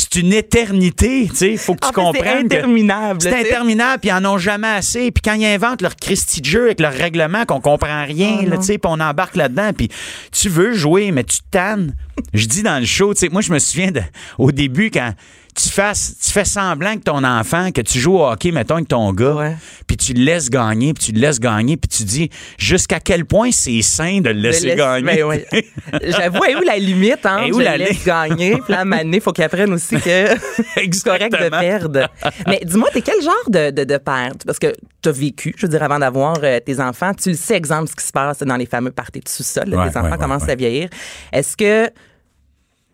C'est 0.00 0.20
une 0.20 0.32
éternité, 0.32 1.26
tu 1.28 1.34
sais. 1.34 1.56
Faut 1.56 1.74
que 1.74 1.80
tu 1.80 1.86
En 2.00 2.12
fait, 2.12 2.18
c'est 2.18 2.24
comprennes. 2.24 2.48
que 2.48 2.54
interminable, 2.54 3.20
C'est 3.20 3.34
interminable, 3.34 3.98
puis 4.00 4.10
ils 4.10 4.12
en 4.12 4.24
ont 4.26 4.38
jamais 4.38 4.68
assez. 4.68 5.10
Puis 5.10 5.22
quand 5.24 5.34
ils 5.34 5.44
inventent 5.44 5.82
leur 5.82 5.96
Christie 5.96 6.40
de 6.40 6.46
jeu 6.46 6.66
avec 6.66 6.78
leur 6.78 6.92
règlement 6.92 7.44
qu'on 7.44 7.60
comprend 7.60 8.04
rien, 8.04 8.42
là, 8.42 8.58
tu 8.58 8.62
sais, 8.62 8.78
puis 8.78 8.88
on 8.88 9.00
embarque 9.00 9.34
là-dedans, 9.34 9.72
puis 9.76 9.88
tu 10.30 10.48
veux 10.48 10.72
jouer, 10.72 11.10
mais 11.10 11.24
tu 11.24 11.38
te 11.38 11.46
tannes. 11.50 11.96
Je 12.32 12.46
dis 12.46 12.62
dans 12.62 12.78
le 12.78 12.84
show, 12.86 13.12
tu 13.12 13.20
sais, 13.20 13.28
moi, 13.28 13.40
je 13.40 13.52
me 13.52 13.58
souviens 13.58 13.90
de, 13.90 14.00
au 14.38 14.52
début, 14.52 14.92
quand 14.92 15.14
tu, 15.62 15.68
fasses, 15.70 16.14
tu 16.22 16.30
fais 16.30 16.44
semblant 16.44 16.96
que 16.96 17.02
ton 17.02 17.24
enfant, 17.24 17.70
que 17.72 17.80
tu 17.80 17.98
joues 17.98 18.16
au 18.18 18.26
hockey, 18.26 18.52
mettons, 18.52 18.76
avec 18.76 18.88
ton 18.88 19.12
gars, 19.12 19.52
puis 19.86 19.96
tu 19.96 20.12
le 20.12 20.22
laisses 20.24 20.50
gagner, 20.50 20.94
puis 20.94 21.04
tu 21.06 21.12
le 21.12 21.20
laisses 21.20 21.40
gagner, 21.40 21.76
puis 21.76 21.88
tu 21.88 22.04
dis 22.04 22.30
jusqu'à 22.58 23.00
quel 23.00 23.24
point 23.24 23.50
c'est 23.52 23.82
sain 23.82 24.20
de 24.20 24.30
le 24.30 24.40
laisser 24.40 24.66
laisse- 24.68 24.76
gagner? 24.76 25.22
ben. 25.22 25.62
J'avoue, 26.04 26.38
où 26.38 26.62
la 26.64 26.78
limite, 26.78 27.24
hein? 27.24 27.48
Où 27.52 27.58
je 27.58 27.64
la 27.64 27.76
laisse 27.76 27.88
limite? 27.90 28.04
gagner, 28.06 28.56
puis 28.64 28.74
moment 28.76 28.96
donné, 28.98 29.20
faut 29.20 29.32
qu'il 29.32 29.44
apprenne 29.44 29.72
aussi 29.72 29.96
que 29.96 30.26
c'est 30.74 31.02
correct 31.04 31.32
de 31.32 31.48
perdre. 31.48 32.08
Mais 32.46 32.60
dis-moi, 32.64 32.88
t'es 32.92 33.02
quel 33.02 33.22
genre 33.22 33.34
de, 33.48 33.70
de, 33.70 33.84
de 33.84 33.96
père? 33.98 34.32
Parce 34.46 34.58
que 34.58 34.72
t'as 35.02 35.12
vécu, 35.12 35.54
je 35.56 35.66
veux 35.66 35.70
dire, 35.70 35.82
avant 35.82 35.98
d'avoir 35.98 36.36
euh, 36.42 36.60
tes 36.60 36.80
enfants, 36.80 37.12
tu 37.14 37.30
le 37.30 37.36
sais, 37.36 37.56
exemple, 37.56 37.88
ce 37.88 37.96
qui 37.96 38.06
se 38.06 38.12
passe 38.12 38.38
dans 38.40 38.56
les 38.56 38.66
fameux 38.66 38.90
parties 38.90 39.20
de 39.20 39.28
sous-sol, 39.28 39.64
Ouais, 39.68 39.90
tes 39.90 39.96
enfants 39.98 40.02
ouais, 40.06 40.10
ouais, 40.12 40.18
commencent 40.18 40.48
à 40.48 40.54
vieillir. 40.54 40.88
Est-ce 41.32 41.56
que 41.56 41.90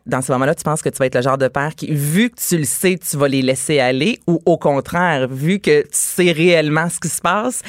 dans 0.07 0.21
ce 0.21 0.33
moment-là, 0.33 0.55
tu 0.55 0.62
penses 0.62 0.83
que 0.83 0.88
tu 0.88 0.99
vas 0.99 1.07
être 1.07 1.14
le 1.14 1.23
genre 1.23 1.38
de 1.38 1.49
père 1.49 1.75
qui, 1.75 1.93
vu 1.93 2.31
que 2.31 2.37
tu 2.37 2.59
le 2.59 2.64
sais, 2.64 2.99
tu 2.99 3.17
vas 3.17 3.29
les 3.29 3.43
laisser 3.43 3.79
aller, 3.79 4.21
ou 4.27 4.40
au 4.45 4.59
contraire, 4.59 5.29
vu 5.29 5.61
que 5.61 5.83
tu 5.83 5.88
sais 5.93 6.33
réellement 6.33 6.88
ce 6.90 7.01
qui 7.01 7.09
se 7.09 7.21
passe, 7.21 7.62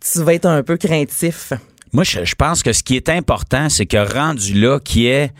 tu 0.00 0.22
vas 0.22 0.34
être 0.34 0.46
un 0.46 0.62
peu 0.62 0.76
craintif? 0.76 1.52
Moi, 1.92 2.02
je, 2.02 2.24
je 2.24 2.34
pense 2.34 2.62
que 2.62 2.72
ce 2.72 2.82
qui 2.82 2.96
est 2.96 3.08
important, 3.08 3.68
c'est 3.68 3.86
que 3.86 3.96
rendu 3.96 4.54
là, 4.54 4.80
qu'il 4.80 5.02
y 5.02 5.06
ait 5.06 5.30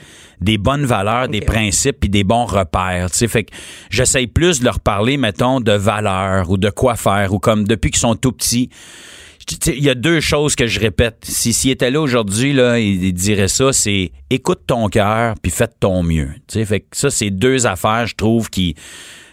des 0.40 0.58
bonnes 0.58 0.84
valeurs, 0.84 1.28
des 1.28 1.40
principes 1.40 1.98
puis 2.00 2.08
des 2.08 2.22
bons 2.22 2.44
repères. 2.44 3.10
Tu 3.10 3.18
sais, 3.18 3.28
fait 3.28 3.44
que 3.44 3.54
j'essaye 3.90 4.26
plus 4.26 4.60
de 4.60 4.64
leur 4.64 4.78
parler, 4.78 5.16
mettons, 5.16 5.60
de 5.60 5.72
valeurs 5.72 6.50
ou 6.50 6.56
de 6.56 6.70
quoi 6.70 6.94
faire 6.96 7.32
ou 7.32 7.38
comme 7.38 7.64
depuis 7.66 7.90
qu'ils 7.90 8.00
sont 8.00 8.14
tout 8.14 8.32
petits. 8.32 8.70
Il 9.66 9.82
y 9.82 9.90
a 9.90 9.94
deux 9.94 10.20
choses 10.20 10.54
que 10.54 10.66
je 10.66 10.80
répète. 10.80 11.18
Si 11.22 11.52
s'il 11.52 11.70
était 11.70 11.90
là 11.90 12.00
aujourd'hui, 12.00 12.52
là, 12.52 12.78
il, 12.78 13.12
dirait 13.12 13.48
ça, 13.48 13.72
c'est 13.72 14.12
écoute 14.30 14.62
ton 14.66 14.88
cœur 14.88 15.34
puis 15.42 15.50
fais 15.50 15.68
ton 15.68 16.02
mieux. 16.02 16.30
Tu 16.46 16.58
sais, 16.58 16.64
fait 16.64 16.80
que 16.80 16.96
ça, 16.96 17.10
c'est 17.10 17.30
deux 17.30 17.66
affaires, 17.66 18.06
je 18.06 18.14
trouve, 18.14 18.50
qui 18.50 18.74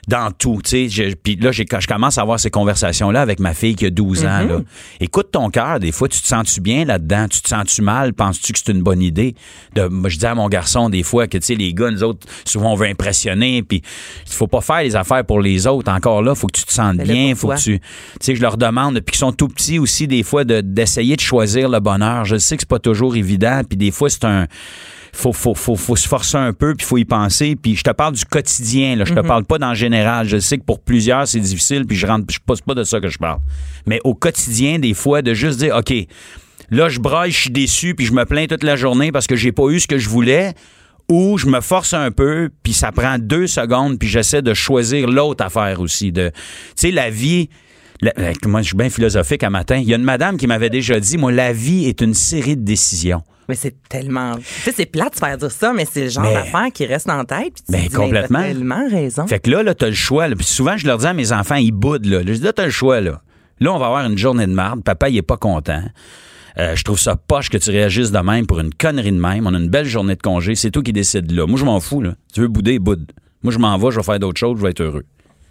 dans 0.08 0.32
tout, 0.32 0.60
tu 0.64 0.90
sais, 0.90 1.16
puis 1.22 1.36
là 1.36 1.52
j'ai 1.52 1.66
je 1.80 1.88
commence 1.88 2.18
à 2.18 2.22
avoir 2.22 2.40
ces 2.40 2.50
conversations 2.50 3.12
là 3.12 3.22
avec 3.22 3.40
ma 3.40 3.54
fille 3.54 3.76
qui 3.76 3.86
a 3.86 3.90
12 3.92 4.26
ans 4.26 4.42
là. 4.44 4.62
Écoute 5.00 5.30
ton 5.32 5.50
cœur, 5.52 5.80
des 5.80 5.92
fois 5.92 6.08
tu 6.08 6.20
te 6.20 6.26
sens-tu 6.28 6.60
bien 6.60 6.86
là-dedans, 6.86 7.28
tu 7.30 7.40
te 7.42 7.48
sens-tu 7.48 7.82
mal, 7.84 8.14
penses-tu 8.14 8.52
que 8.54 8.60
c'est 8.60 8.72
une 8.72 8.82
bonne 8.82 9.02
idée? 9.02 9.36
De 9.76 9.84
moi, 9.88 10.10
je 10.10 10.18
dis 10.18 10.26
à 10.26 10.34
mon 10.34 10.50
garçon 10.50 10.90
des 10.90 11.04
fois 11.04 11.28
que 11.28 11.38
tu 11.38 11.46
sais 11.46 11.56
les 11.56 11.74
gars 11.74 11.92
nous 11.92 12.04
autres 12.04 12.28
souvent 12.46 12.74
on 12.74 12.76
veut 12.76 12.88
impressionner 12.88 13.62
puis 13.64 13.82
il 14.26 14.34
faut 14.34 14.48
pas 14.48 14.62
faire 14.62 14.82
les 14.82 14.96
affaires 14.96 15.24
pour 15.24 15.40
les 15.40 15.68
autres. 15.68 15.92
Encore 15.92 16.24
là, 16.24 16.34
faut 16.36 16.48
que 16.48 16.58
tu 16.60 16.66
te 16.66 16.74
sentes 16.74 16.98
bien, 16.98 17.36
faut 17.36 17.50
que 17.50 17.60
tu 17.60 17.80
tu 17.80 17.86
sais 18.22 18.36
je 18.36 18.42
leur 18.42 18.58
demande 18.58 18.96
depuis 18.96 19.12
qu'ils 19.12 19.20
sont 19.20 19.34
tout 19.34 19.48
petits 19.50 19.78
aussi 19.80 20.08
des 20.08 20.24
fois 20.24 20.44
de- 20.44 20.62
d'essayer 20.62 21.16
de 21.16 21.22
choisir 21.22 21.70
le 21.70 21.80
bonheur. 21.80 22.26
Je 22.26 22.38
sais 22.38 22.58
que 22.58 22.62
c'est 22.64 22.70
pas 22.70 22.80
toujours 22.80 23.16
évident 23.16 23.62
puis 23.68 23.78
des 23.78 23.92
fois 23.92 24.10
c'est 24.10 24.26
un 24.26 24.48
faut, 25.14 25.34
faut, 25.34 25.54
faut, 25.56 25.76
faut 25.76 25.96
se 25.96 26.08
forcer 26.08 26.38
un 26.38 26.54
peu, 26.54 26.74
puis 26.76 26.86
faut 26.86 26.98
y 26.98 27.06
penser. 27.06 27.56
Puis 27.56 27.76
je 27.76 27.84
te 27.84 27.92
parle 27.92 28.14
du 28.16 28.26
quotidien, 28.26 28.96
là. 28.96 29.06
Je 29.06 29.14
te 29.14 29.20
parle 29.20 29.44
pas 29.46 29.58
dans 29.58 29.70
le 29.70 29.76
général. 29.76 30.28
Je 30.28 30.38
sais 30.40 30.58
que 30.58 30.64
pour 30.64 30.80
plusieurs, 30.80 31.28
c'est 31.28 31.40
difficile, 31.40 31.86
puis 31.86 31.98
je 31.98 32.08
rentre, 32.08 32.26
je 32.34 32.40
pose 32.46 32.62
pas 32.62 32.74
de 32.74 32.84
ça 32.84 33.00
que 33.00 33.10
je 33.10 33.18
parle. 33.18 33.40
Mais 33.86 34.00
au 34.04 34.14
quotidien, 34.16 34.80
des 34.80 34.94
fois, 34.94 35.22
de 35.22 35.34
juste 35.34 35.60
dire, 35.60 35.76
OK, 35.76 35.94
là, 36.70 36.88
je 36.90 37.00
braille, 37.00 37.32
je 37.32 37.40
suis 37.42 37.50
déçu, 37.50 37.94
puis 37.96 38.06
je 38.06 38.14
me 38.14 38.26
plains 38.26 38.48
toute 38.48 38.64
la 38.64 38.76
journée 38.76 39.12
parce 39.12 39.28
que 39.28 39.36
j'ai 39.36 39.52
pas 39.52 39.68
eu 39.70 39.80
ce 39.80 39.88
que 39.88 39.98
je 39.98 40.08
voulais. 40.10 40.54
Ou 41.10 41.38
je 41.38 41.48
me 41.48 41.60
force 41.60 41.94
un 41.94 42.10
peu, 42.10 42.50
puis 42.64 42.72
ça 42.72 42.94
prend 42.94 43.18
deux 43.20 43.46
secondes, 43.48 44.00
puis 44.00 44.08
j'essaie 44.08 44.42
de 44.42 44.54
choisir 44.54 45.10
l'autre 45.10 45.44
affaire 45.44 45.82
aussi. 45.82 46.14
De, 46.14 46.30
tu 46.30 46.42
sais, 46.76 46.92
la 46.92 47.10
vie, 47.10 47.50
la- 48.02 48.14
moi, 48.46 48.62
je 48.62 48.68
suis 48.68 48.78
bien 48.78 48.90
philosophique 48.90 49.44
un 49.44 49.50
matin. 49.50 49.76
Il 49.76 49.90
y 49.90 49.94
a 49.94 49.98
une 49.98 50.04
madame 50.04 50.38
qui 50.38 50.48
m'avait 50.48 50.70
déjà 50.70 51.02
dit, 51.02 51.18
moi, 51.18 51.34
la 51.34 51.52
vie 51.52 51.86
est 51.86 52.00
une 52.00 52.14
série 52.14 52.56
de 52.56 52.64
décisions. 52.64 53.24
Mais 53.52 53.58
c'est 53.58 53.76
tellement. 53.90 54.38
Tu 54.38 54.44
sais, 54.64 54.72
c'est 54.72 54.86
plate 54.86 55.12
de 55.16 55.20
faire 55.20 55.38
dire 55.38 55.52
ça, 55.52 55.74
mais 55.74 55.84
c'est 55.84 56.04
le 56.06 56.10
genre 56.10 56.24
Mais- 56.24 56.34
d'affaire 56.36 56.68
qui 56.74 56.86
reste 56.86 57.10
en 57.10 57.26
tête. 57.26 57.54
puis 57.54 57.64
tu 57.66 57.72
Ben, 57.74 57.82
dis, 57.82 57.90
complètement. 57.90 58.42
tellement 58.42 58.90
raison. 58.90 59.28
Fait 59.28 59.40
que 59.42 59.50
là, 59.52 59.62
là, 59.62 59.76
t'as 59.76 59.88
le 59.88 59.94
choix. 59.94 60.30
là. 60.30 60.38
Puis 60.38 60.46
souvent, 60.46 60.78
je 60.78 60.88
leur 60.88 60.98
dis 61.00 61.06
à 61.06 61.14
mes 61.14 61.34
enfants, 61.34 61.56
ils 61.56 61.74
boudent, 61.74 62.06
là. 62.06 62.20
Je 62.26 62.32
dis, 62.32 62.40
là, 62.40 62.54
t'as 62.54 62.64
le 62.64 62.72
choix, 62.72 63.02
là. 63.02 63.22
Là, 63.60 63.74
on 63.74 63.78
va 63.78 63.88
avoir 63.88 64.06
une 64.06 64.18
journée 64.18 64.48
de 64.48 64.54
marde. 64.54 64.84
Papa, 64.86 65.10
il 65.10 65.18
est 65.18 65.22
pas 65.22 65.36
content. 65.36 65.84
Euh, 66.58 66.78
je 66.78 66.84
trouve 66.86 66.98
ça 66.98 67.18
poche 67.18 67.50
que 67.50 67.58
tu 67.58 67.72
réagisses 67.72 68.12
de 68.14 68.20
même 68.20 68.48
pour 68.48 68.62
une 68.62 68.74
connerie 68.74 69.12
de 69.12 69.20
même. 69.20 69.46
On 69.48 69.54
a 69.54 69.58
une 69.58 69.70
belle 69.70 69.86
journée 69.86 70.16
de 70.16 70.22
congé. 70.22 70.56
C'est 70.56 70.72
toi 70.72 70.82
qui 70.82 70.94
décides 70.94 71.30
là. 71.32 71.46
Moi, 71.46 71.60
je 71.60 71.66
m'en 71.66 71.82
fous, 71.82 72.02
là. 72.02 72.14
Tu 72.34 72.40
veux 72.40 72.48
bouder, 72.48 72.80
boude. 72.80 73.12
Moi, 73.44 73.52
je 73.52 73.58
m'en 73.60 73.78
vais, 73.78 73.92
je 73.92 73.98
vais 73.98 74.04
faire 74.04 74.20
d'autres 74.20 74.40
choses, 74.40 74.58
je 74.60 74.64
vais 74.64 74.70
être 74.72 74.82
heureux. 74.82 75.04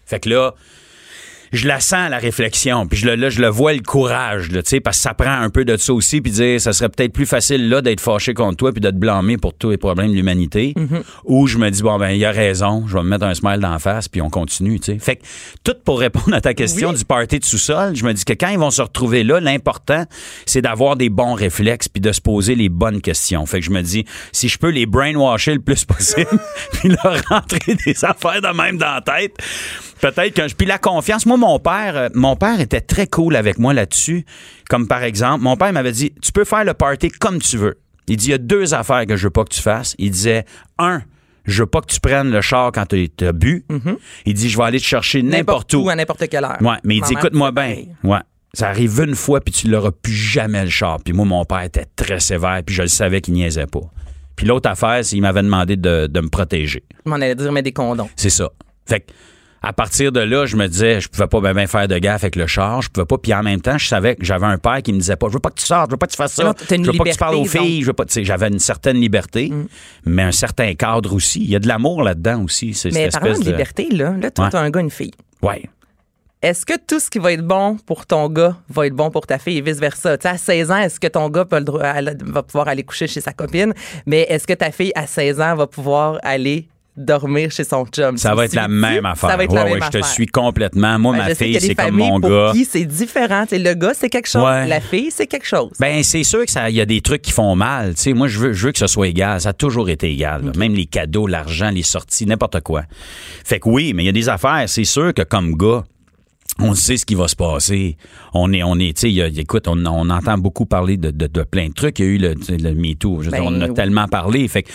Fait 0.06 0.20
que 0.20 0.30
là, 0.30 0.54
je 1.52 1.66
la 1.66 1.80
sens, 1.80 2.10
la 2.10 2.18
réflexion. 2.18 2.86
Puis 2.86 2.98
je 2.98 3.06
le, 3.06 3.14
là, 3.16 3.30
je 3.30 3.40
le 3.40 3.48
vois, 3.48 3.72
le 3.72 3.80
courage, 3.80 4.50
là, 4.50 4.62
tu 4.62 4.70
sais, 4.70 4.80
parce 4.80 4.98
que 4.98 5.02
ça 5.02 5.14
prend 5.14 5.30
un 5.32 5.50
peu 5.50 5.64
de 5.64 5.76
ça 5.76 5.92
aussi. 5.92 6.20
Puis 6.20 6.32
dire, 6.32 6.60
ça 6.60 6.72
serait 6.72 6.88
peut-être 6.88 7.12
plus 7.12 7.26
facile, 7.26 7.68
là, 7.68 7.82
d'être 7.82 8.00
fâché 8.00 8.34
contre 8.34 8.56
toi 8.56 8.72
puis 8.72 8.80
de 8.80 8.90
te 8.90 8.96
blâmer 8.96 9.36
pour 9.36 9.54
tous 9.54 9.70
les 9.70 9.76
problèmes 9.76 10.10
de 10.10 10.14
l'humanité. 10.14 10.74
Ou 11.24 11.46
je 11.46 11.58
me 11.58 11.70
dis, 11.70 11.82
bon, 11.82 11.98
ben, 11.98 12.10
il 12.10 12.24
a 12.24 12.30
raison, 12.30 12.84
je 12.86 12.94
vais 12.94 13.02
me 13.02 13.08
mettre 13.08 13.24
un 13.24 13.34
smile 13.34 13.60
dans 13.60 13.70
la 13.70 13.78
face 13.78 14.08
puis 14.08 14.20
on 14.20 14.30
continue, 14.30 14.78
tu 14.80 14.92
sais. 14.92 14.98
Fait 14.98 15.16
que, 15.16 15.22
tout 15.64 15.74
pour 15.84 16.00
répondre 16.00 16.34
à 16.34 16.40
ta 16.40 16.54
question 16.54 16.92
du 16.92 17.04
party 17.04 17.38
de 17.38 17.44
sous-sol, 17.44 17.96
je 17.96 18.04
me 18.04 18.12
dis 18.12 18.24
que 18.24 18.32
quand 18.32 18.48
ils 18.48 18.58
vont 18.58 18.70
se 18.70 18.82
retrouver 18.82 19.24
là, 19.24 19.40
l'important, 19.40 20.04
c'est 20.46 20.62
d'avoir 20.62 20.96
des 20.96 21.08
bons 21.08 21.34
réflexes 21.34 21.88
puis 21.88 22.00
de 22.00 22.12
se 22.12 22.20
poser 22.20 22.54
les 22.54 22.68
bonnes 22.68 23.00
questions. 23.00 23.44
Fait 23.46 23.60
que 23.60 23.66
je 23.66 23.70
me 23.70 23.82
dis, 23.82 24.04
si 24.32 24.48
je 24.48 24.58
peux 24.58 24.70
les 24.70 24.86
brainwasher 24.86 25.54
le 25.54 25.60
plus 25.60 25.84
possible 25.90 26.38
puis 26.74 26.90
leur 26.90 27.20
rentrer 27.28 27.76
des 27.86 28.04
affaires 28.04 28.40
de 28.40 28.56
même 28.56 28.78
dans 28.78 28.94
la 28.94 29.00
tête, 29.00 29.36
peut-être 30.00 30.34
que 30.34 30.48
je... 30.48 30.54
Puis 30.54 30.66
la 30.66 30.78
confiance, 30.78 31.26
moi, 31.26 31.36
mon 31.36 31.58
père, 31.58 31.96
euh, 31.96 32.08
mon 32.14 32.36
père 32.36 32.60
était 32.60 32.80
très 32.80 33.06
cool 33.06 33.36
avec 33.36 33.58
moi 33.58 33.72
là-dessus. 33.72 34.24
Comme 34.68 34.86
par 34.88 35.02
exemple, 35.02 35.42
mon 35.42 35.56
père 35.56 35.72
m'avait 35.72 35.92
dit, 35.92 36.12
tu 36.22 36.32
peux 36.32 36.44
faire 36.44 36.64
le 36.64 36.74
party 36.74 37.08
comme 37.10 37.38
tu 37.40 37.56
veux. 37.56 37.78
Il 38.08 38.16
dit, 38.16 38.26
il 38.26 38.30
y 38.30 38.34
a 38.34 38.38
deux 38.38 38.74
affaires 38.74 39.06
que 39.06 39.16
je 39.16 39.24
veux 39.24 39.30
pas 39.30 39.44
que 39.44 39.54
tu 39.54 39.60
fasses. 39.62 39.94
Il 39.98 40.10
disait, 40.10 40.44
un, 40.78 41.02
je 41.44 41.62
veux 41.62 41.66
pas 41.66 41.80
que 41.80 41.86
tu 41.86 42.00
prennes 42.00 42.30
le 42.30 42.40
char 42.40 42.72
quand 42.72 42.86
tu 42.86 43.08
as 43.20 43.32
bu. 43.32 43.64
Il 44.26 44.34
dit, 44.34 44.50
je 44.50 44.56
vais 44.58 44.64
aller 44.64 44.80
te 44.80 44.84
chercher 44.84 45.22
n'importe 45.22 45.72
où. 45.74 45.88
à 45.88 45.94
n'importe 45.94 46.28
quelle 46.28 46.44
heure. 46.44 46.58
Ouais, 46.60 46.76
mais 46.84 46.96
il 46.96 47.02
dit, 47.02 47.12
écoute-moi 47.12 47.52
bien. 47.52 47.84
Ouais. 48.02 48.18
Ça 48.52 48.68
arrive 48.68 49.00
une 49.00 49.14
fois, 49.14 49.40
puis 49.40 49.54
tu 49.54 49.68
l'auras 49.68 49.92
plus 49.92 50.12
jamais 50.12 50.64
le 50.64 50.70
char. 50.70 50.98
Puis 51.04 51.12
moi, 51.12 51.24
mon 51.24 51.44
père 51.44 51.62
était 51.62 51.86
très 51.94 52.18
sévère, 52.18 52.60
puis 52.66 52.74
je 52.74 52.82
le 52.82 52.88
savais 52.88 53.20
qu'il 53.20 53.34
niaisait 53.34 53.66
pas. 53.66 53.80
Puis 54.34 54.44
l'autre 54.44 54.68
affaire, 54.68 55.04
c'est 55.04 55.10
qu'il 55.10 55.22
m'avait 55.22 55.42
demandé 55.42 55.76
de, 55.76 56.08
de 56.08 56.20
me 56.20 56.28
protéger. 56.28 56.82
Je 57.04 57.10
m'en 57.10 57.16
allais 57.16 57.36
dire, 57.36 57.52
mais 57.52 57.62
des 57.62 57.72
condoms. 57.72 58.08
C'est 58.16 58.30
ça. 58.30 58.50
Fait 58.86 59.00
que, 59.00 59.12
à 59.62 59.72
partir 59.72 60.10
de 60.12 60.20
là, 60.20 60.46
je 60.46 60.56
me 60.56 60.66
disais, 60.68 61.00
je 61.00 61.08
pouvais 61.08 61.26
pas 61.26 61.52
bien 61.52 61.66
faire 61.66 61.86
de 61.86 61.98
gaffe 61.98 62.24
avec 62.24 62.36
le 62.36 62.46
char, 62.46 62.80
je 62.82 62.88
pouvais 62.88 63.04
pas. 63.06 63.18
Puis 63.18 63.34
en 63.34 63.42
même 63.42 63.60
temps, 63.60 63.76
je 63.76 63.86
savais 63.86 64.16
que 64.16 64.24
j'avais 64.24 64.46
un 64.46 64.56
père 64.58 64.80
qui 64.82 64.92
me 64.92 64.98
disait 64.98 65.16
pas, 65.16 65.28
je 65.28 65.34
veux 65.34 65.38
pas 65.40 65.50
que 65.50 65.60
tu 65.60 65.66
sortes, 65.66 65.90
je 65.90 65.94
veux 65.94 65.98
pas 65.98 66.06
que 66.06 66.12
tu 66.12 66.16
fasses 66.16 66.32
ça, 66.32 66.44
Non, 66.44 66.54
je 66.58 66.74
veux 66.76 66.92
pas 66.96 67.04
que 67.04 67.10
tu 67.10 67.16
parles 67.18 67.34
aux 67.36 67.44
Mm. 67.44 67.48
filles, 67.48 67.80
je 67.82 67.86
veux 67.86 67.92
pas. 67.92 68.04
tu 68.06 68.12
sais, 68.14 68.24
J'avais 68.24 68.48
une 68.48 68.58
certaine 68.58 68.96
liberté, 68.98 69.52
mais 70.06 70.22
un 70.22 70.32
certain 70.32 70.74
cadre 70.74 71.14
aussi. 71.14 71.40
Il 71.42 71.50
y 71.50 71.56
a 71.56 71.58
de 71.58 71.68
l'amour 71.68 72.02
là-dedans 72.02 72.42
aussi. 72.44 72.72
C'est 72.74 72.90
Mais 72.92 73.08
parlant 73.08 73.28
espèce 73.32 73.44
de 73.46 73.50
liberté, 73.50 73.88
là, 73.90 74.14
là 74.20 74.30
toi, 74.30 74.46
Ouais. 74.46 74.50
t'as 74.50 74.60
un 74.60 74.70
gars, 74.70 74.80
une 74.80 74.90
fille. 74.90 75.12
Ouais. 75.42 75.62
Est-ce 76.42 76.64
que 76.64 76.72
tout 76.78 76.98
ce 77.00 77.10
qui 77.10 77.18
va 77.18 77.32
être 77.34 77.46
bon 77.46 77.76
pour 77.84 78.06
ton 78.06 78.26
gars 78.30 78.56
va 78.70 78.86
être 78.86 78.94
bon 78.94 79.10
pour 79.10 79.26
ta 79.26 79.38
fille 79.38 79.58
et 79.58 79.60
vice-versa? 79.60 80.16
À 80.24 80.38
16 80.38 80.70
ans, 80.70 80.78
est-ce 80.78 80.98
que 80.98 81.06
ton 81.06 81.28
gars 81.28 81.44
peut 81.44 81.58
le 81.58 81.64
droit- 81.64 81.82
à- 81.82 82.00
va 82.24 82.42
pouvoir 82.42 82.66
aller 82.68 82.82
coucher 82.82 83.06
chez 83.06 83.20
sa 83.20 83.34
copine? 83.34 83.74
Mais 84.06 84.22
est-ce 84.22 84.46
que 84.46 84.54
ta 84.54 84.70
fille, 84.70 84.92
à 84.94 85.06
16 85.06 85.38
ans, 85.38 85.54
va 85.54 85.66
pouvoir 85.66 86.18
aller 86.22 86.66
dormir 86.96 87.50
chez 87.50 87.64
son 87.64 87.84
chum? 87.86 88.16
Ça 88.16 88.34
va 88.34 88.44
être 88.44 88.54
la 88.54 88.68
même 88.68 89.06
affaire. 89.06 89.30
Ça 89.30 89.36
va 89.36 89.44
être 89.44 89.52
ouais, 89.52 89.78
je 89.82 89.98
te 89.98 90.04
suis 90.04 90.26
complètement. 90.26 90.98
Moi, 90.98 91.12
Ben, 91.16 91.28
ma 91.28 91.34
fille, 91.34 91.60
c'est 91.60 91.74
comme 91.74 91.96
mon 91.96 92.20
pour 92.20 92.30
gars. 92.30 92.50
qui 92.52 92.64
c'est 92.64 92.84
différent. 92.84 93.44
Le 93.50 93.74
gars, 93.74 93.92
c'est 93.94 94.08
quelque 94.10 94.28
chose. 94.28 94.42
La 94.42 94.80
fille, 94.80 95.10
c'est 95.10 95.26
quelque 95.26 95.46
chose. 95.46 95.70
Ben 95.78 96.02
c'est 96.02 96.24
sûr 96.24 96.44
que 96.44 96.50
ça, 96.50 96.70
il 96.70 96.76
y 96.76 96.80
a 96.80 96.86
des 96.86 97.00
trucs 97.00 97.22
qui 97.22 97.32
font 97.32 97.54
mal. 97.54 97.94
Moi 98.14 98.28
je 98.28 98.38
veux, 98.38 98.52
je 98.52 98.66
veux 98.66 98.72
que 98.72 98.78
ce 98.78 98.86
soit 98.86 99.08
égal. 99.08 99.40
Ça 99.40 99.50
a 99.50 99.52
toujours 99.52 99.88
été 99.88 100.10
égal. 100.10 100.42
Même 100.56 100.74
les 100.74 100.86
cadeaux, 100.86 101.26
l'argent, 101.26 101.70
les 101.70 101.82
sorties, 101.82 102.26
n'importe 102.26 102.60
quoi. 102.60 102.82
Fait 103.44 103.60
que 103.60 103.68
oui, 103.68 103.92
mais 103.94 104.02
il 104.02 104.06
y 104.06 104.10
a 104.10 104.12
des 104.12 104.28
affaires. 104.28 104.64
C'est 104.66 104.84
sûr 104.84 105.14
que 105.14 105.22
comme 105.22 105.56
gars. 105.56 105.84
On 106.62 106.74
sait 106.74 106.96
ce 106.96 107.06
qui 107.06 107.14
va 107.14 107.28
se 107.28 107.36
passer. 107.36 107.96
On 108.34 108.52
est, 108.52 108.62
on 108.62 108.76
est, 108.78 108.96
tu 108.96 109.12
sais, 109.12 109.32
écoute, 109.36 109.68
on, 109.68 109.84
on 109.86 110.10
entend 110.10 110.38
beaucoup 110.38 110.66
parler 110.66 110.96
de, 110.96 111.10
de, 111.10 111.26
de 111.26 111.42
plein 111.42 111.68
de 111.68 111.74
trucs. 111.74 111.98
Il 111.98 112.04
y 112.04 112.08
a 112.08 112.10
eu 112.10 112.18
le, 112.18 112.34
le 112.48 112.74
MeToo. 112.74 113.22
Ben, 113.30 113.42
on 113.42 113.48
en 113.48 113.60
a 113.62 113.68
oui. 113.68 113.74
tellement 113.74 114.08
parlé. 114.08 114.46
Fait 114.48 114.62
que 114.62 114.70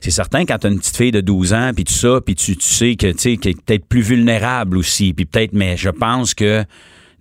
c'est 0.00 0.10
certain 0.10 0.44
quand 0.44 0.58
tu 0.58 0.66
as 0.66 0.70
une 0.70 0.78
petite 0.78 0.96
fille 0.96 1.12
de 1.12 1.20
12 1.20 1.52
ans, 1.52 1.70
puis 1.74 1.84
tout 1.84 1.92
ça, 1.92 2.20
puis 2.24 2.34
tu, 2.34 2.56
tu 2.56 2.66
sais 2.66 2.96
que, 2.96 3.10
tu 3.12 3.18
sais, 3.18 3.36
qu'elle 3.36 3.52
est 3.52 3.60
peut-être 3.60 3.86
plus 3.86 4.02
vulnérable 4.02 4.76
aussi. 4.76 5.12
Puis 5.12 5.24
peut-être, 5.26 5.52
mais 5.52 5.76
je 5.76 5.90
pense 5.90 6.34
que 6.34 6.64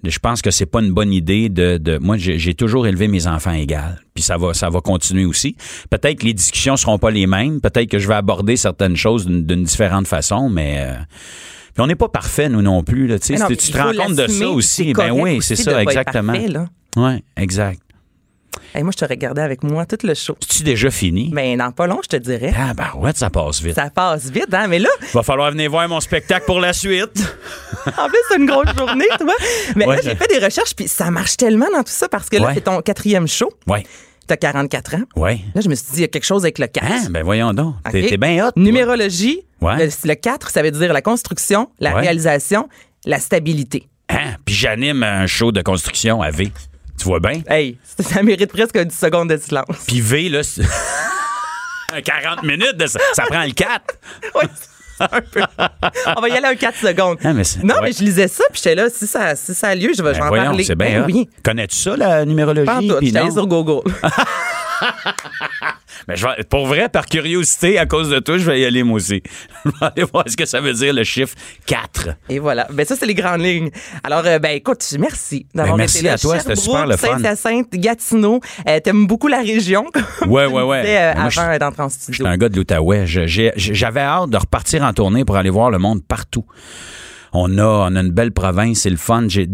je 0.04 0.20
pense 0.20 0.42
que 0.42 0.52
c'est 0.52 0.66
pas 0.66 0.82
une 0.82 0.94
bonne 0.94 1.12
idée 1.12 1.50
de, 1.50 1.78
de 1.78 1.98
moi 1.98 2.16
j'ai 2.18 2.54
toujours 2.54 2.88
élevé 2.88 3.08
mes 3.08 3.28
enfants 3.28 3.52
égales 3.52 4.00
puis 4.14 4.24
ça 4.24 4.38
va 4.38 4.54
ça 4.54 4.70
va 4.70 4.80
continuer 4.80 5.26
aussi 5.26 5.58
peut-être 5.90 6.20
que 6.20 6.26
les 6.26 6.34
discussions 6.34 6.78
seront 6.78 6.98
pas 6.98 7.12
les 7.12 7.28
mêmes 7.28 7.60
peut-être 7.60 7.90
que 7.90 8.00
je 8.00 8.08
vais 8.08 8.14
aborder 8.14 8.56
certaines 8.56 8.96
choses 8.96 9.26
d'une 9.26 9.46
d'une 9.46 9.64
différente 9.64 10.08
façon 10.08 10.50
mais 10.50 10.78
euh, 10.80 10.94
puis 11.74 11.82
on 11.82 11.88
n'est 11.88 11.96
pas 11.96 12.10
parfait 12.10 12.50
nous 12.50 12.62
non 12.62 12.84
plus 12.84 13.08
là 13.08 13.16
non, 13.16 13.48
Si 13.48 13.58
tu 13.58 13.72
te 13.72 13.78
rends 13.78 13.94
compte 13.94 14.16
de 14.16 14.28
ça 14.28 14.48
aussi 14.50 14.94
ben 14.94 15.12
oui 15.12 15.40
c'est 15.42 15.56
ça 15.56 15.82
exactement 15.82 16.34
ouais 16.98 17.24
exact 17.38 17.82
Hey, 18.74 18.84
moi, 18.84 18.92
je 18.94 19.04
te 19.04 19.10
regardais 19.10 19.42
avec 19.42 19.64
moi 19.64 19.86
tout 19.88 19.98
le 20.04 20.14
show. 20.14 20.36
tu 20.48 20.62
déjà 20.62 20.92
fini? 20.92 21.32
Mais 21.34 21.58
dans 21.58 21.72
pas 21.72 21.88
long, 21.88 22.00
je 22.04 22.08
te 22.10 22.18
dirais. 22.18 22.54
ah 22.56 22.74
ben 22.76 22.90
ouais 23.00 23.12
ça 23.16 23.32
passe 23.32 23.62
vite 23.62 23.74
Ça 23.76 23.90
passe 23.90 24.30
vite, 24.30 24.54
hein? 24.54 24.68
Mais 24.68 24.78
là, 24.78 24.90
va 25.14 25.24
falloir 25.24 25.50
venir 25.52 25.72
voir 25.72 25.88
mon 25.90 26.00
spectacle 26.00 26.46
pour 26.46 26.60
la 26.60 26.72
suite 26.74 27.36
En 27.98 28.08
plus, 28.08 28.18
c'est 28.30 28.38
une 28.38 28.46
grosse 28.46 28.76
journée, 28.78 29.06
tu 29.18 29.24
vois. 29.24 29.34
Mais 29.76 29.88
Ouais, 29.88 29.96
là, 29.96 30.02
j'ai 30.04 30.12
je- 30.12 30.16
fait 30.16 30.28
des 30.28 30.44
recherches, 30.46 30.76
puis 30.76 30.88
ça 30.88 31.10
marche 31.10 31.36
tellement 31.38 31.66
dans 31.74 31.82
tout 31.84 31.92
ça 31.92 32.08
parce 32.10 32.30
que 32.30 32.38
là, 32.38 32.48
Ouais. 32.48 32.54
c'est 32.56 32.62
ton 32.62 32.80
quatrième 32.82 33.28
show. 33.28 33.52
ouais 33.68 33.86
T'as 34.30 34.38
44 34.38 34.94
ans. 34.96 35.02
ouais 35.16 35.40
Là, 35.56 35.62
je 35.62 35.70
me 35.70 35.74
suis 35.74 35.86
dit, 35.88 35.98
il 35.98 36.02
y 36.02 36.04
a 36.04 36.08
quelque 36.08 36.24
chose 36.24 36.44
avec 36.44 36.60
le 36.60 36.68
4. 36.68 36.86
ah 36.88 37.10
ben 37.10 37.24
voyons 37.24 37.52
donc 37.52 37.74
t'es 37.92 38.16
bien 38.18 38.46
hot 38.46 38.52
toi. 38.52 38.62
Numérologie. 38.64 39.42
Ouais. 39.60 39.88
Le, 39.88 40.08
le 40.08 40.14
4, 40.14 40.52
ça 40.52 40.62
veut 40.62 40.70
dire 40.70 40.94
la 40.94 41.02
construction, 41.02 41.70
la 41.80 41.96
Ouais. 41.96 42.02
réalisation, 42.02 42.70
la 43.06 43.18
stabilité. 43.20 43.88
Hein? 44.08 44.36
Puis 44.46 44.54
j'anime 44.54 45.02
un 45.02 45.26
show 45.26 45.52
de 45.52 45.64
construction 45.64 46.22
à 46.22 46.30
V. 46.30 46.52
Tu 47.00 47.06
vois 47.06 47.20
bien? 47.20 47.42
Hey, 47.48 47.80
ça, 47.84 48.22
mérite 48.22 48.52
presque 48.52 48.78
10 48.78 48.96
secondes 48.96 49.30
de 49.32 49.38
silence. 49.38 49.66
Puis 49.88 50.00
V, 50.00 50.30
là, 50.30 50.44
c'est- 50.44 50.62
40 52.04 52.44
minutes, 52.44 52.78
de 52.78 52.86
ça, 52.86 53.00
ça 53.14 53.24
prend 53.24 53.44
le 53.44 53.52
4. 53.52 53.96
Oui, 54.36 54.44
un 55.12 55.22
peu. 55.22 55.42
On 56.18 56.22
va 56.22 56.30
y 56.30 56.32
aller 56.34 56.48
un 56.48 56.56
4 56.56 56.78
secondes. 56.78 57.18
Ah, 57.24 57.34
mais 57.34 57.44
non, 57.64 57.76
ouais. 57.76 57.82
mais 57.84 57.92
je 57.92 58.04
lisais 58.04 58.28
ça, 58.28 58.44
puis 58.52 58.62
j'étais 58.64 58.76
là, 58.76 58.90
si 58.90 59.08
ça, 59.08 59.36
si 59.36 59.54
ça 59.54 59.70
a 59.70 59.76
lieu, 59.76 59.92
je 59.98 60.04
vais, 60.04 60.14
Ben 60.14 60.24
en 60.24 60.28
voyons, 60.28 60.44
parler. 60.46 60.64
c'est 60.64 60.76
bien 60.76 61.02
Ben 61.02 61.06
oui. 61.14 61.30
Connais-tu 61.44 61.76
ça, 61.76 61.96
la 61.98 62.26
numérologie? 62.26 62.66
Pas 62.66 62.78
en 62.78 62.82
tout, 62.82 63.32
sur 63.34 63.48
Google. 63.48 63.90
Mais 66.08 66.16
je 66.16 66.26
vais- 66.26 66.44
pour 66.50 66.66
vrai, 66.68 66.90
par 66.90 67.06
curiosité, 67.06 67.78
à 67.78 67.86
cause 67.86 68.10
de 68.10 68.20
toi, 68.20 68.38
je 68.38 68.46
vais 68.50 68.62
y 68.62 68.66
aller 68.66 68.84
moi 68.84 68.96
aussi. 68.98 69.22
Je 69.66 69.70
vais 69.72 69.86
aller 69.96 70.04
voir 70.12 70.24
ce 70.28 70.38
que 70.38 70.46
ça 70.46 70.62
veut 70.62 70.74
dire 70.74 70.94
le 70.94 71.04
chiffre 71.04 71.36
4. 71.66 72.10
Et 72.30 72.40
voilà. 72.40 72.66
Ben 72.72 72.86
ça, 72.86 72.96
c'est 72.96 73.06
les 73.06 73.14
grandes 73.14 73.42
lignes. 73.42 73.70
Alors, 74.04 74.26
euh, 74.26 74.40
ben 74.40 74.52
écoute, 74.56 74.84
merci 75.00 75.46
d'avoir 75.54 75.76
Ben, 75.76 75.82
merci 75.84 75.98
été 76.00 76.08
là. 76.08 76.14
à 76.14 76.18
toi, 76.18 76.40
c'était 76.40 76.56
super 76.56 76.88
le 76.88 76.96
fun. 76.98 77.08
Saint-Hyacinthe, 77.20 77.72
Gatineau. 77.74 78.40
Euh, 78.68 78.80
T'aimes 78.80 79.06
beaucoup 79.08 79.28
la 79.28 79.40
région. 79.42 79.86
Ouais, 80.28 80.46
ouais, 80.46 80.64
ouais. 80.64 80.82
disais, 80.82 80.98
euh, 81.02 81.14
moi, 81.16 81.30
je- 81.30 81.40
avant 81.40 81.58
d'entrer 81.58 81.84
en 81.84 81.90
Je 81.90 81.94
studio. 81.94 82.26
suis 82.26 82.34
un 82.34 82.38
gars 82.38 82.50
de 82.50 82.56
l'Outaouais. 82.56 83.06
Je- 83.06 83.52
J'avais 83.56 84.00
hâte 84.02 84.30
de 84.30 84.38
repartir 84.38 84.84
en 84.84 84.94
tournée 84.94 85.26
pour 85.26 85.36
aller 85.38 85.50
voir 85.50 85.70
le 85.72 85.78
monde 85.80 86.02
partout. 86.08 86.46
On 87.34 87.58
a, 87.58 87.64
on 87.64 87.96
a 87.96 88.00
une 88.02 88.12
belle 88.12 88.32
province, 88.32 88.80
c'est 88.80 88.90
le 88.90 88.98
fun. 88.98 89.26
J'ai- 89.28 89.48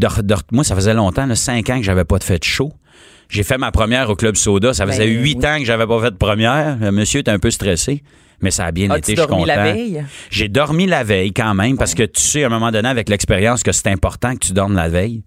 moi, 0.51 0.63
ça 0.63 0.75
faisait 0.75 0.93
longtemps, 0.93 1.25
là, 1.25 1.35
cinq 1.35 1.69
ans 1.69 1.77
que 1.77 1.83
j'avais 1.83 2.05
pas 2.05 2.19
de 2.19 2.23
de 2.37 2.43
show. 2.43 2.71
J'ai 3.29 3.43
fait 3.43 3.57
ma 3.57 3.71
première 3.71 4.09
au 4.09 4.15
Club 4.15 4.35
Soda. 4.35 4.73
Ça 4.73 4.85
faisait 4.85 5.07
Ben, 5.07 5.21
huit 5.23 5.37
oui. 5.39 5.47
ans 5.47 5.59
que 5.59 5.65
j'avais 5.65 5.87
pas 5.87 6.01
fait 6.01 6.11
de 6.11 6.17
première. 6.17 6.77
Le 6.79 6.91
monsieur 6.91 7.19
était 7.21 7.31
un 7.31 7.39
peu 7.39 7.51
très 7.51 7.77
mais 8.41 8.51
ça 8.51 8.65
a 8.65 8.71
bien 8.71 8.93
été. 8.93 9.15
Je 9.15 9.21
suis 9.21 9.27
dormi 9.27 9.45
la 9.45 9.63
veille? 9.63 10.05
J'ai 10.29 10.47
dormi 10.49 10.85
la 10.85 11.03
veille 11.03 11.33
quand 11.33 11.53
même 11.53 11.77
parce 11.77 11.93
que 11.93 12.03
tu 12.03 12.21
sais, 12.21 12.43
à 12.43 12.47
un 12.47 12.49
moment 12.49 12.71
donné, 12.71 12.87
avec 12.87 13.09
l'expérience, 13.09 13.63
que 13.63 13.71
c'est 13.71 13.87
important 13.87 14.33
que 14.33 14.45
tu 14.45 14.53
dormes 14.53 14.75
la 14.75 14.89
veille. 14.89 15.23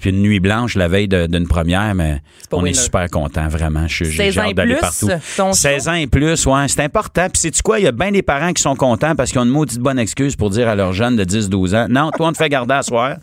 Puis 0.00 0.10
une 0.10 0.20
nuit 0.22 0.40
blanche 0.40 0.74
la 0.74 0.88
veille 0.88 1.08
d'une 1.08 1.46
première, 1.48 1.94
mais 1.94 2.20
on 2.52 2.64
est 2.66 2.74
super 2.74 3.08
content, 3.08 3.48
vraiment. 3.48 3.86
Je- 3.88 4.04
J'ai 4.04 4.10
16 4.30 4.34
j'ai 4.34 4.40
ans 4.40 4.44
et 4.44 4.48
hâte 4.48 4.54
d'aller 4.56 4.74
plus, 4.74 4.80
partout. 4.80 5.08
ton 5.36 5.52
16 5.52 5.84
show? 5.84 5.90
ans 5.90 5.94
et 5.94 6.06
plus, 6.06 6.46
ouais, 6.46 6.68
c'est 6.68 6.80
important. 6.82 7.28
Puis 7.32 7.40
sais-tu 7.40 7.62
quoi? 7.62 7.78
Il 7.78 7.84
y 7.84 7.88
a 7.88 7.92
bien 7.92 8.10
des 8.10 8.20
parents 8.22 8.52
qui 8.52 8.60
sont 8.62 8.74
contents 8.76 9.14
parce 9.14 9.30
qu'ils 9.30 9.40
ont 9.40 9.44
une 9.44 9.50
maudite 9.50 9.78
bonne 9.80 9.98
excuse 9.98 10.36
pour 10.36 10.50
dire 10.50 10.68
à 10.68 10.74
leurs 10.74 10.92
jeunes 10.92 11.16
de 11.16 11.24
10-12 11.24 11.74
ans, 11.74 11.86
non, 11.88 12.10
toi, 12.10 12.28
on 12.28 12.32
te 12.32 12.38
fait 12.38 12.48
garder 12.50 12.74
à 12.74 12.82
soir. 12.82 13.16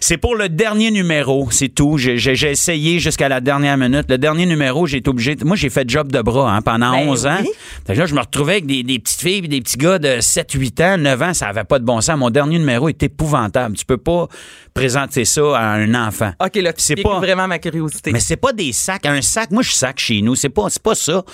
C'est 0.00 0.16
pour 0.16 0.34
le 0.34 0.48
dernier 0.48 0.90
numéro, 0.90 1.48
c'est 1.52 1.68
tout. 1.68 1.96
J'ai 1.96 2.50
essayé 2.50 2.98
jusqu'à 2.98 3.28
la 3.28 3.40
dernière 3.40 3.76
minute. 3.76 4.06
Le 4.08 4.18
dernier 4.18 4.46
numéro, 4.46 4.86
j'ai 4.86 4.96
été 4.98 5.10
obligé. 5.10 5.36
Moi, 5.44 5.54
j'ai 5.56 5.70
fait 5.70 5.88
job 5.88 6.10
de 6.10 6.20
bras 6.22 6.52
hein, 6.56 6.62
pendant 6.62 6.90
Ben 6.92 7.08
11 7.08 7.26
ans. 7.26 7.36
oui. 7.42 7.50
Fait 7.86 7.94
que 7.94 7.98
là, 8.00 8.06
je 8.06 8.14
me 8.14 8.20
retrouvais 8.20 8.52
avec 8.54 8.66
des, 8.66 8.82
des 8.82 8.98
petites 8.98 9.20
filles 9.20 9.42
et 9.44 9.48
des 9.48 9.60
petits 9.60 9.76
gars 9.76 9.98
de 9.98 10.20
7, 10.20 10.50
8 10.52 10.80
ans, 10.80 10.98
9 10.98 11.22
ans. 11.22 11.34
Ça 11.34 11.46
avait 11.48 11.64
pas 11.64 11.78
de 11.78 11.84
bon 11.84 12.00
sens. 12.00 12.18
Mon 12.18 12.30
dernier 12.30 12.58
numéro 12.58 12.88
est 12.88 13.02
épouvantable. 13.02 13.76
Tu 13.76 13.84
peux 13.84 13.96
pas 13.96 14.26
présenter 14.74 15.24
ça 15.24 15.56
à 15.56 15.62
un 15.74 15.89
enfant. 15.94 16.32
OK, 16.40 16.56
là, 16.56 16.72
C'est 16.76 16.96
c'est 16.96 17.02
pas- 17.02 17.18
vraiment 17.18 17.46
ma 17.48 17.58
curiosité. 17.58 18.12
Mais 18.12 18.20
c'est 18.20 18.36
pas 18.36 18.52
des 18.52 18.72
sacs. 18.72 19.06
Un 19.06 19.22
sac, 19.22 19.50
moi, 19.50 19.62
je 19.62 19.72
sac 19.72 19.98
chez 19.98 20.20
nous. 20.22 20.34
C'est 20.34 20.48
pas, 20.48 20.66
c'est 20.70 20.82
pas 20.82 20.94
ça. 20.94 21.24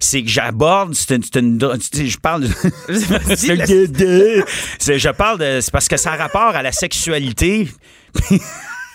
C'est 0.00 0.22
que 0.22 0.28
j'aborde. 0.28 0.94
C'est 0.94 1.14
une, 1.14 1.22
c'est 1.92 2.06
je 2.06 2.18
parle. 2.18 2.42
de- 2.42 2.48
c'est 4.78 4.98
je 4.98 5.08
parle 5.10 5.38
de. 5.38 5.60
C'est 5.60 5.70
parce 5.70 5.88
que 5.88 5.96
ça 5.96 6.12
a 6.12 6.16
rapport 6.16 6.54
à 6.56 6.62
la 6.62 6.72
sexualité. 6.72 7.68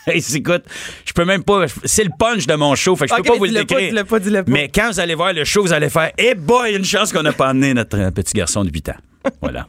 Hey, 0.05 0.21
écoute, 0.35 0.63
je 1.05 1.13
peux 1.13 1.23
même 1.23 1.45
pas. 1.45 1.63
C'est 1.85 2.03
le 2.03 2.09
punch 2.19 2.45
de 2.45 2.53
mon 2.55 2.75
show, 2.75 2.93
fait 2.97 3.05
que 3.05 3.11
je 3.15 3.21
peux 3.21 3.23
pas 3.23 3.37
vous 3.37 3.45
le 3.45 3.51
décrire. 3.51 4.03
pas, 4.05 4.19
pas. 4.19 4.43
Mais 4.47 4.67
quand 4.67 4.91
vous 4.91 4.99
allez 4.99 5.15
voir 5.15 5.31
le 5.31 5.45
show, 5.45 5.61
vous 5.61 5.71
allez 5.71 5.89
faire 5.89 6.11
Eh 6.17 6.35
boy, 6.35 6.75
une 6.75 6.83
chance 6.83 7.13
qu'on 7.13 7.23
n'a 7.23 7.31
pas 7.31 7.47
amené 7.47 7.73
notre 7.73 7.97
euh, 7.97 8.11
petit 8.11 8.33
garçon 8.33 8.65
de 8.65 8.69
8 8.69 8.89
ans. 8.89 8.95
Voilà. 9.41 9.65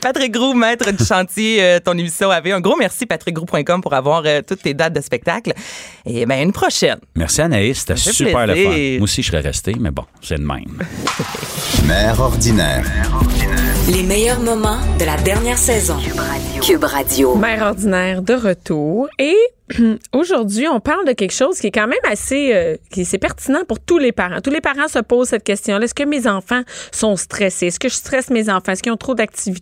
Patrick 0.00 0.32
Groux, 0.32 0.54
maître 0.54 0.90
du 0.90 1.04
chantier, 1.04 1.62
euh, 1.62 1.78
ton 1.80 1.92
émission 1.92 2.30
avait 2.30 2.52
un 2.52 2.60
gros 2.60 2.76
merci, 2.76 3.06
patrickgroux.com, 3.06 3.80
pour 3.80 3.94
avoir 3.94 4.22
euh, 4.26 4.40
toutes 4.46 4.62
tes 4.62 4.74
dates 4.74 4.92
de 4.92 5.00
spectacle. 5.00 5.52
Et 6.06 6.26
bien, 6.26 6.42
une 6.42 6.52
prochaine. 6.52 6.98
Merci 7.14 7.42
Anaïs, 7.42 7.80
c'était 7.80 7.96
super 7.96 8.46
le 8.46 8.54
fun. 8.54 8.70
plaisir. 8.70 8.98
Moi 8.98 9.04
aussi, 9.04 9.22
je 9.22 9.28
serais 9.28 9.40
resté, 9.40 9.74
mais 9.78 9.90
bon, 9.90 10.04
c'est 10.22 10.36
le 10.36 10.44
même. 10.44 10.82
Mère 11.86 12.20
ordinaire. 12.20 12.84
Les 13.88 14.02
meilleurs 14.02 14.40
moments 14.40 14.78
de 14.98 15.04
la 15.04 15.16
dernière 15.16 15.58
saison. 15.58 15.96
Cube 16.62 16.84
Radio. 16.84 17.34
Mère 17.34 17.62
ordinaire 17.62 18.22
de 18.22 18.34
retour 18.34 19.08
et 19.18 19.36
aujourd'hui, 20.12 20.66
on 20.68 20.80
parle 20.80 21.06
de 21.06 21.12
quelque 21.12 21.32
chose 21.32 21.58
qui 21.58 21.68
est 21.68 21.70
quand 21.70 21.86
même 21.86 21.98
assez 22.10 22.52
euh, 22.54 22.76
qui 22.90 23.04
c'est 23.04 23.18
pertinent 23.18 23.64
pour 23.66 23.80
tous 23.80 23.98
les 23.98 24.12
parents. 24.12 24.40
Tous 24.40 24.50
les 24.50 24.60
parents 24.60 24.88
se 24.88 24.98
posent 24.98 25.28
cette 25.28 25.44
question-là. 25.44 25.84
Est-ce 25.84 25.94
que 25.94 26.04
mes 26.04 26.26
enfants 26.26 26.62
sont 26.92 27.16
stressés? 27.16 27.66
Est-ce 27.66 27.80
que 27.80 27.88
je 27.88 27.94
stresse 27.94 28.30
mes 28.30 28.50
enfants? 28.50 28.72
Est-ce 28.72 28.82
qu'ils 28.82 28.92
ont 28.92 28.96
trop 28.96 29.14
d'activités? 29.14 29.59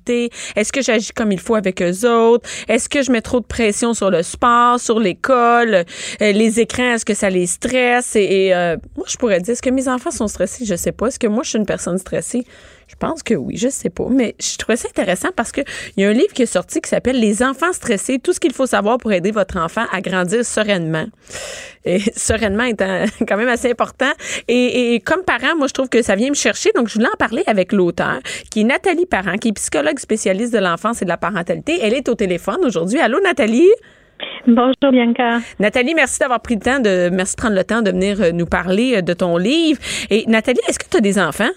Est-ce 0.56 0.72
que 0.72 0.82
j'agis 0.82 1.12
comme 1.12 1.32
il 1.32 1.40
faut 1.40 1.54
avec 1.54 1.82
eux 1.82 2.08
autres? 2.08 2.48
Est-ce 2.68 2.88
que 2.88 3.02
je 3.02 3.10
mets 3.12 3.20
trop 3.20 3.40
de 3.40 3.46
pression 3.46 3.94
sur 3.94 4.10
le 4.10 4.22
sport, 4.22 4.78
sur 4.80 5.00
l'école, 5.00 5.74
euh, 5.74 5.84
les 6.20 6.60
écrans, 6.60 6.94
est-ce 6.94 7.04
que 7.04 7.14
ça 7.14 7.30
les 7.30 7.46
stresse? 7.46 8.16
Et, 8.16 8.54
euh, 8.54 8.76
moi, 8.96 9.06
je 9.08 9.16
pourrais 9.16 9.40
dire, 9.40 9.52
est-ce 9.52 9.62
que 9.62 9.70
mes 9.70 9.88
enfants 9.88 10.10
sont 10.10 10.28
stressés? 10.28 10.64
Je 10.64 10.74
sais 10.74 10.92
pas. 10.92 11.08
Est-ce 11.08 11.18
que 11.18 11.26
moi, 11.26 11.42
je 11.42 11.50
suis 11.50 11.58
une 11.58 11.66
personne 11.66 11.98
stressée? 11.98 12.44
Je 12.88 12.94
pense 12.98 13.22
que 13.22 13.34
oui, 13.34 13.56
je 13.56 13.68
sais 13.68 13.90
pas. 13.90 14.06
Mais 14.10 14.34
je 14.40 14.56
trouvais 14.56 14.76
ça 14.76 14.88
intéressant 14.88 15.28
parce 15.36 15.52
qu'il 15.52 15.64
y 15.98 16.04
a 16.04 16.08
un 16.08 16.12
livre 16.12 16.32
qui 16.32 16.42
est 16.42 16.46
sorti 16.46 16.80
qui 16.80 16.88
s'appelle 16.88 17.20
Les 17.20 17.42
enfants 17.42 17.72
stressés, 17.72 18.18
tout 18.18 18.32
ce 18.32 18.40
qu'il 18.40 18.52
faut 18.52 18.66
savoir 18.66 18.98
pour 18.98 19.12
aider 19.12 19.30
votre 19.30 19.58
enfant 19.58 19.84
à 19.92 20.00
grandir 20.00 20.44
sereinement. 20.44 21.06
Et 21.84 22.00
sereinement 22.16 22.64
est 22.64 22.82
quand 23.28 23.36
même 23.36 23.48
assez 23.48 23.70
important. 23.70 24.10
Et, 24.48 24.94
et 24.94 25.00
comme 25.00 25.22
parent, 25.22 25.54
moi, 25.56 25.66
je 25.68 25.74
trouve 25.74 25.88
que 25.88 26.02
ça 26.02 26.16
vient 26.16 26.30
me 26.30 26.34
chercher. 26.34 26.70
Donc, 26.74 26.88
je 26.88 26.94
voulais 26.94 27.08
en 27.12 27.18
parler 27.18 27.42
avec 27.46 27.72
l'auteur, 27.72 28.18
qui 28.50 28.62
est 28.62 28.64
Nathalie 28.64 29.06
Parent, 29.06 29.36
qui 29.36 29.48
est 29.48 29.52
psychologue 29.52 29.98
spécialiste 29.98 30.52
de 30.52 30.58
l'enfance 30.58 31.02
et 31.02 31.04
de 31.04 31.10
la 31.10 31.18
parentalité. 31.18 31.78
Elle 31.82 31.94
est 31.94 32.08
au 32.08 32.14
téléphone 32.14 32.64
aujourd'hui. 32.64 32.98
Allô, 33.00 33.20
Nathalie? 33.20 33.68
Bonjour 34.46 34.90
Bianca. 34.90 35.40
Nathalie, 35.60 35.94
merci 35.94 36.18
d'avoir 36.18 36.40
pris 36.40 36.54
le 36.54 36.60
temps 36.60 36.80
de, 36.80 37.10
merci 37.12 37.36
de 37.36 37.40
prendre 37.40 37.54
le 37.54 37.64
temps 37.64 37.82
de 37.82 37.90
venir 37.90 38.20
euh, 38.20 38.32
nous 38.32 38.46
parler 38.46 38.96
euh, 38.96 39.02
de 39.02 39.12
ton 39.12 39.36
livre. 39.36 39.78
Et 40.10 40.24
Nathalie, 40.26 40.60
est-ce 40.68 40.78
que 40.78 40.88
tu 40.90 40.96
as 40.96 41.00
des 41.00 41.18
enfants? 41.18 41.50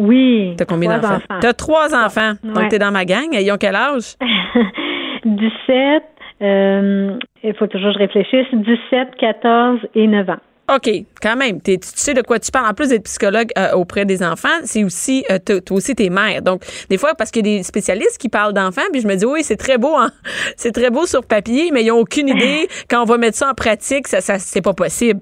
Oui. 0.00 0.54
T'as 0.56 0.64
combien 0.64 0.98
trois 0.98 1.10
d'enfants? 1.10 1.24
enfants. 1.30 1.40
T'as 1.40 1.52
trois 1.52 1.94
enfants. 1.94 2.32
Ouais. 2.42 2.52
Donc, 2.52 2.68
t'es 2.70 2.78
dans 2.78 2.90
ma 2.90 3.04
gang. 3.04 3.28
Ils 3.32 3.52
ont 3.52 3.58
quel 3.58 3.76
âge? 3.76 4.16
17, 5.24 6.02
euh, 6.42 7.18
il 7.44 7.54
faut 7.54 7.66
toujours 7.66 7.92
que 7.92 7.94
je 7.94 7.98
réfléchisse, 7.98 8.46
17, 8.52 9.16
14 9.20 9.80
et 9.94 10.06
9 10.06 10.30
ans. 10.30 10.36
OK, 10.74 10.88
quand 11.20 11.36
même. 11.36 11.60
Tu 11.60 11.76
sais 11.82 12.14
de 12.14 12.22
quoi 12.22 12.38
tu 12.38 12.50
parles. 12.50 12.70
En 12.70 12.74
plus 12.74 12.88
d'être 12.90 13.02
psychologue 13.04 13.48
euh, 13.58 13.72
auprès 13.72 14.04
des 14.04 14.22
enfants, 14.22 14.48
c'est 14.62 14.84
aussi, 14.84 15.24
euh, 15.30 15.38
toi 15.38 15.76
aussi, 15.76 15.94
t'es 15.94 16.08
mère. 16.10 16.42
Donc, 16.42 16.62
des 16.88 16.96
fois, 16.96 17.14
parce 17.18 17.30
qu'il 17.30 17.46
y 17.46 17.54
a 17.54 17.58
des 17.58 17.62
spécialistes 17.64 18.18
qui 18.18 18.28
parlent 18.28 18.52
d'enfants, 18.54 18.82
puis 18.92 19.00
je 19.02 19.08
me 19.08 19.16
dis, 19.16 19.26
oui, 19.26 19.42
c'est 19.42 19.56
très 19.56 19.78
beau, 19.78 19.96
hein? 19.96 20.10
c'est 20.56 20.72
très 20.72 20.90
beau 20.90 21.06
sur 21.06 21.26
papier, 21.26 21.70
mais 21.72 21.82
ils 21.82 21.88
n'ont 21.88 21.98
aucune 21.98 22.28
idée. 22.36 22.68
Quand 22.88 23.02
on 23.02 23.04
va 23.04 23.18
mettre 23.18 23.36
ça 23.36 23.50
en 23.50 23.54
pratique, 23.54 24.06
ça, 24.08 24.20
ça 24.20 24.38
c'est 24.38 24.62
pas 24.62 24.72
possible. 24.72 25.20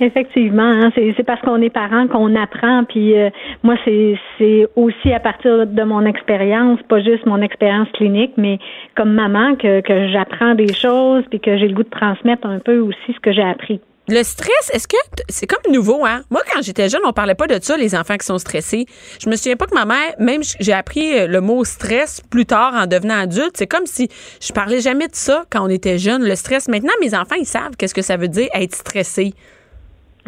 Effectivement, 0.00 0.62
hein, 0.62 0.90
c'est 0.94 1.24
parce 1.24 1.40
qu'on 1.40 1.60
est 1.60 1.70
parent 1.70 2.06
qu'on 2.06 2.36
apprend. 2.36 2.84
Puis 2.84 3.18
euh, 3.18 3.30
moi, 3.64 3.74
c'est 3.84 4.68
aussi 4.76 5.12
à 5.12 5.18
partir 5.18 5.66
de 5.66 5.82
mon 5.82 6.04
expérience, 6.04 6.78
pas 6.88 7.00
juste 7.00 7.26
mon 7.26 7.42
expérience 7.42 7.88
clinique, 7.94 8.32
mais 8.36 8.58
comme 8.94 9.12
maman 9.12 9.56
que, 9.56 9.82
j'apprends 10.12 10.54
des 10.54 10.72
choses, 10.72 11.24
puis 11.30 11.40
que 11.40 11.56
j'ai 11.58 11.68
le 11.68 11.74
goût 11.74 11.82
de 11.82 11.90
transmettre 11.90 12.46
un 12.46 12.58
peu 12.60 12.78
aussi 12.78 13.12
ce 13.12 13.20
que 13.20 13.32
j'ai 13.32 13.42
appris. 13.42 13.80
Le 14.10 14.22
stress, 14.22 14.70
est-ce 14.72 14.88
que 14.88 14.96
c'est 15.28 15.46
comme 15.46 15.70
nouveau, 15.70 16.06
hein? 16.06 16.22
Moi, 16.30 16.40
quand 16.50 16.62
j'étais 16.62 16.88
jeune, 16.88 17.02
on 17.04 17.12
parlait 17.12 17.34
pas 17.34 17.46
de 17.46 17.58
ça, 17.60 17.76
les 17.76 17.94
enfants 17.94 18.16
qui 18.16 18.24
sont 18.24 18.38
stressés. 18.38 18.86
Je 19.20 19.28
me 19.28 19.36
souviens 19.36 19.56
pas 19.56 19.66
que 19.66 19.74
ma 19.74 19.84
mère, 19.84 20.14
même 20.18 20.40
j'ai 20.60 20.72
appris 20.72 21.18
euh, 21.18 21.26
le 21.26 21.42
mot 21.42 21.62
stress 21.64 22.22
plus 22.30 22.46
tard 22.46 22.72
en 22.74 22.86
devenant 22.86 23.18
adulte. 23.18 23.56
C'est 23.56 23.66
comme 23.66 23.84
si 23.84 24.08
je 24.40 24.50
parlais 24.54 24.80
jamais 24.80 25.08
de 25.08 25.14
ça 25.14 25.44
quand 25.50 25.62
on 25.62 25.68
était 25.68 25.98
jeune, 25.98 26.24
le 26.24 26.36
stress. 26.36 26.68
Maintenant, 26.68 26.92
mes 27.02 27.14
enfants, 27.14 27.36
ils 27.38 27.44
savent 27.44 27.76
qu'est-ce 27.76 27.94
que 27.94 28.00
ça 28.00 28.16
veut 28.16 28.28
dire 28.28 28.48
être 28.54 28.74
stressé. 28.74 29.34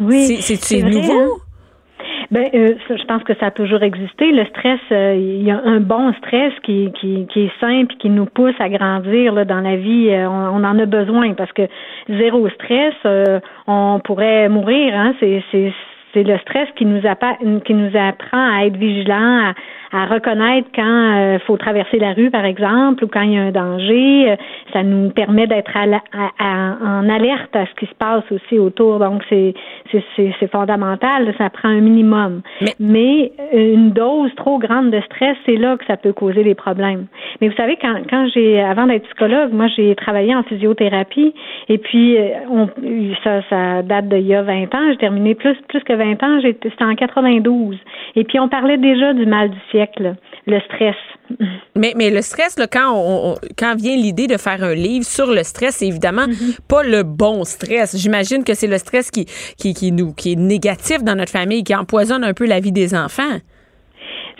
Oui, 0.01 0.21
C'est- 0.41 0.81
nouveau? 0.83 1.13
hein? 1.13 1.27
Ben, 2.31 2.49
euh, 2.53 2.75
je 2.89 3.03
pense 3.07 3.23
que 3.23 3.33
ça 3.41 3.47
a 3.47 3.51
toujours 3.51 3.83
existé. 3.83 4.31
Le 4.31 4.45
stress, 4.45 4.79
euh, 4.93 5.15
il 5.17 5.43
y 5.43 5.51
a 5.51 5.61
un 5.65 5.81
bon 5.81 6.13
stress 6.13 6.53
qui, 6.63 6.89
qui, 6.99 7.27
qui 7.27 7.41
est 7.41 7.51
simple 7.59 7.93
et 7.93 7.97
qui 7.97 8.09
nous 8.09 8.25
pousse 8.25 8.55
à 8.59 8.69
grandir 8.69 9.33
là, 9.33 9.43
dans 9.43 9.59
la 9.59 9.75
vie. 9.75 10.07
Euh, 10.11 10.29
on, 10.29 10.61
on 10.61 10.63
en 10.63 10.79
a 10.79 10.85
besoin 10.85 11.33
parce 11.33 11.51
que 11.51 11.63
zéro 12.09 12.47
stress, 12.49 12.93
on 13.67 13.99
pourrait 14.03 14.47
mourir. 14.47 14.93
Hein? 14.95 15.13
C'est, 15.19 15.43
c'est, 15.51 15.73
c'est 16.13 16.23
le 16.23 16.37
stress 16.39 16.69
qui 16.77 16.85
nous, 16.85 17.01
appa- 17.01 17.37
qui 17.65 17.73
nous 17.73 17.91
apprend 17.97 18.57
à 18.59 18.65
être 18.65 18.77
vigilant, 18.77 19.49
à, 19.49 19.53
à 19.93 20.05
reconnaître 20.05 20.67
quand 20.75 21.33
il 21.35 21.39
faut 21.45 21.57
traverser 21.57 21.99
la 21.99 22.13
rue, 22.13 22.29
par 22.29 22.45
exemple, 22.45 23.03
ou 23.03 23.07
quand 23.07 23.21
il 23.21 23.33
y 23.33 23.37
a 23.37 23.41
un 23.41 23.51
danger. 23.51 24.31
Euh, 24.31 24.35
Ça 24.73 24.83
nous 24.83 25.09
permet 25.09 25.47
d'être 25.47 25.75
à 25.75 25.85
la- 25.85 26.01
à- 26.13 26.31
à- 26.39 26.77
en 27.01 27.09
alerte 27.09 27.53
à 27.55 27.65
ce 27.65 27.73
qui 27.77 27.85
se 27.87 27.95
passe 27.95 28.23
aussi 28.31 28.57
autour. 28.57 28.99
Donc, 28.99 29.21
c'est, 29.29 29.53
c'est, 29.91 30.47
fondamental. 30.49 31.33
Ça 31.37 31.49
prend 31.49 31.67
un 31.67 31.81
minimum. 31.81 32.41
Mais- 32.79 33.33
euh, 33.53 33.73
une 33.73 33.91
dose 33.91 34.33
trop 34.35 34.59
grande 34.59 34.91
de 34.91 35.01
stress, 35.01 35.35
c'est 35.45 35.57
là 35.57 35.75
que 35.77 35.85
ça 35.85 35.97
peut 35.97 36.13
causer 36.13 36.43
des 36.43 36.55
problèmes. 36.55 37.07
Mais 37.41 37.49
vous 37.49 37.55
savez, 37.55 37.77
quand, 37.81 37.95
quand 38.09 38.27
j'ai, 38.33 38.61
avant 38.61 38.87
d'être 38.87 39.03
psychologue, 39.07 39.51
moi, 39.51 39.67
j'ai 39.75 39.93
travaillé 39.95 40.33
en 40.33 40.43
physiothérapie. 40.43 41.33
Et 41.67 41.77
puis, 41.77 42.17
euh, 42.17 42.29
on, 42.49 42.69
ça, 43.25 43.41
ça 43.49 43.81
date 43.81 44.07
d'il 44.07 44.27
y 44.27 44.35
a 44.35 44.41
20 44.41 44.73
ans. 44.73 44.87
J'ai 44.91 44.97
terminé 44.97 45.35
plus, 45.35 45.55
plus 45.67 45.83
que 45.83 45.93
20 45.93 46.23
ans. 46.23 46.39
C'était 46.41 46.71
en 46.83 46.95
92. 46.95 47.77
Et 48.15 48.23
puis, 48.23 48.39
on 48.39 48.47
parlait 48.47 48.77
déjà 48.77 49.13
du 49.13 49.25
mal 49.25 49.49
du 49.49 49.59
siècle, 49.85 50.15
le 50.47 50.59
stress. 50.61 50.95
Mais, 51.75 51.93
mais 51.95 52.09
le 52.09 52.21
stress, 52.21 52.57
là, 52.59 52.67
quand, 52.67 52.91
on, 52.93 53.31
on- 53.31 53.35
quand 53.57 53.75
vient 53.77 53.95
l'idée 53.95 54.27
de 54.27 54.37
faire 54.37 54.63
un 54.63 54.73
livre 54.75 55.05
sur 55.05 55.27
le 55.27 55.43
stress, 55.43 55.77
c'est 55.77 55.87
évidemment 55.87 56.25
pas 56.69 56.83
le 56.83 57.03
bon 57.03 57.43
stress. 57.43 57.95
J'imagine 57.97 58.43
que 58.43 58.53
c'est 58.53 58.67
le 58.67 58.77
stress 58.77 59.09
qui, 59.11 59.25
qui, 59.57 59.73
qui, 59.73 59.91
nous, 59.91 60.13
qui 60.13 60.33
est 60.33 60.35
négatif 60.35 61.03
dans 61.03 61.15
notre 61.15 61.31
famille, 61.31 61.63
qui 61.63 61.75
empoisonne 61.75 62.23
un 62.23 62.33
peu 62.33 62.45
la 62.45 62.59
vie 62.59 62.71
des 62.71 62.93
enfants. 62.95 63.37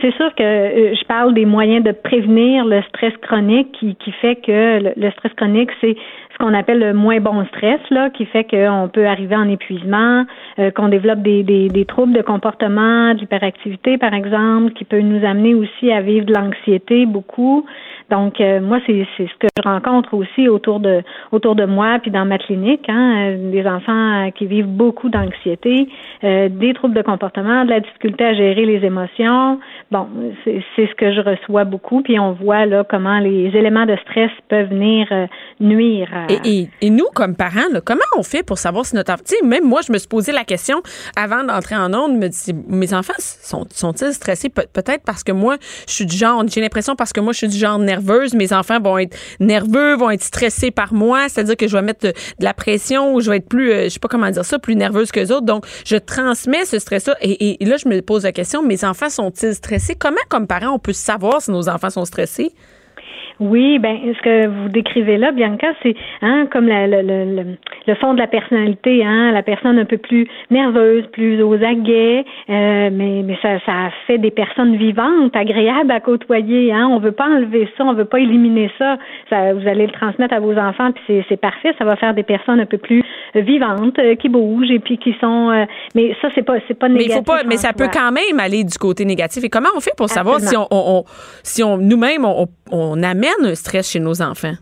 C'est 0.02 0.14
sûr 0.16 0.34
que 0.36 0.42
euh, 0.44 0.96
je 1.00 1.06
parle 1.06 1.34
des 1.36 1.46
moyens 1.46 1.84
de 1.84 1.92
prévenir 1.92 2.66
le 2.66 2.82
stress 2.89 3.14
chronique 3.22 3.72
qui, 3.80 3.96
qui 3.96 4.12
fait 4.14 4.36
que 4.38 4.80
le, 4.82 4.94
le 4.98 5.12
stress 5.12 5.32
chronique, 5.34 5.70
c'est 5.80 5.96
ce 6.31 6.31
qu'on 6.42 6.54
appelle 6.56 6.80
le 6.80 6.94
moins 6.94 7.20
bon 7.20 7.46
stress, 7.46 7.80
là, 7.92 8.10
qui 8.10 8.26
fait 8.26 8.44
qu'on 8.44 8.89
peut 8.92 9.06
arriver 9.06 9.36
en 9.36 9.48
épuisement, 9.48 10.26
euh, 10.58 10.72
qu'on 10.72 10.89
développe 10.89 11.22
des, 11.22 11.44
des, 11.44 11.68
des 11.70 11.86
troubles 11.86 12.14
de 12.14 12.24
comportement, 12.24 13.14
de 13.14 13.20
l'hyperactivité, 13.20 14.00
par 14.00 14.14
exemple, 14.14 14.74
qui 14.74 14.84
peut 14.84 15.02
nous 15.02 15.24
amener 15.24 15.54
aussi 15.54 15.92
à 15.92 16.02
vivre 16.02 16.26
de 16.26 16.34
l'anxiété 16.34 17.06
beaucoup. 17.06 17.66
Donc, 18.12 18.39
euh, 18.41 18.59
moi, 18.59 18.80
c'est 18.86 19.07
ce 19.18 19.38
que 19.39 19.47
je 19.57 19.64
rencontre 19.64 20.14
aussi 20.14 20.47
autour 20.47 20.80
de 20.80 21.01
autour 21.32 21.55
de 21.55 21.66
moi, 21.66 21.97
puis 22.01 22.12
dans 22.12 22.26
ma 22.26 22.38
clinique, 22.38 22.88
hein, 22.89 23.32
euh, 23.32 23.51
des 23.51 23.66
enfants 23.66 24.28
euh, 24.28 24.32
qui 24.32 24.45
vivent 24.45 24.68
beaucoup 24.68 25.09
d'anxiété, 25.09 25.88
des 26.22 26.74
troubles 26.74 26.93
de 26.93 27.01
comportement, 27.01 27.66
de 27.66 27.70
la 27.70 27.80
difficulté 27.80 28.26
à 28.26 28.34
gérer 28.34 28.66
les 28.66 28.86
émotions. 28.86 29.59
Bon, 29.89 30.07
c'est 30.45 30.62
ce 30.78 30.95
que 30.95 31.14
je 31.14 31.22
reçois 31.22 31.64
beaucoup, 31.64 32.01
puis 32.01 32.20
on 32.20 32.34
voit 32.34 32.66
là 32.66 32.84
comment 32.84 33.20
les 33.20 33.47
éléments 33.55 33.86
de 33.86 33.95
stress 34.03 34.32
peuvent 34.49 34.70
venir 34.70 35.07
nuire. 35.59 36.09
Et, 36.45 36.68
et, 36.82 36.89
nous, 36.89 37.07
comme 37.16 37.36
parents, 37.36 37.70
comment 37.86 38.01
on 38.18 38.24
fait 38.24 38.45
pour 38.45 38.57
savoir 38.57 38.86
si 38.86 38.95
notre 38.95 39.14
enfant. 39.14 39.24
Même 39.43 39.66
moi, 39.66 39.82
je 39.86 39.91
me 39.91 39.97
suis 39.97 40.07
posé 40.07 40.32
la 40.32 40.43
question 40.43 40.82
avant 41.16 41.43
d'entrer 41.43 41.76
en 41.76 41.93
onde, 41.93 42.18
me 42.18 42.28
dis, 42.28 42.53
mes 42.68 42.93
enfants 42.93 43.14
sont, 43.18 43.66
sont-ils 43.70 44.14
stressés? 44.14 44.49
Pe- 44.49 44.68
peut-être 44.72 45.03
parce 45.05 45.24
que 45.24 45.32
moi, 45.32 45.55
je 45.88 45.93
suis 45.93 46.05
du 46.05 46.16
genre, 46.16 46.43
j'ai 46.47 46.62
l'impression 46.62 46.95
parce 46.95 47.14
que 47.14 47.20
moi, 47.22 47.34
je 47.34 47.38
suis 47.39 47.47
du 47.47 47.57
genre 47.57 47.80
mes 48.36 48.54
enfants 48.54 48.80
vont 48.80 48.97
être 48.97 49.18
nerveux, 49.39 49.95
vont 49.95 50.10
être 50.10 50.24
stressés 50.24 50.72
par 50.72 50.93
moi, 50.93 51.28
c'est-à-dire 51.30 51.56
que 51.58 51.68
je 51.68 51.76
vais 51.76 51.82
mettre 51.82 52.08
de, 52.08 52.14
la 52.39 52.54
pression 52.54 53.14
ou 53.14 53.22
je 53.22 53.30
vais 53.30 53.38
être 53.38 53.47
plus, 53.49 53.72
euh, 53.72 53.84
je 53.86 53.89
sais 53.89 53.99
pas 53.99 54.08
comment 54.08 54.30
dire 54.30 54.45
ça, 54.45 54.60
plus 54.60 54.76
nerveuse 54.76 55.12
que 55.12 55.20
les 55.20 55.32
autres. 55.32 55.45
Donc, 55.45 55.66
je 55.86 55.95
transmets 55.97 56.66
ce 56.66 56.80
stress-là. 56.80 57.16
Et, 57.22 57.32
et- 57.32 57.64
et 57.64 57.66
là, 57.66 57.78
je 57.78 57.88
me 57.88 58.02
pose 58.02 58.24
la 58.24 58.32
question, 58.32 58.64
mes 58.64 58.84
enfants 58.84 59.10
sont-ils 59.10 59.56
stressés? 59.56 59.95
Comment, 59.95 60.18
comme 60.30 60.47
parents, 60.47 60.74
on 60.74 60.80
peut 60.80 60.93
savoir 60.93 61.41
si 61.41 61.52
nos 61.52 61.70
enfants 61.70 61.89
sont 61.89 62.06
stressés? 62.06 62.52
Oui, 63.42 63.80
ben 63.80 63.98
ce 64.16 64.22
que 64.22 64.48
vous 64.48 64.70
décrivez 64.70 65.18
là, 65.18 65.32
Bianca, 65.32 65.68
c'est 65.82 65.96
hein, 66.22 66.48
comme 66.52 66.68
la- 66.68 66.86
le, 66.86 67.02
le, 67.02 67.26
le, 67.36 67.44
le 67.88 67.96
fond 67.96 68.14
de 68.14 68.20
la 68.20 68.28
personnalité, 68.28 69.04
hein, 69.04 69.32
la 69.32 69.42
personne 69.42 69.80
un 69.80 69.86
peu 69.86 69.98
plus 69.98 70.28
nerveuse, 70.52 71.06
plus 71.12 71.42
aux 71.42 71.56
aguets, 71.56 72.24
euh, 72.50 72.89
mais 72.94 73.24
mais 73.26 73.38
ça, 73.42 73.60
ça 73.66 73.89
fait 74.06 74.20
des 74.20 74.30
personnes 74.32 74.76
vivantes, 74.76 75.36
agréables 75.36 75.92
à 75.92 76.00
côtoyer. 76.00 76.72
Hein, 76.72 76.88
on 76.92 77.00
veut 77.00 77.12
pas 77.14 77.26
enlever 77.26 77.68
ça, 77.78 77.84
on 77.84 77.94
veut 77.94 78.06
pas 78.06 78.20
éliminer 78.20 78.70
ça. 78.78 78.98
ça 79.30 79.54
vous 79.54 79.68
allez 79.68 79.88
le 79.88 79.92
transmettre 79.92 80.36
à 80.36 80.39
vos 80.39 80.56
enfants, 80.58 80.92
puis 80.92 81.24
c'est 81.28 81.42
parfait. 81.42 81.74
Ça 81.80 81.84
va 81.86 81.96
faire 81.96 82.14
des 82.14 82.24
personnes 82.24 82.60
un 82.60 82.66
peu 82.68 82.78
plus 82.78 83.04
vivantes, 83.34 83.98
euh, 84.00 84.16
qui 84.16 84.30
bougent 84.30 84.70
et 84.72 84.80
puis 84.80 84.98
qui 85.00 85.16
sont. 85.20 85.50
euh, 85.50 85.66
mais 85.96 86.16
ça 86.22 86.28
c'est 86.36 86.44
pas 86.44 86.58
c'est 86.68 86.78
pas 86.78 86.89
Mais 86.89 87.00
négatif. 87.00 87.16
il 87.16 87.18
faut 87.18 87.24
pas, 87.24 87.44
mais 87.48 87.58
ça 87.58 87.74
peut 87.74 87.88
quand 87.92 88.12
même 88.12 88.39
aller 88.39 88.64
du 88.64 88.78
côté 88.78 89.04
négatif. 89.06 89.44
Et 89.44 89.50
comment 89.50 89.70
on 89.76 89.80
fait 89.80 89.96
pour 89.98 90.10
savoir 90.10 90.39
si 90.39 90.56
on, 90.56 90.62
Absolument. 90.64 90.68
on- 90.98 91.00
on- 91.00 91.04
si 91.44 91.64
on 91.64 91.78
nous-mêmes 91.78 92.24
on, 92.26 92.46
on 92.72 93.02
amène 93.04 93.31
un 93.40 93.56
stress 93.56 93.90
chez 93.90 94.00
nos 94.00 94.22
enfants? 94.22 94.58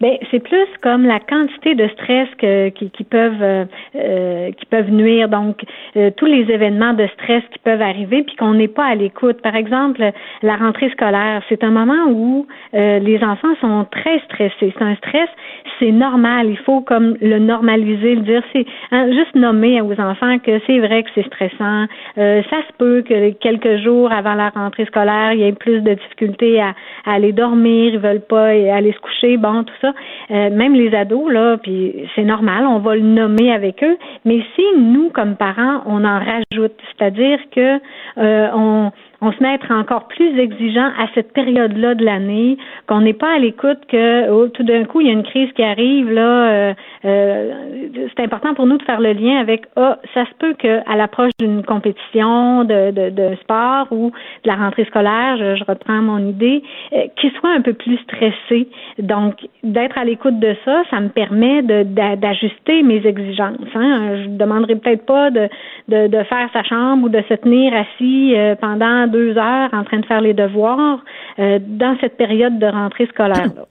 Ben 0.00 0.16
c'est 0.30 0.40
plus 0.40 0.66
comme 0.82 1.04
la 1.04 1.20
quantité 1.20 1.74
de 1.74 1.86
stress 1.88 2.28
que, 2.38 2.68
qui, 2.70 2.90
qui 2.90 3.04
peuvent 3.04 3.42
euh, 3.42 3.64
euh, 3.96 4.50
qui 4.52 4.66
peuvent 4.66 4.90
nuire. 4.90 5.28
Donc 5.28 5.64
euh, 5.96 6.10
tous 6.16 6.26
les 6.26 6.50
événements 6.50 6.94
de 6.94 7.06
stress 7.14 7.42
qui 7.52 7.58
peuvent 7.60 7.82
arriver 7.82 8.22
puis 8.22 8.36
qu'on 8.36 8.54
n'est 8.54 8.68
pas 8.68 8.86
à 8.86 8.94
l'écoute. 8.94 9.40
Par 9.42 9.54
exemple, 9.54 10.02
la 10.42 10.56
rentrée 10.56 10.90
scolaire, 10.90 11.42
c'est 11.48 11.62
un 11.64 11.70
moment 11.70 12.06
où 12.08 12.46
les 12.72 13.22
enfants 13.22 13.54
sont 13.60 13.86
très 13.90 14.18
stressés. 14.20 14.72
C'est 14.76 14.82
un 14.82 14.96
stress, 14.96 15.28
c'est 15.78 15.92
normal. 15.92 16.48
Il 16.48 16.58
faut 16.58 16.80
comme 16.80 17.16
le 17.20 17.38
normaliser, 17.38 18.16
le 18.16 18.22
dire. 18.22 18.42
C'est 18.52 18.66
hein, 18.90 19.06
juste 19.12 19.34
nommer 19.34 19.80
aux 19.80 19.98
enfants 20.00 20.38
que 20.38 20.60
c'est 20.66 20.78
vrai 20.78 21.02
que 21.04 21.10
c'est 21.14 21.26
stressant. 21.26 21.86
ça 22.16 22.58
se 22.66 22.72
peut 22.78 23.02
que 23.02 23.30
quelques 23.34 23.76
jours 23.82 24.10
avant 24.12 24.34
la 24.34 24.48
rentrée 24.50 24.86
scolaire, 24.86 25.32
il 25.32 25.40
y 25.40 25.44
ait 25.44 25.52
plus 25.52 25.80
de 25.80 25.94
difficultés 25.94 26.60
à, 26.60 26.74
à 27.06 27.14
aller 27.14 27.32
dormir, 27.32 27.94
ils 27.94 27.98
veulent 27.98 28.26
pas 28.26 28.48
aller 28.48 28.92
se 28.92 29.00
coucher, 29.00 29.36
bon, 29.36 29.62
tout 29.64 29.74
ça. 29.80 29.83
Euh, 30.30 30.50
même 30.50 30.74
les 30.74 30.94
ados, 30.94 31.32
là, 31.32 31.56
puis 31.58 32.08
c'est 32.14 32.24
normal, 32.24 32.66
on 32.66 32.78
va 32.78 32.94
le 32.94 33.02
nommer 33.02 33.52
avec 33.52 33.82
eux. 33.82 33.96
Mais 34.24 34.40
si 34.54 34.62
nous, 34.78 35.10
comme 35.10 35.36
parents, 35.36 35.82
on 35.86 36.04
en 36.04 36.18
rajoute, 36.18 36.74
c'est-à-dire 36.96 37.38
que 37.50 37.80
euh, 38.18 38.48
on 38.54 38.92
on 39.24 39.32
se 39.32 39.42
met 39.42 39.48
à 39.48 39.54
être 39.54 39.70
encore 39.70 40.06
plus 40.08 40.38
exigeant 40.38 40.90
à 40.98 41.06
cette 41.14 41.32
période-là 41.32 41.94
de 41.94 42.04
l'année, 42.04 42.58
qu'on 42.86 43.00
n'est 43.00 43.14
pas 43.14 43.34
à 43.34 43.38
l'écoute 43.38 43.78
que 43.88 44.30
oh, 44.30 44.48
tout 44.48 44.62
d'un 44.62 44.84
coup 44.84 45.00
il 45.00 45.06
y 45.06 45.10
a 45.10 45.14
une 45.14 45.22
crise 45.22 45.50
qui 45.52 45.62
arrive 45.62 46.10
là. 46.10 46.50
Euh, 46.50 46.74
euh, 47.04 47.52
c'est 48.16 48.22
important 48.22 48.54
pour 48.54 48.66
nous 48.66 48.76
de 48.76 48.82
faire 48.82 49.00
le 49.00 49.12
lien 49.12 49.38
avec 49.38 49.64
ah 49.76 49.98
ça 50.12 50.24
se 50.26 50.34
peut 50.38 50.54
qu'à 50.54 50.96
l'approche 50.96 51.32
d'une 51.38 51.62
compétition 51.62 52.64
de, 52.64 52.90
de, 52.90 53.34
sport 53.42 53.88
ou 53.90 54.10
de 54.44 54.48
la 54.48 54.56
rentrée 54.56 54.84
scolaire, 54.84 55.36
je, 55.38 55.64
reprends 55.64 56.02
mon 56.02 56.18
idée, 56.18 56.62
euh, 56.92 57.06
qu'il 57.16 57.30
soit 57.32 57.50
un 57.50 57.62
peu 57.62 57.72
plus 57.72 57.96
stressé. 57.98 58.68
Donc 58.98 59.34
d'être 59.62 59.96
à 59.96 60.04
l'écoute 60.04 60.38
de 60.38 60.54
ça, 60.64 60.82
ça 60.90 61.00
me 61.00 61.08
permet 61.08 61.62
d'ajuster 61.62 62.82
mes 62.82 63.06
exigences. 63.06 63.56
Hein. 63.74 64.16
Je 64.22 64.28
ne 64.28 64.36
demanderai 64.36 64.76
peut-être 64.76 65.06
pas 65.06 65.30
de, 65.30 65.48
de, 65.88 66.08
de 66.08 66.22
faire 66.24 66.48
sa 66.52 66.62
chambre 66.62 67.06
ou 67.06 67.08
de 67.08 67.22
se 67.28 67.34
tenir 67.34 67.72
assis 67.74 68.34
pendant 68.60 69.06
deux 69.14 69.38
heures 69.38 69.70
en 69.72 69.84
train 69.84 70.00
de 70.00 70.06
faire 70.06 70.20
les 70.20 70.34
devoirs 70.34 70.98
euh, 71.38 71.58
dans 71.60 71.96
cette 72.00 72.16
période 72.16 72.58
de 72.58 72.66
rentrée 72.66 73.06
scolaire. 73.06 73.52
Là. 73.54 73.66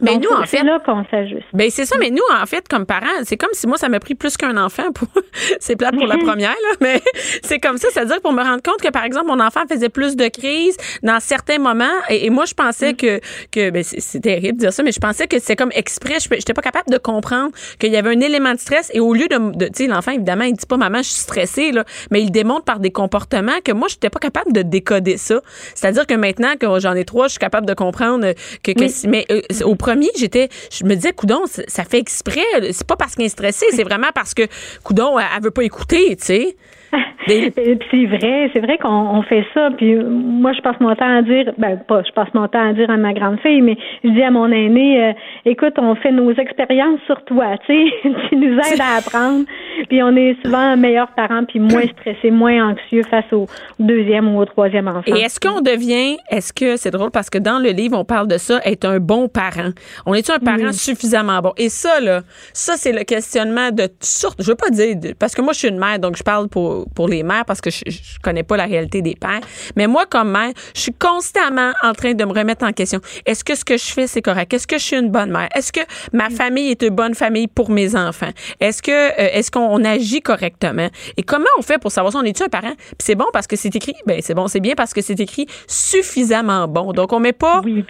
Mais 0.00 0.16
nous, 0.16 0.30
en 0.30 0.44
fait. 0.44 0.58
C'est 0.58 0.64
là 0.64 0.78
qu'on 0.84 1.04
s'ajuste. 1.10 1.46
Ben, 1.52 1.70
c'est 1.70 1.84
ça, 1.84 1.96
mais 1.98 2.10
nous, 2.10 2.22
en 2.40 2.46
fait, 2.46 2.68
comme 2.68 2.86
parents, 2.86 3.06
c'est 3.24 3.36
comme 3.36 3.50
si 3.52 3.66
moi, 3.66 3.76
ça 3.78 3.88
m'a 3.88 3.98
pris 3.98 4.14
plus 4.14 4.36
qu'un 4.36 4.56
enfant 4.56 4.92
pour. 4.92 5.08
c'est 5.60 5.76
plate 5.76 5.96
pour 5.96 6.06
la 6.06 6.16
première, 6.24 6.50
là, 6.50 6.76
mais 6.80 7.02
c'est 7.42 7.58
comme 7.58 7.78
ça. 7.78 7.88
C'est-à-dire 7.92 8.20
pour 8.20 8.32
me 8.32 8.42
rendre 8.42 8.62
compte 8.62 8.80
que, 8.80 8.90
par 8.90 9.04
exemple, 9.04 9.26
mon 9.26 9.40
enfant 9.40 9.62
faisait 9.68 9.88
plus 9.88 10.14
de 10.14 10.28
crises 10.28 10.76
dans 11.02 11.18
certains 11.20 11.58
moments. 11.58 11.84
Et, 12.08 12.30
moi, 12.30 12.44
je 12.44 12.54
pensais 12.54 12.94
que. 12.94 13.20
que 13.50 13.70
ben, 13.70 13.82
c'est 13.82 14.20
terrible 14.20 14.54
de 14.54 14.60
dire 14.60 14.72
ça, 14.72 14.82
mais 14.82 14.92
je 14.92 15.00
pensais 15.00 15.26
que 15.26 15.38
c'était 15.38 15.56
comme 15.56 15.72
exprès. 15.74 16.18
Je 16.20 16.32
n'étais 16.32 16.54
pas 16.54 16.62
capable 16.62 16.90
de 16.90 16.98
comprendre 16.98 17.50
qu'il 17.78 17.92
y 17.92 17.96
avait 17.96 18.10
un 18.10 18.20
élément 18.20 18.54
de 18.54 18.60
stress. 18.60 18.90
Et 18.94 19.00
au 19.00 19.14
lieu 19.14 19.26
de. 19.28 19.56
de 19.56 19.66
tu 19.66 19.84
sais, 19.84 19.86
l'enfant, 19.86 20.12
évidemment, 20.12 20.44
il 20.44 20.54
dit 20.54 20.66
pas, 20.66 20.76
maman, 20.76 20.98
je 20.98 21.08
suis 21.08 21.20
stressée, 21.20 21.72
là, 21.72 21.84
mais 22.10 22.22
il 22.22 22.30
démontre 22.30 22.64
par 22.64 22.78
des 22.78 22.90
comportements 22.90 23.58
que 23.64 23.72
moi, 23.72 23.88
je 23.88 23.96
n'étais 23.96 24.10
pas 24.10 24.20
capable 24.20 24.52
de 24.52 24.62
décoder 24.62 25.16
ça. 25.16 25.40
C'est-à-dire 25.74 26.06
que 26.06 26.14
maintenant 26.14 26.54
que 26.58 26.78
j'en 26.78 26.94
ai 26.94 27.04
trois, 27.04 27.26
je 27.26 27.32
suis 27.32 27.40
capable 27.40 27.66
de 27.66 27.74
comprendre 27.74 28.32
que. 28.62 28.72
que 28.72 29.08
Mais 29.08 29.26
euh, 29.32 29.40
au 29.64 29.74
premier, 29.88 30.10
j'étais 30.16 30.50
je 30.70 30.84
me 30.84 30.94
disais, 30.94 31.12
Coudon, 31.12 31.42
ça 31.46 31.84
fait 31.84 31.98
exprès. 31.98 32.44
C'est 32.72 32.86
pas 32.86 32.96
parce 32.96 33.14
qu'elle 33.14 33.26
est 33.26 33.30
stressée, 33.30 33.66
c'est 33.72 33.84
vraiment 33.84 34.10
parce 34.14 34.34
que 34.34 34.42
Coudon, 34.84 35.18
elle, 35.18 35.42
veut 35.42 35.50
pas 35.50 35.64
écouter, 35.64 36.14
tu 36.16 36.24
sais. 36.24 36.56
c'est 37.26 38.06
vrai, 38.06 38.50
c'est 38.52 38.60
vrai 38.60 38.78
qu'on 38.78 39.22
fait 39.22 39.44
ça. 39.52 39.70
Puis 39.76 39.94
moi, 39.96 40.52
je 40.52 40.60
passe 40.60 40.76
mon 40.80 40.94
temps 40.94 41.16
à 41.18 41.22
dire, 41.22 41.52
ben 41.58 41.78
pas, 41.86 42.02
je 42.02 42.12
passe 42.12 42.32
mon 42.34 42.48
temps 42.48 42.70
à 42.70 42.72
dire 42.72 42.88
à 42.90 42.96
ma 42.96 43.12
grande 43.12 43.38
fille, 43.40 43.60
mais 43.60 43.76
je 44.04 44.10
dis 44.10 44.22
à 44.22 44.30
mon 44.30 44.50
aîné, 44.50 45.04
euh, 45.04 45.12
écoute, 45.44 45.74
on 45.78 45.94
fait 45.96 46.12
nos 46.12 46.32
expériences 46.32 47.00
sur 47.06 47.22
toi, 47.24 47.56
tu 47.66 47.74
sais, 47.74 48.10
tu 48.28 48.36
nous 48.36 48.54
aides 48.54 48.80
à 48.80 48.98
apprendre. 48.98 49.44
Puis 49.88 50.02
on 50.02 50.14
est 50.16 50.36
souvent 50.44 50.58
un 50.58 50.76
meilleur 50.76 51.08
parent, 51.08 51.44
puis 51.44 51.60
moins 51.60 51.86
stressé, 51.98 52.30
moins 52.30 52.70
anxieux 52.70 53.02
face 53.02 53.30
au 53.32 53.46
deuxième 53.78 54.34
ou 54.34 54.40
au 54.40 54.44
troisième 54.44 54.88
enfant. 54.88 55.02
Et 55.06 55.20
est-ce 55.20 55.38
qu'on 55.38 55.60
devient, 55.60 56.16
est-ce 56.30 56.52
que 56.52 56.76
c'est 56.76 56.90
drôle 56.90 57.10
parce 57.10 57.30
que 57.30 57.38
dans 57.38 57.58
le 57.58 57.70
livre 57.70 57.98
on 57.98 58.04
parle 58.04 58.28
de 58.28 58.38
ça, 58.38 58.60
être 58.64 58.84
un 58.84 58.98
bon 58.98 59.28
parent. 59.28 59.70
On 60.06 60.14
est 60.14 60.28
un 60.30 60.38
parent 60.38 60.72
suffisamment 60.72 61.40
bon? 61.40 61.52
Et 61.56 61.68
ça 61.68 62.00
là, 62.00 62.22
ça 62.52 62.74
c'est 62.76 62.92
le 62.92 63.04
questionnement 63.04 63.70
de 63.70 63.88
sorte. 64.00 64.42
Je 64.42 64.48
veux 64.48 64.56
pas 64.56 64.70
dire 64.70 64.96
parce 65.18 65.34
que 65.34 65.42
moi 65.42 65.52
je 65.52 65.58
suis 65.58 65.68
une 65.68 65.78
mère, 65.78 65.98
donc 65.98 66.16
je 66.16 66.22
parle 66.22 66.48
pour 66.48 66.77
pour, 66.94 67.08
les 67.08 67.22
mères 67.22 67.44
parce 67.44 67.60
que 67.60 67.70
je, 67.70 67.82
je 67.86 68.18
connais 68.22 68.42
pas 68.42 68.56
la 68.56 68.66
réalité 68.66 69.02
des 69.02 69.14
pères. 69.14 69.40
Mais 69.76 69.86
moi, 69.86 70.04
comme 70.06 70.30
mère, 70.30 70.52
je 70.74 70.80
suis 70.80 70.94
constamment 70.94 71.72
en 71.82 71.92
train 71.92 72.14
de 72.14 72.24
me 72.24 72.32
remettre 72.32 72.64
en 72.64 72.72
question. 72.72 73.00
Est-ce 73.26 73.44
que 73.44 73.54
ce 73.54 73.64
que 73.64 73.76
je 73.76 73.84
fais, 73.84 74.06
c'est 74.06 74.22
correct? 74.22 74.52
Est-ce 74.52 74.66
que 74.66 74.78
je 74.78 74.84
suis 74.84 74.96
une 74.96 75.10
bonne 75.10 75.30
mère? 75.30 75.48
Est-ce 75.54 75.72
que 75.72 75.80
ma 76.12 76.30
famille 76.30 76.70
est 76.70 76.82
une 76.82 76.94
bonne 76.94 77.14
famille 77.14 77.46
pour 77.46 77.70
mes 77.70 77.96
enfants? 77.96 78.30
Est-ce 78.60 78.82
que, 78.82 78.90
euh, 78.90 79.30
est-ce 79.32 79.50
qu'on 79.50 79.84
agit 79.84 80.20
correctement? 80.20 80.88
Et 81.16 81.22
comment 81.22 81.46
on 81.58 81.62
fait 81.62 81.78
pour 81.78 81.92
savoir 81.92 82.12
si 82.12 82.18
on 82.18 82.22
est-tu 82.22 82.42
un 82.42 82.48
parent? 82.48 82.74
Puis 82.76 83.04
c'est 83.04 83.14
bon 83.14 83.26
parce 83.32 83.46
que 83.46 83.56
c'est 83.56 83.74
écrit, 83.74 83.94
ben 84.06 84.20
c'est 84.22 84.34
bon, 84.34 84.48
c'est 84.48 84.60
bien 84.60 84.74
parce 84.74 84.92
que 84.92 85.00
c'est 85.00 85.18
écrit 85.20 85.46
suffisamment 85.66 86.68
bon. 86.68 86.92
Donc 86.92 87.12
on 87.12 87.20
met 87.20 87.32
pas, 87.32 87.62
tu 87.64 87.84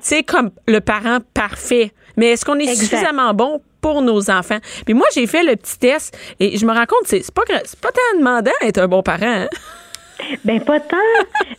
sais, 0.00 0.22
comme 0.22 0.50
le 0.66 0.80
parent 0.80 1.18
parfait. 1.32 1.92
Mais 2.16 2.26
est-ce 2.32 2.44
qu'on 2.44 2.58
est 2.58 2.74
suffisamment 2.74 3.34
bon 3.34 3.60
pour 3.84 4.00
nos 4.00 4.30
enfants. 4.30 4.60
Puis 4.86 4.94
moi, 4.94 5.06
j'ai 5.14 5.26
fait 5.26 5.42
le 5.42 5.56
petit 5.56 5.78
test 5.78 6.16
et 6.40 6.56
je 6.56 6.64
me 6.64 6.72
rends 6.72 6.86
compte, 6.86 7.04
c'est 7.04 7.22
pas, 7.34 7.42
pas 7.44 7.90
tant 7.90 8.18
demandant 8.18 8.50
d'être 8.62 8.78
un 8.78 8.88
bon 8.88 9.02
parent. 9.02 9.42
Hein? 9.42 9.48
Ben 10.44 10.60
pas 10.60 10.78
tant, 10.78 10.96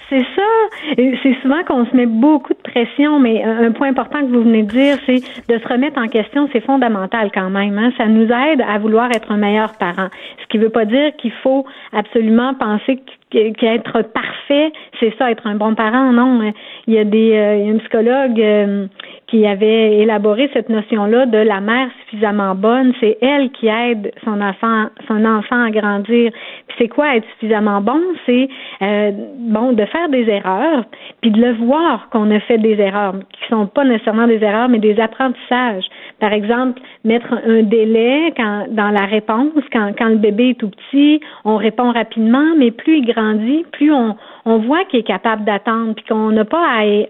c'est 0.10 0.26
ça. 0.36 0.96
C'est 0.96 1.36
souvent 1.42 1.62
qu'on 1.66 1.86
se 1.86 1.96
met 1.96 2.06
beaucoup 2.06 2.54
de 2.54 2.72
pression, 2.72 3.20
mais 3.20 3.44
un 3.44 3.72
point 3.74 3.90
important 3.90 4.22
que 4.22 4.28
vous 4.28 4.44
venez 4.44 4.64
de 4.64 4.72
dire, 4.72 4.98
c'est 5.06 5.22
de 5.50 5.60
se 5.60 5.68
remettre 5.68 6.00
en 6.00 6.08
question, 6.08 6.48
c'est 6.54 6.62
fondamental 6.62 7.32
quand 7.34 7.50
même. 7.50 7.78
Hein? 7.78 7.92
Ça 7.98 8.06
nous 8.06 8.32
aide 8.32 8.62
à 8.62 8.80
vouloir 8.80 9.12
être 9.12 9.30
un 9.30 9.38
meilleur 9.38 9.74
parent. 9.74 10.08
Ce 10.42 10.48
qui 10.48 10.58
veut 10.58 10.70
pas 10.70 10.86
dire 10.86 11.12
qu'il 11.18 11.34
faut 11.44 11.66
absolument 11.92 12.54
penser 12.54 13.02
qu'être 13.32 14.02
parfait, 14.14 14.72
c'est 15.00 15.14
ça, 15.18 15.32
être 15.32 15.48
un 15.48 15.56
bon 15.56 15.76
parent. 15.76 16.12
Non, 16.12 16.42
il 16.88 16.94
y 16.94 17.00
a 17.00 17.04
des, 17.04 17.36
euh, 17.36 17.58
il 17.58 17.66
y 17.66 17.68
a 17.68 17.72
une 17.72 17.80
psychologue 17.80 18.40
euh, 18.40 18.88
qui 19.28 19.46
avait 19.46 19.98
élaboré 19.98 20.50
cette 20.54 20.70
notion-là 20.70 21.26
de 21.26 21.40
la 21.40 21.60
mère 21.60 21.90
suffisamment 22.04 22.56
bonne. 22.56 22.94
C'est 23.00 23.18
elle 23.22 23.50
qui 23.52 23.68
aide 23.68 24.12
son 24.24 24.40
enfant, 24.42 24.86
son 25.08 25.26
enfant 25.26 25.64
à 25.64 25.72
grandir. 25.72 26.32
Puis 26.68 26.78
c'est 26.78 26.88
quoi 26.88 27.16
être 27.16 27.28
suffisamment 27.34 27.82
bon? 27.82 28.00
C'est 28.26 28.48
euh, 28.82 29.12
bon 29.40 29.74
de 29.74 29.86
faire 29.86 30.10
des 30.10 30.30
erreurs, 30.30 30.86
puis 31.22 31.32
de 31.32 31.42
le 31.42 31.54
voir 31.54 32.10
qu'on 32.12 32.30
a 32.32 32.40
fait 32.42 32.60
des 32.60 32.80
erreurs, 32.80 33.16
qui 33.32 33.50
sont 33.50 33.68
pas 33.68 33.84
nécessairement 33.84 34.28
des 34.28 34.44
erreurs, 34.44 34.70
mais 34.70 34.80
des 34.80 35.00
apprentissages. 35.00 35.86
Par 36.20 36.32
exemple, 36.32 36.80
mettre 37.04 37.34
un 37.46 37.64
délai 37.64 38.34
quand, 38.38 38.68
dans 38.70 38.90
la 38.90 39.06
réponse, 39.06 39.52
quand, 39.74 39.92
quand 39.98 40.10
le 40.10 40.18
bébé 40.18 40.52
est 40.52 40.60
tout 40.60 40.70
petit, 40.70 41.20
on 41.44 41.58
répond 41.58 41.92
rapidement, 41.92 42.56
mais 42.58 42.72
plus 42.72 43.00
il 43.00 43.06
plus 43.72 43.92
on, 43.94 44.58
voit 44.60 44.86
qu'il 44.86 45.00
est 45.00 45.04
capable 45.04 45.46
d'attendre, 45.46 45.94
puis 45.96 46.06
qu'on 46.06 46.32
n'a 46.32 46.46
pas 46.46 46.64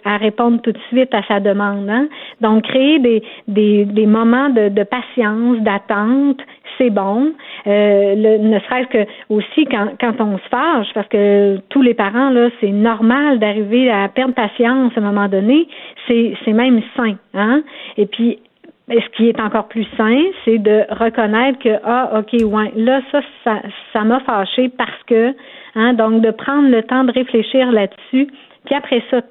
à, 0.06 0.18
répondre 0.18 0.62
tout 0.62 0.72
de 0.72 0.80
suite 0.89 1.14
à 1.14 1.24
sa 1.28 1.39
demande. 1.39 1.89
Hein? 1.89 2.08
Donc, 2.41 2.64
créer 2.64 2.99
des, 3.47 4.06
moments 4.06 4.49
de, 4.49 4.84
patience, 4.84 5.60
d'attente, 5.60 6.39
c'est 6.78 6.89
bon. 6.89 7.34
Euh, 7.68 8.38
ne 8.38 8.60
serait-ce 8.60 8.88
que 8.88 9.10
aussi 9.30 9.66
quand, 9.66 9.89
quand 9.99 10.20
on 10.20 10.38
se 10.38 10.47
fâche, 10.49 10.88
parce 10.93 11.08
que 11.08 11.58
tous 11.70 11.82
les 11.82 11.93
parents, 11.93 12.32
c'est 12.60 12.72
normal 12.72 13.39
d'arriver 13.39 13.89
à 13.89 14.08
perdre 14.10 14.34
patience 14.34 14.91
à 14.95 14.99
un 14.99 15.03
moment 15.03 15.28
donné, 15.28 15.68
c'est, 16.08 16.34
c'est 16.43 16.53
même 16.53 16.82
sain. 16.95 17.16
Hein? 17.34 17.64
Et 17.97 18.06
puis, 18.06 18.39
ce 18.88 19.10
qui 19.16 19.30
est 19.30 19.40
encore 19.40 19.68
plus 19.68 19.88
sain, 19.98 20.22
c'est 20.44 20.60
de 20.60 20.86
reconnaître 20.90 21.60
que 21.60 21.80
ah 21.84 22.20
ok 22.20 22.34
ouais 22.44 22.72
là 22.76 23.02
ça 23.12 23.22
ça 23.44 23.62
ça 23.94 24.04
m'a 24.04 24.20
fâché 24.20 24.70
parce 24.70 25.04
que 25.08 25.34
hein 25.76 25.94
donc 25.94 26.22
de 26.22 26.32
prendre 26.32 26.70
le 26.70 26.84
temps 26.84 27.04
de 27.04 27.12
réfléchir 27.12 27.72
là-dessus 27.72 28.28
puis 28.66 28.76
après 28.76 29.04
ça 29.10 29.22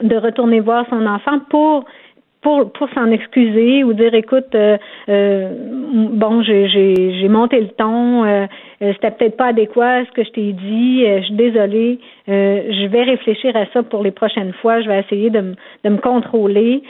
de 0.00 0.16
retourner 0.16 0.60
voir 0.60 0.86
son 0.90 1.06
enfant 1.06 1.38
pour 1.50 1.84
pour 2.42 2.72
pour 2.72 2.88
s'en 2.90 3.10
excuser 3.10 3.84
ou 3.84 3.92
dire 3.92 4.12
écoute 4.14 4.54
euh, 4.54 4.76
euh, 5.08 5.48
bon 6.12 6.42
j'ai 6.42 6.68
j'ai 6.68 7.20
j'ai 7.20 7.28
monté 7.28 7.60
le 7.60 7.68
ton 7.68 8.24
euh, 8.24 8.46
c'était 8.80 9.12
peut-être 9.12 9.36
pas 9.36 9.46
adéquat 9.46 10.04
ce 10.06 10.10
que 10.10 10.24
je 10.24 10.30
t'ai 10.30 10.52
dit 10.52 11.04
je 11.06 11.24
suis 11.24 11.34
désolée 11.34 12.00
je 12.26 12.86
vais 12.88 13.04
réfléchir 13.04 13.56
à 13.56 13.66
ça 13.72 13.82
pour 13.84 14.02
les 14.02 14.10
prochaines 14.10 14.52
fois 14.60 14.80
je 14.82 14.88
vais 14.88 15.00
essayer 15.00 15.30
de 15.30 15.40
me 15.40 15.54
de 15.84 15.90
me 15.90 15.98
contrôler. 15.98 16.82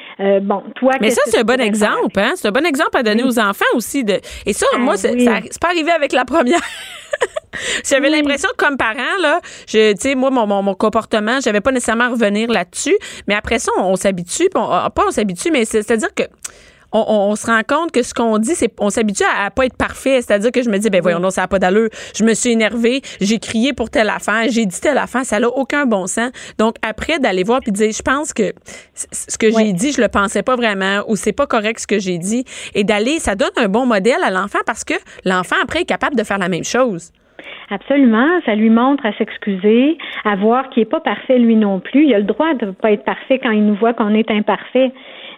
Bon 0.43 0.63
toi 0.75 0.93
mais 1.01 1.11
ça 1.11 1.23
c'est 1.27 1.41
un 1.41 1.45
bon 1.45 1.61
exemple 1.61 2.19
hein? 2.19 2.33
C'est 2.35 2.49
un 2.49 2.53
bon 2.53 2.65
exemple 2.65 2.97
à 2.97 3.03
donner 3.03 3.23
aux 3.23 3.39
enfants 3.39 3.65
aussi 3.75 4.05
de 4.05 4.15
et 4.47 4.53
ça 4.55 4.67
moi 4.79 4.95
ah 4.95 4.97
c'est 4.97 5.61
pas 5.61 5.69
arrivé 5.69 5.91
avec 5.91 6.13
la 6.13 6.25
première 6.25 6.61
J'avais 7.89 8.11
l'impression 8.11 8.49
que 8.57 8.65
comme 8.65 8.77
parent, 8.77 9.19
là, 9.21 9.41
je, 9.67 9.93
tu 9.93 10.01
sais, 10.01 10.15
moi, 10.15 10.31
mon, 10.31 10.47
mon, 10.47 10.63
mon 10.63 10.75
comportement, 10.75 11.39
j'avais 11.41 11.61
pas 11.61 11.73
nécessairement 11.73 12.05
à 12.05 12.09
revenir 12.11 12.51
là-dessus. 12.51 12.97
Mais 13.29 13.35
après 13.35 13.59
ça, 13.59 13.73
on, 13.79 13.97
s'habitue, 13.97 14.49
on, 14.55 14.69
ah, 14.71 14.91
pas 14.95 15.05
on 15.09 15.11
s'habitue, 15.11 15.51
mais 15.51 15.65
c'est-à-dire 15.65 16.15
que 16.15 16.23
on, 16.95 17.01
on- 17.09 17.31
on 17.31 17.37
se 17.37 17.47
rend 17.47 17.63
compte 17.67 17.91
que 17.91 18.03
ce 18.03 18.13
qu'on 18.13 18.37
dit, 18.37 18.55
c'est 18.55 18.71
on 18.79 18.91
s'habitue 18.91 19.23
à, 19.25 19.47
à 19.47 19.51
pas 19.51 19.65
être 19.65 19.77
parfait. 19.77 20.21
C'est-à-dire 20.21 20.53
que 20.53 20.63
je 20.63 20.69
me 20.69 20.77
dis, 20.79 20.91
ben 20.91 21.01
voyons, 21.01 21.21
non, 21.21 21.31
ça 21.31 21.41
n'a 21.43 21.49
pas 21.49 21.59
d'allure. 21.59 21.89
Je 22.15 22.23
me 22.23 22.35
suis 22.35 22.51
énervée, 22.51 23.01
j'ai 23.21 23.39
crié 23.39 23.73
pour 23.73 23.89
telle 23.89 24.11
affaire, 24.11 24.45
j'ai 24.51 24.67
dit 24.67 24.79
telle 24.79 24.99
affaire, 24.99 25.25
ça 25.25 25.41
n'a 25.41 25.49
aucun 25.49 25.87
bon 25.87 26.07
sens. 26.07 26.31
Donc 26.59 26.77
après 26.83 27.19
d'aller 27.19 27.45
voir 27.45 27.61
puis 27.61 27.73
de 27.73 27.77
dire, 27.79 27.91
je 27.93 28.03
pense 28.03 28.35
que 28.35 28.53
ce 28.95 29.39
que 29.39 29.51
j'ai 29.51 29.73
dit, 29.73 29.93
je 29.93 30.03
le 30.03 30.09
pensais 30.09 30.43
pas 30.43 30.55
vraiment 30.57 31.03
ou 31.09 31.17
c'est 31.17 31.33
pas 31.33 31.47
correct 31.47 31.81
ce 31.81 31.87
que 31.87 31.99
j'ai 31.99 32.19
dit, 32.19 32.45
et 32.75 32.85
d'aller, 32.85 33.19
ça 33.21 33.37
donne 33.37 33.53
un 33.57 33.69
bon 33.69 33.87
modèle 33.87 34.23
à 34.23 34.31
l'enfant 34.31 34.59
parce 34.67 34.85
que 34.85 34.95
l'enfant 35.25 35.57
après 35.63 35.81
est 35.83 35.87
capable 35.87 36.15
de 36.17 36.25
faire 36.25 36.39
la 36.39 36.51
même 36.51 36.65
chose. 36.65 37.11
Absolument, 37.71 38.29
ça 38.45 38.55
lui 38.55 38.71
montre 38.71 39.07
à 39.07 39.13
s'excuser, 39.15 39.97
à 40.25 40.37
voir 40.37 40.69
qu'il 40.71 40.83
n'est 40.83 40.89
pas 40.89 41.01
parfait 41.01 41.39
lui 41.39 41.57
non 41.57 41.81
plus. 41.81 42.05
Il 42.05 42.15
a 42.15 42.19
le 42.19 42.25
droit 42.25 42.55
de 42.55 42.67
ne 42.67 42.71
pas 42.73 42.93
être 42.93 43.05
parfait 43.05 43.39
quand 43.39 43.51
il 43.51 43.65
nous 43.65 43.77
voit 43.77 43.95
qu'on 43.95 44.15
est 44.15 44.31
imparfait. 44.31 44.93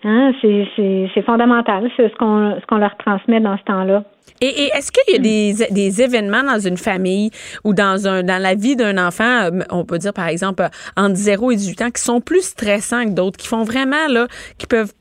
Hein, 0.06 0.32
c'est, 0.42 1.22
fondamental, 1.24 1.90
c'est 1.96 2.10
ce 2.10 2.14
qu'on, 2.16 2.76
leur 2.76 2.96
transmet 2.98 3.40
dans 3.40 3.56
ce 3.56 3.62
temps-là. 3.62 4.04
Et, 4.42 4.68
est-ce 4.76 4.92
qu'il 4.92 5.14
y 5.14 5.16
a 5.16 5.18
des, 5.18 5.72
des 5.72 6.02
événements 6.02 6.42
dans 6.42 6.58
une 6.58 6.76
famille 6.76 7.30
ou 7.62 7.72
dans 7.72 8.06
un 8.06 8.22
dans 8.22 8.42
la 8.42 8.54
vie 8.54 8.76
d'un 8.76 8.98
enfant, 8.98 9.44
euh, 9.44 9.60
on 9.70 9.86
peut 9.86 9.98
dire 9.98 10.12
par 10.12 10.28
exemple 10.28 10.62
euh, 10.62 10.68
entre 10.96 11.14
0 11.14 11.52
et 11.52 11.56
18 11.56 11.82
ans, 11.82 11.90
qui 11.90 12.02
sont 12.02 12.20
plus 12.20 12.42
stressants 12.42 13.04
que 13.04 13.14
d'autres, 13.14 13.38
qui 13.38 13.48
font 13.48 13.62
vraiment 13.62 14.08
là, 14.08 14.26
qui 14.58 14.66
peuvent 14.66 14.92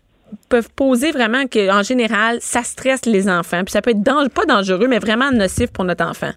poser 0.75 1.11
vraiment 1.11 1.47
que 1.47 1.71
en 1.71 1.83
général 1.83 2.37
ça 2.39 2.63
stresse 2.63 3.05
les 3.05 3.29
enfants 3.29 3.63
puis 3.63 3.71
ça 3.71 3.81
peut 3.81 3.91
être 3.91 4.03
pas 4.03 4.45
dangereux 4.45 4.87
mais 4.87 4.99
vraiment 4.99 5.31
nocif 5.31 5.71
pour 5.71 5.83
notre 5.83 6.05
enfant? 6.05 6.31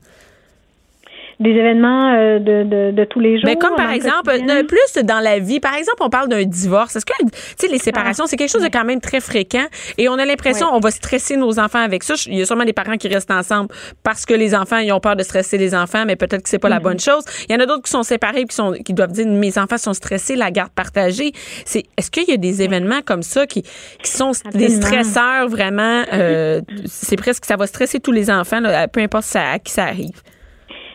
Des 1.39 1.51
événements 1.51 2.15
euh, 2.15 2.39
de, 2.39 2.63
de, 2.65 2.91
de 2.93 3.05
tous 3.05 3.21
les 3.21 3.37
jours. 3.37 3.45
Mais 3.45 3.57
comme 3.57 3.77
par 3.77 3.89
le 3.89 3.95
exemple, 3.95 4.33
plus 4.67 5.03
dans 5.03 5.21
la 5.21 5.39
vie. 5.39 5.61
Par 5.61 5.75
exemple, 5.75 5.99
on 6.01 6.09
parle 6.09 6.29
d'un 6.29 6.45
divorce. 6.45 6.97
Est-ce 6.97 7.05
que, 7.05 7.13
tu 7.21 7.29
sais, 7.59 7.69
les 7.69 7.79
séparations, 7.79 8.27
c'est 8.27 8.37
quelque 8.37 8.51
chose 8.51 8.63
de 8.63 8.69
quand 8.69 8.85
même 8.85 9.01
très 9.01 9.21
fréquent 9.21 9.67
et 9.99 10.09
on 10.09 10.15
a 10.15 10.25
l'impression 10.25 10.67
on 10.73 10.81
va 10.81 10.91
stresser 10.91 11.37
nos 11.37 11.59
enfants 11.59 11.83
avec 11.83 12.03
ça. 12.03 12.15
Il 12.27 12.39
y 12.39 12.43
a 12.43 12.47
sûrement 12.47 12.65
des 12.65 12.73
parents 12.73 12.97
qui 12.97 13.09
restent 13.09 13.31
ensemble 13.31 13.69
parce 14.03 14.25
que 14.27 14.35
les 14.35 14.55
enfants, 14.55 14.79
ils 14.79 14.93
ont 14.93 15.01
peur 15.01 15.17
de 15.17 15.23
stresser 15.23 15.59
les 15.59 15.75
enfants, 15.75 16.05
mais 16.07 16.17
peut-être 16.17 16.43
que 16.43 16.49
c'est 16.49 16.59
pas 16.59 16.69
la 16.69 16.81
bonne 16.81 17.01
chose. 17.01 17.25
Il 17.49 17.53
y 17.53 17.57
en 17.57 17.61
a 17.61 17.67
d'autres 17.67 17.83
qui 17.83 17.91
sont 17.91 18.03
séparés 18.03 18.41
et 18.41 18.45
qui 18.45 18.55
sont, 18.55 18.73
qui 18.73 18.95
doivent 18.95 19.13
dire, 19.13 19.27
mes 19.27 19.59
enfants 19.59 19.79
sont 19.79 19.95
stressés, 19.95 20.37
la 20.37 20.51
garde 20.51 20.73
partagée. 20.73 21.33
C'est, 21.65 21.85
est-ce 21.97 22.11
qu'il 22.11 22.29
y 22.29 22.33
a 22.33 22.37
des 22.37 22.63
événements 22.63 23.01
comme 23.05 23.23
ça 23.23 23.47
qui, 23.47 23.63
qui 23.63 24.11
sont 24.11 24.33
des 24.53 24.69
stresseurs 24.69 25.49
vraiment, 25.49 26.03
euh, 26.13 26.61
c'est 26.87 27.17
presque, 27.17 27.45
ça 27.45 27.57
va 27.57 27.67
stresser 27.67 28.01
tous 28.01 28.13
les 28.13 28.31
enfants, 28.31 28.61
là, 28.61 28.89
peu 28.89 29.01
importe 29.01 29.25
ça, 29.25 29.51
à 29.53 29.59
qui 29.59 29.73
ça 29.73 29.85
arrive? 29.85 30.23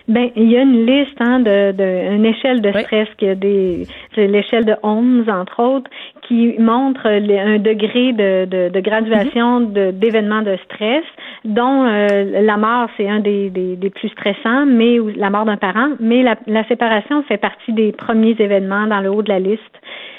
Ben, 0.08 0.30
il 0.36 0.52
y 0.52 0.58
a 0.58 0.62
une 0.64 0.86
liste, 0.86 1.20
hein, 1.20 1.40
de, 1.40 1.72
de 1.72 2.16
une 2.16 2.26
échelle 2.26 2.62
de 2.62 2.70
Oui. 2.74 2.82
stress 2.82 3.08
qui 3.18 3.28
a 3.28 3.36
des, 3.36 3.88
c'est 4.16 4.28
l'échelle 4.28 4.66
de 4.66 4.76
11 4.84 5.30
entre 5.30 5.62
autres, 5.62 5.90
qui 6.28 6.56
montre 6.60 7.08
les- 7.10 7.40
un 7.40 7.60
degré 7.60 8.14
de, 8.14 8.46
de, 8.46 8.70
de 8.70 8.80
graduation 8.80 9.62
de, 9.62 9.92
d'événements 9.92 10.42
de 10.42 10.58
stress, 10.66 11.04
dont 11.46 11.86
euh, 11.86 12.42
la 12.44 12.58
mort 12.58 12.88
c'est 12.98 13.08
un 13.10 13.20
des, 13.20 13.50
des, 13.50 13.76
des 13.76 13.90
plus 13.90 14.10
stressants, 14.10 14.66
mais 14.66 15.00
ou- 15.00 15.12
la 15.16 15.30
mort 15.30 15.46
d'un 15.46 15.58
parent, 15.58 15.90
mais 16.00 16.24
la, 16.24 16.36
la 16.48 16.64
séparation 16.66 17.24
fait 17.24 17.38
partie 17.38 17.72
des 17.74 17.92
premiers 17.92 18.36
événements 18.40 18.88
dans 18.88 19.00
le 19.02 19.10
haut 19.10 19.22
de 19.22 19.30
la 19.30 19.40
liste. 19.40 19.62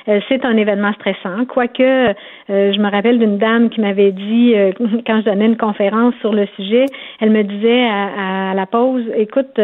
Euh, 0.08 0.20
c'est 0.28 0.44
un 0.44 0.56
événement 0.56 0.92
stressant, 0.94 1.44
quoique 1.46 1.82
euh, 1.82 2.12
je 2.48 2.78
me 2.80 2.90
rappelle 2.90 3.18
d'une 3.18 3.38
dame 3.38 3.70
qui 3.70 3.80
m'avait 3.80 4.12
dit 4.12 4.52
euh, 4.56 4.72
quand 5.06 5.20
je 5.20 5.24
donnais 5.26 5.46
une 5.46 5.56
conférence 5.56 6.14
sur 6.20 6.32
le 6.32 6.46
sujet, 6.56 6.86
elle 7.20 7.30
me 7.30 7.42
disait 7.42 7.84
à, 7.88 8.50
à 8.50 8.54
la 8.54 8.66
pause, 8.66 9.04
écoute, 9.16 9.58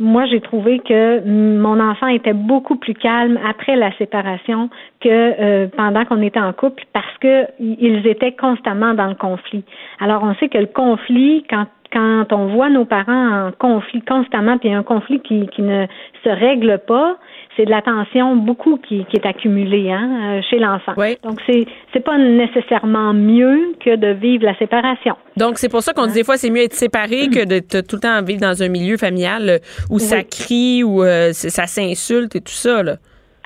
moi 0.00 0.26
j'ai 0.26 0.40
trouvé 0.40 0.80
que 0.80 1.20
mon 1.26 1.78
enfant 1.80 2.08
était 2.08 2.32
beaucoup 2.32 2.76
plus 2.76 2.94
calme 2.94 3.38
après 3.48 3.76
la 3.76 3.92
séparation 3.96 4.70
que 5.00 5.66
pendant 5.76 6.04
qu'on 6.04 6.22
était 6.22 6.40
en 6.40 6.52
couple 6.52 6.82
parce 6.92 7.16
que 7.20 7.44
i- 7.60 7.76
ils 7.80 8.06
étaient 8.06 8.32
constamment 8.32 8.94
dans 8.94 9.06
le 9.06 9.14
conflit. 9.14 9.64
Alors 10.00 10.22
on 10.24 10.34
sait 10.34 10.48
que 10.48 10.58
le 10.58 10.66
conflit 10.66 11.44
quand 11.48 11.66
quand 11.92 12.32
on 12.32 12.46
voit 12.46 12.68
nos 12.68 12.84
parents 12.84 13.46
en 13.46 13.52
conflit 13.52 14.02
constamment, 14.02 14.58
puis 14.58 14.72
un 14.72 14.82
conflit 14.82 15.20
qui, 15.20 15.46
qui 15.48 15.62
ne 15.62 15.86
se 16.24 16.28
règle 16.28 16.80
pas, 16.86 17.16
c'est 17.56 17.64
de 17.64 17.70
la 17.70 17.82
tension 17.82 18.36
beaucoup 18.36 18.76
qui, 18.76 19.04
qui 19.06 19.16
est 19.16 19.26
accumulée 19.26 19.90
hein, 19.90 20.38
euh, 20.38 20.40
chez 20.48 20.58
l'enfant. 20.58 20.92
Oui. 20.96 21.16
Donc 21.22 21.40
c'est 21.46 21.64
c'est 21.92 22.04
pas 22.04 22.18
nécessairement 22.18 23.14
mieux 23.14 23.72
que 23.84 23.96
de 23.96 24.08
vivre 24.08 24.44
la 24.44 24.56
séparation. 24.58 25.16
Donc, 25.36 25.58
c'est 25.58 25.68
pour 25.68 25.82
ça 25.82 25.92
qu'on 25.92 26.06
dit 26.06 26.14
des 26.14 26.24
fois, 26.24 26.36
c'est 26.36 26.50
mieux 26.50 26.62
être 26.62 26.74
séparé 26.74 27.28
que 27.28 27.44
de 27.44 27.60
tout 27.80 27.96
le 27.96 28.00
temps 28.00 28.22
vivre 28.22 28.40
dans 28.40 28.62
un 28.62 28.68
milieu 28.68 28.96
familial 28.96 29.48
euh, 29.48 29.58
où 29.90 29.98
ça 29.98 30.22
crie, 30.22 30.82
où 30.82 31.02
euh, 31.02 31.32
ça 31.32 31.66
s'insulte 31.66 32.36
et 32.36 32.40
tout 32.40 32.52
ça. 32.52 32.82
Là. 32.82 32.96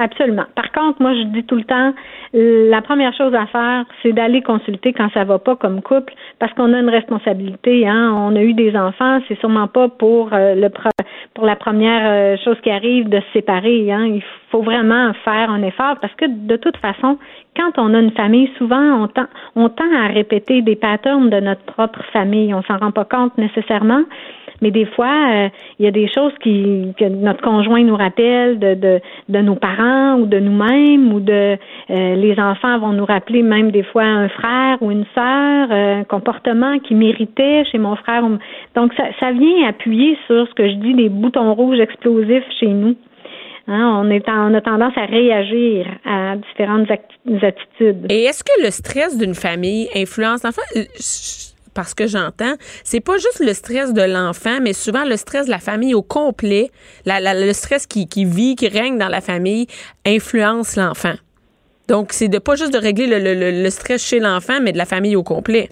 Absolument. 0.00 0.46
Par 0.54 0.72
contre, 0.72 1.02
moi, 1.02 1.12
je 1.12 1.24
dis 1.24 1.44
tout 1.44 1.56
le 1.56 1.64
temps, 1.64 1.92
la 2.32 2.80
première 2.80 3.12
chose 3.12 3.34
à 3.34 3.44
faire, 3.44 3.84
c'est 4.02 4.12
d'aller 4.12 4.40
consulter 4.40 4.94
quand 4.94 5.10
ça 5.12 5.24
va 5.24 5.38
pas 5.38 5.56
comme 5.56 5.82
couple, 5.82 6.14
parce 6.38 6.54
qu'on 6.54 6.72
a 6.72 6.78
une 6.78 6.88
responsabilité. 6.88 7.86
Hein. 7.86 8.10
On 8.16 8.34
a 8.34 8.40
eu 8.40 8.54
des 8.54 8.74
enfants, 8.74 9.20
c'est 9.28 9.38
sûrement 9.40 9.68
pas 9.68 9.90
pour 9.90 10.30
euh, 10.32 10.54
le 10.54 10.70
pour 11.34 11.44
la 11.44 11.54
première 11.54 12.00
euh, 12.04 12.36
chose 12.42 12.56
qui 12.62 12.70
arrive 12.70 13.10
de 13.10 13.20
se 13.20 13.32
séparer. 13.34 13.92
Hein. 13.92 14.06
Il 14.06 14.22
faut 14.50 14.62
vraiment 14.62 15.12
faire 15.22 15.50
un 15.50 15.62
effort, 15.62 15.96
parce 16.00 16.14
que 16.14 16.24
de 16.26 16.56
toute 16.56 16.78
façon, 16.78 17.18
quand 17.54 17.72
on 17.76 17.92
a 17.92 18.00
une 18.00 18.12
famille, 18.12 18.50
souvent 18.56 19.02
on 19.02 19.06
tend, 19.06 19.26
on 19.54 19.68
tend 19.68 19.92
à 20.02 20.06
répéter 20.06 20.62
des 20.62 20.76
patterns 20.76 21.28
de 21.28 21.40
notre 21.40 21.64
propre 21.64 22.02
famille. 22.10 22.54
On 22.54 22.62
s'en 22.62 22.78
rend 22.78 22.90
pas 22.90 23.04
compte 23.04 23.36
nécessairement. 23.36 24.04
Mais 24.62 24.70
des 24.70 24.84
fois, 24.84 25.06
euh, 25.30 25.48
il 25.78 25.84
y 25.84 25.88
a 25.88 25.90
des 25.90 26.06
choses 26.08 26.32
qui 26.42 26.92
que 26.98 27.04
notre 27.06 27.40
conjoint 27.42 27.82
nous 27.82 27.96
rappelle 27.96 28.58
de, 28.58 28.74
de, 28.74 29.00
de 29.28 29.38
nos 29.40 29.54
parents 29.56 30.16
ou 30.20 30.26
de 30.26 30.38
nous-mêmes 30.38 31.12
ou 31.12 31.20
de 31.20 31.56
euh, 31.90 32.14
les 32.16 32.38
enfants 32.38 32.78
vont 32.78 32.92
nous 32.92 33.06
rappeler 33.06 33.42
même 33.42 33.70
des 33.70 33.82
fois 33.82 34.02
un 34.04 34.28
frère 34.28 34.76
ou 34.82 34.90
une 34.90 35.04
sœur, 35.14 35.68
euh, 35.70 36.00
un 36.00 36.04
comportement 36.04 36.78
qui 36.80 36.94
méritait 36.94 37.64
chez 37.70 37.78
mon 37.78 37.96
frère. 37.96 38.22
Donc 38.74 38.92
ça, 38.96 39.04
ça 39.18 39.32
vient 39.32 39.66
appuyer 39.68 40.16
sur 40.26 40.46
ce 40.48 40.54
que 40.54 40.68
je 40.68 40.74
dis 40.74 40.94
des 40.94 41.08
boutons 41.08 41.54
rouges 41.54 41.80
explosifs 41.80 42.44
chez 42.58 42.68
nous. 42.68 42.96
Hein, 43.68 44.02
on, 44.04 44.10
est 44.10 44.28
en- 44.28 44.50
on 44.50 44.54
a 44.54 44.60
tendance 44.60 44.94
à 44.96 45.04
réagir 45.06 45.86
à 46.04 46.34
différentes 46.36 46.90
attitudes. 46.90 48.06
Et 48.10 48.24
est-ce 48.24 48.42
que 48.42 48.64
le 48.64 48.70
stress 48.70 49.16
d'une 49.16 49.34
famille 49.34 49.88
influence? 49.94 50.42
L'enfant? 50.42 50.62
Euh, 50.76 50.80
Parce 51.74 51.94
que 51.94 52.06
j'entends, 52.06 52.54
c'est 52.84 53.00
pas 53.00 53.16
juste 53.18 53.40
le 53.40 53.54
stress 53.54 53.92
de 53.92 54.02
l'enfant, 54.02 54.58
mais 54.60 54.72
souvent 54.72 55.04
le 55.04 55.16
stress 55.16 55.46
de 55.46 55.50
la 55.50 55.58
famille 55.60 55.94
au 55.94 56.02
complet, 56.02 56.70
le 57.06 57.52
stress 57.52 57.86
qui, 57.86 58.06
vit, 58.24 58.56
qui 58.56 58.68
règne 58.68 58.98
dans 58.98 59.08
la 59.08 59.20
famille, 59.20 59.66
influence 60.06 60.76
l'enfant. 60.76 61.14
Donc, 61.88 62.12
c'est 62.12 62.28
de 62.28 62.38
pas 62.38 62.54
juste 62.56 62.72
de 62.72 62.78
régler 62.78 63.06
le, 63.06 63.18
le- 63.18 63.34
le- 63.34 63.62
le 63.62 63.70
stress 63.70 64.02
chez 64.02 64.20
l'enfant, 64.20 64.60
mais 64.60 64.72
de 64.72 64.78
la 64.78 64.84
famille 64.84 65.16
au 65.16 65.22
complet. 65.22 65.68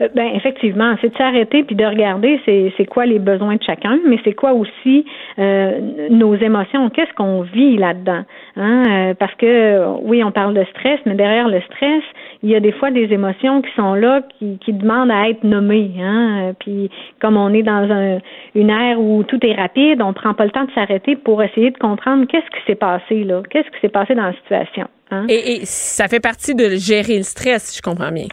Euh, 0.00 0.08
Ben 0.14 0.28
effectivement, 0.34 0.94
c'est 1.00 1.10
de 1.10 1.16
s'arrêter 1.16 1.64
puis 1.64 1.76
de 1.76 1.84
regarder 1.84 2.40
c'est 2.46 2.86
quoi 2.86 3.06
les 3.06 3.18
besoins 3.18 3.56
de 3.56 3.62
chacun, 3.62 3.98
mais 4.06 4.18
c'est 4.24 4.32
quoi 4.32 4.52
aussi 4.52 5.04
euh, 5.38 6.08
nos 6.10 6.34
émotions, 6.36 6.90
qu'est-ce 6.90 7.12
qu'on 7.14 7.42
vit 7.42 7.76
là-dedans, 7.76 8.24
hein? 8.56 8.82
Euh, 8.86 9.14
parce 9.14 9.34
que 9.34 9.46
euh, 9.46 9.94
oui, 10.02 10.22
on 10.22 10.32
parle 10.32 10.54
de 10.54 10.64
stress, 10.70 11.00
mais 11.06 11.14
derrière 11.14 11.48
le 11.48 11.60
stress, 11.62 12.02
il 12.42 12.50
y 12.50 12.54
a 12.54 12.60
des 12.60 12.72
fois 12.72 12.90
des 12.90 13.12
émotions 13.12 13.62
qui 13.62 13.70
sont 13.74 13.94
là, 13.94 14.22
qui, 14.38 14.58
qui 14.58 14.72
demandent 14.72 15.10
à 15.10 15.28
être 15.28 15.44
nommées, 15.44 15.92
hein? 16.00 16.52
Puis 16.58 16.90
comme 17.20 17.36
on 17.36 17.52
est 17.52 17.62
dans 17.62 17.88
un, 17.90 18.18
une 18.54 18.70
ère 18.70 19.00
où 19.00 19.22
tout 19.24 19.44
est 19.46 19.54
rapide, 19.54 20.02
on 20.02 20.12
prend 20.12 20.34
pas 20.34 20.44
le 20.44 20.50
temps 20.50 20.64
de 20.64 20.72
s'arrêter 20.72 21.16
pour 21.16 21.42
essayer 21.42 21.70
de 21.70 21.78
comprendre 21.78 22.26
qu'est-ce 22.26 22.50
qui 22.50 22.64
s'est 22.66 22.74
passé 22.74 23.24
là, 23.24 23.42
qu'est-ce 23.50 23.68
qui 23.70 23.80
s'est 23.80 23.88
passé 23.88 24.14
dans 24.14 24.26
la 24.26 24.34
situation. 24.34 24.86
Hein? 25.10 25.26
Et, 25.28 25.56
et 25.56 25.60
ça 25.64 26.08
fait 26.08 26.20
partie 26.20 26.54
de 26.54 26.70
gérer 26.76 27.16
le 27.16 27.22
stress, 27.22 27.64
si 27.64 27.78
je 27.78 27.82
comprends 27.82 28.12
bien. 28.12 28.26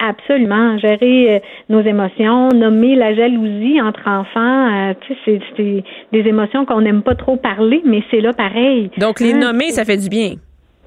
Absolument. 0.00 0.78
Gérer 0.78 1.36
euh, 1.36 1.38
nos 1.68 1.80
émotions, 1.80 2.48
nommer 2.50 2.94
la 2.94 3.14
jalousie 3.14 3.80
entre 3.80 4.06
enfants, 4.08 4.90
euh, 4.90 4.94
tu 5.00 5.14
sais, 5.24 5.40
c'est- 5.56 5.82
des 6.12 6.28
émotions 6.28 6.64
qu'on 6.64 6.80
n'aime 6.82 7.02
pas 7.02 7.14
trop 7.16 7.36
parler, 7.36 7.82
mais 7.84 8.02
c'est 8.10 8.20
là 8.20 8.32
pareil. 8.32 8.90
Donc, 8.98 9.18
les 9.20 9.32
Hein? 9.34 9.38
nommer, 9.40 9.70
ça 9.70 9.84
fait 9.84 9.96
du 9.96 10.08
bien. 10.08 10.34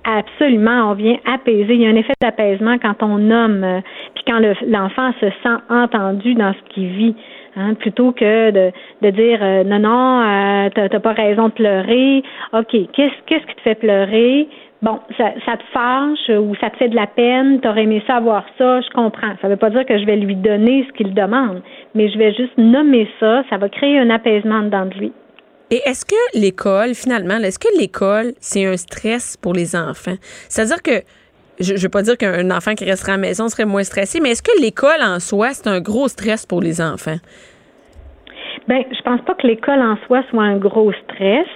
Absolument, 0.03 0.91
on 0.91 0.93
vient 0.93 1.17
apaiser. 1.31 1.75
Il 1.75 1.81
y 1.81 1.85
a 1.85 1.89
un 1.89 1.95
effet 1.95 2.13
d'apaisement 2.21 2.77
quand 2.79 3.03
on 3.03 3.17
nomme, 3.19 3.63
euh, 3.63 3.81
puis 4.15 4.23
quand 4.25 4.39
le- 4.39 4.55
l'enfant 4.67 5.11
se 5.19 5.27
sent 5.43 5.57
entendu 5.69 6.33
dans 6.33 6.53
ce 6.53 6.73
qu'il 6.73 6.87
vit. 6.87 7.15
Hein, 7.57 7.73
plutôt 7.73 8.13
que 8.13 8.51
de, 8.51 8.71
de 9.01 9.09
dire 9.09 9.39
euh, 9.41 9.65
non 9.65 9.79
non 9.79 10.69
t'as 10.73 10.87
t'as 10.87 10.99
pas 11.01 11.11
raison 11.11 11.49
de 11.49 11.51
pleurer 11.51 12.23
ok 12.53 12.69
qu'est-ce 12.93 13.11
qu'est-ce 13.25 13.45
qui 13.45 13.55
te 13.55 13.61
fait 13.61 13.75
pleurer? 13.75 14.47
Bon 14.81 14.99
ça, 15.17 15.31
ça 15.45 15.57
te 15.57 15.63
fâche 15.73 16.29
ou 16.29 16.55
ça 16.55 16.69
te 16.69 16.77
fait 16.77 16.89
de 16.89 16.95
la 16.95 17.07
peine 17.07 17.59
t'aurais 17.61 17.83
aimé 17.83 18.03
ça 18.07 18.15
avoir 18.15 18.45
ça 18.57 18.81
je 18.81 18.89
comprends 18.89 19.35
ça 19.41 19.47
veut 19.47 19.57
pas 19.57 19.69
dire 19.69 19.85
que 19.85 19.97
je 19.97 20.05
vais 20.05 20.17
lui 20.17 20.35
donner 20.35 20.85
ce 20.87 20.93
qu'il 20.93 21.13
demande 21.13 21.61
mais 21.95 22.09
je 22.09 22.17
vais 22.17 22.33
juste 22.33 22.57
nommer 22.57 23.07
ça 23.19 23.43
ça 23.49 23.57
va 23.57 23.69
créer 23.69 23.99
un 23.99 24.09
apaisement 24.09 24.61
dedans 24.63 24.85
de 24.85 24.93
lui 24.95 25.13
Et 25.71 25.79
est-ce 25.85 26.05
que 26.05 26.37
l'école, 26.37 26.93
finalement, 26.95 27.37
est-ce 27.37 27.57
que 27.57 27.79
l'école, 27.79 28.33
c'est 28.41 28.65
un 28.65 28.75
stress 28.75 29.37
pour 29.37 29.53
les 29.53 29.73
enfants? 29.73 30.17
C'est-à-dire 30.49 30.81
que, 30.83 31.01
je 31.61 31.73
ne 31.73 31.79
veux 31.79 31.87
pas 31.87 32.01
dire 32.01 32.17
qu'un 32.17 32.51
enfant 32.51 32.73
qui 32.73 32.83
resterait 32.83 33.13
à 33.13 33.15
la 33.15 33.21
maison 33.21 33.47
serait 33.47 33.63
moins 33.63 33.85
stressé, 33.85 34.19
mais 34.19 34.31
est-ce 34.31 34.43
que 34.43 34.61
l'école 34.61 35.01
en 35.01 35.21
soi, 35.21 35.53
c'est 35.53 35.69
un 35.69 35.79
gros 35.79 36.09
stress 36.09 36.45
pour 36.45 36.59
les 36.59 36.81
enfants? 36.81 37.19
Ben, 38.67 38.83
je 38.91 39.01
pense 39.01 39.21
pas 39.21 39.33
que 39.33 39.47
l'école 39.47 39.79
en 39.79 39.95
soi 40.05 40.23
soit 40.29 40.43
un 40.43 40.57
gros 40.57 40.91
stress. 40.91 41.47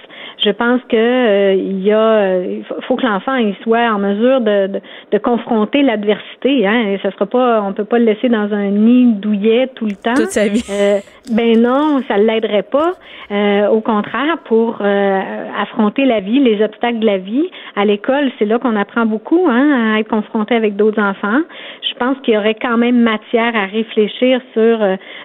Je 0.44 0.50
pense 0.50 0.80
que 0.88 0.96
euh, 0.96 1.54
il 1.54 1.82
y 1.82 1.92
a, 1.92 2.38
il 2.40 2.64
faut 2.86 2.96
que 2.96 3.06
l'enfant 3.06 3.34
il 3.36 3.54
soit 3.62 3.90
en 3.90 3.98
mesure 3.98 4.40
de, 4.40 4.66
de, 4.66 4.80
de 5.12 5.18
confronter 5.18 5.82
l'adversité. 5.82 6.66
Hein, 6.66 6.88
et 6.88 6.98
ça 7.02 7.10
sera 7.12 7.26
pas, 7.26 7.62
on 7.62 7.72
peut 7.72 7.84
pas 7.84 7.98
le 7.98 8.04
laisser 8.04 8.28
dans 8.28 8.52
un 8.52 8.70
nid 8.70 9.14
douillet 9.14 9.68
tout 9.74 9.86
le 9.86 9.96
temps. 9.96 10.14
Toute 10.14 10.30
sa 10.30 10.48
vie. 10.48 10.64
Euh, 10.70 10.98
ben 11.32 11.60
non, 11.60 12.02
ça 12.06 12.18
l'aiderait 12.18 12.62
pas. 12.62 12.92
Euh, 13.30 13.68
au 13.68 13.80
contraire, 13.80 14.38
pour 14.44 14.78
euh, 14.80 15.20
affronter 15.60 16.04
la 16.04 16.20
vie, 16.20 16.38
les 16.38 16.62
obstacles 16.62 17.00
de 17.00 17.06
la 17.06 17.18
vie, 17.18 17.48
à 17.74 17.84
l'école, 17.84 18.30
c'est 18.38 18.44
là 18.44 18.58
qu'on 18.58 18.76
apprend 18.76 19.06
beaucoup, 19.06 19.46
hein, 19.48 19.94
à 19.94 20.00
être 20.00 20.08
confronté 20.08 20.54
avec 20.54 20.76
d'autres 20.76 21.02
enfants. 21.02 21.40
Je 21.82 21.94
pense 21.98 22.16
qu'il 22.20 22.34
y 22.34 22.36
aurait 22.36 22.54
quand 22.60 22.76
même 22.76 23.00
matière 23.00 23.56
à 23.56 23.66
réfléchir 23.66 24.40
sur 24.52 24.78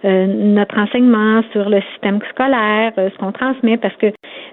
notre 0.03 0.79
enseignement, 0.79 1.41
sur 1.51 1.69
le 1.69 1.81
système 1.91 2.19
scolaire, 2.29 2.93
ce 2.95 3.17
qu'on 3.17 3.31
transmet, 3.31 3.77
parce 3.77 3.95
que 3.97 4.07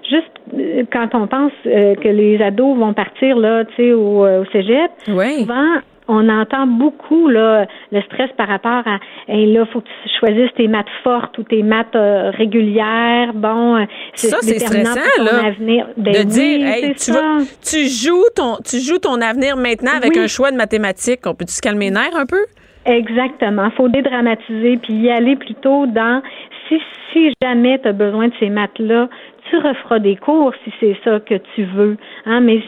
juste 0.09 0.87
quand 0.91 1.09
on 1.13 1.27
pense 1.27 1.51
que 1.63 2.07
les 2.07 2.41
ados 2.41 2.77
vont 2.77 2.93
partir 2.93 3.37
là, 3.37 3.65
tu 3.65 3.75
sais, 3.75 3.93
au, 3.93 4.25
au 4.25 4.45
cégep, 4.51 4.91
Oui. 5.09 5.41
souvent 5.41 5.75
on 6.11 6.27
entend 6.27 6.65
beaucoup 6.65 7.27
là, 7.27 7.67
le 7.91 8.01
stress 8.01 8.31
par 8.35 8.47
rapport 8.47 8.81
à 8.87 8.97
hey, 9.27 9.53
là, 9.53 9.63
faut 9.71 9.79
que 9.81 9.85
tu 9.85 10.09
choisisses 10.19 10.51
tes 10.57 10.67
maths 10.67 10.87
fortes 11.03 11.37
ou 11.37 11.43
tes 11.43 11.61
maths 11.61 11.95
euh, 11.95 12.31
régulières. 12.31 13.31
Bon, 13.35 13.75
euh, 13.75 13.85
Ça, 14.15 14.37
c'est 14.41 14.53
déterminant 14.53 14.89
stressant, 14.89 15.09
pour 15.17 15.25
ton 15.29 15.35
là, 15.37 15.45
avenir. 15.49 15.87
Ben 15.97 16.13
de 16.13 16.17
oui, 16.21 16.25
dire, 16.25 16.67
hey, 16.67 16.95
tu, 16.95 17.11
vas- 17.11 17.45
tu 17.63 17.85
joues 17.87 18.25
ton, 18.35 18.55
tu 18.67 18.79
joues 18.79 18.97
ton 18.97 19.21
avenir 19.21 19.55
maintenant 19.55 19.91
avec 19.95 20.13
Oui. 20.13 20.19
un 20.21 20.25
choix 20.27 20.49
de 20.49 20.57
mathématiques. 20.57 21.27
On 21.27 21.35
peut-tu 21.35 21.53
se 21.53 21.61
calmer 21.61 21.85
les 21.85 21.91
nerfs 21.91 22.15
un 22.17 22.25
peu? 22.25 22.43
Exactement. 22.85 23.69
faut 23.77 23.87
dédramatiser 23.87 24.77
puis 24.77 24.93
y 24.95 25.11
aller 25.11 25.35
plutôt 25.35 25.85
dans 25.85 26.23
si 26.67 26.79
si 27.13 27.31
jamais 27.41 27.79
tu 27.79 27.87
as 27.87 27.93
besoin 27.93 28.27
de 28.29 28.33
ces 28.39 28.49
maths-là, 28.49 29.09
tu 29.49 29.57
referas 29.57 29.99
des 29.99 30.15
cours 30.15 30.53
si 30.63 30.73
c'est 30.79 30.97
ça 31.03 31.19
que 31.19 31.35
tu 31.55 31.63
veux. 31.63 31.97
Hein, 32.25 32.41
mais 32.41 32.61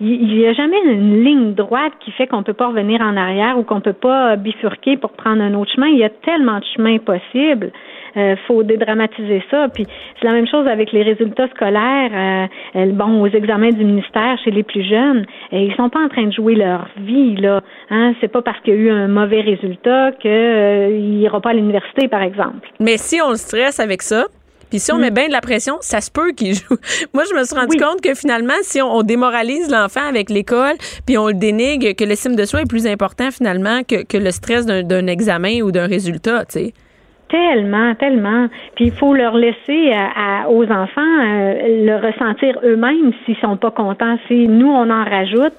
il 0.00 0.36
n'y 0.36 0.46
a 0.46 0.52
jamais 0.52 0.80
une 0.84 1.22
ligne 1.24 1.54
droite 1.54 1.92
qui 2.00 2.10
fait 2.12 2.26
qu'on 2.26 2.42
peut 2.42 2.54
pas 2.54 2.68
revenir 2.68 3.00
en 3.00 3.16
arrière 3.16 3.58
ou 3.58 3.62
qu'on 3.62 3.80
peut 3.80 3.92
pas 3.92 4.36
bifurquer 4.36 4.96
pour 4.96 5.12
prendre 5.12 5.42
un 5.42 5.54
autre 5.54 5.72
chemin. 5.72 5.88
Il 5.88 5.98
y 5.98 6.04
a 6.04 6.10
tellement 6.10 6.58
de 6.58 6.64
chemins 6.76 6.98
possibles. 6.98 7.70
Euh, 8.16 8.36
faut 8.46 8.62
dédramatiser 8.62 9.42
ça. 9.50 9.68
Puis 9.72 9.86
c'est 10.20 10.26
la 10.26 10.34
même 10.34 10.46
chose 10.46 10.66
avec 10.66 10.92
les 10.92 11.02
résultats 11.02 11.48
scolaires. 11.48 12.10
Euh, 12.12 12.46
euh, 12.76 12.92
bon, 12.92 13.22
aux 13.22 13.28
examens 13.28 13.70
du 13.70 13.84
ministère 13.84 14.38
chez 14.44 14.50
les 14.50 14.62
plus 14.62 14.82
jeunes, 14.82 15.24
et 15.50 15.64
ils 15.64 15.74
sont 15.76 15.88
pas 15.88 16.00
en 16.00 16.08
train 16.08 16.24
de 16.24 16.32
jouer 16.32 16.54
leur 16.54 16.88
vie 16.98 17.36
là. 17.36 17.60
Hein, 17.90 18.14
c'est 18.20 18.28
pas 18.28 18.42
parce 18.42 18.60
qu'il 18.60 18.74
y 18.74 18.76
a 18.76 18.80
eu 18.80 18.90
un 18.90 19.08
mauvais 19.08 19.40
résultat 19.40 20.12
qu'il 20.12 20.30
euh, 20.30 20.90
ira 20.90 21.40
pas 21.40 21.50
à 21.50 21.54
l'université, 21.54 22.08
par 22.08 22.22
exemple. 22.22 22.68
Mais 22.80 22.96
si 22.96 23.20
on 23.20 23.30
le 23.30 23.36
stresse 23.36 23.80
avec 23.80 24.02
ça, 24.02 24.26
puis 24.72 24.78
si 24.78 24.90
on 24.90 24.96
met 24.96 25.10
bien 25.10 25.26
de 25.26 25.32
la 25.32 25.42
pression, 25.42 25.76
ça 25.82 26.00
se 26.00 26.10
peut 26.10 26.30
qu'il 26.32 26.54
joue. 26.54 26.76
Moi, 27.12 27.24
je 27.30 27.38
me 27.38 27.44
suis 27.44 27.54
rendu 27.54 27.76
Mm. 27.76 27.78
Oui. 27.78 27.78
compte 27.78 28.00
que 28.00 28.14
finalement, 28.14 28.54
si 28.62 28.80
on, 28.80 28.90
on 28.96 29.02
démoralise 29.02 29.70
l'enfant 29.70 30.00
avec 30.08 30.30
l'école, 30.30 30.76
puis 31.06 31.18
on 31.18 31.26
le 31.28 31.34
dénigre, 31.34 31.92
que 31.94 32.04
l'estime 32.04 32.36
de 32.36 32.44
soi 32.46 32.62
est 32.62 32.68
plus 32.68 32.86
important 32.86 33.30
finalement 33.30 33.82
que, 33.86 34.04
que 34.04 34.16
le 34.16 34.30
stress 34.30 34.64
d'un 34.64 34.82
d'un 34.82 35.06
examen 35.08 35.60
ou 35.62 35.72
d'un 35.72 35.86
résultat, 35.86 36.46
tu 36.46 36.52
sais. 36.58 36.72
Tellement, 37.28 37.94
tellement. 37.94 38.48
Puis 38.76 38.86
il 38.86 38.92
faut 38.92 39.14
leur 39.14 39.34
laisser 39.36 39.90
à, 39.92 40.42
à- 40.44 40.48
aux 40.48 40.64
enfants 40.64 41.00
euh, 41.20 41.54
le 41.86 41.96
ressentir 41.96 42.58
eux-mêmes 42.64 43.12
s'ils 43.24 43.36
sont 43.38 43.56
pas 43.56 43.70
contents. 43.70 44.16
Si 44.28 44.48
nous 44.48 44.68
on 44.70 44.90
en 44.90 45.04
rajoute, 45.04 45.54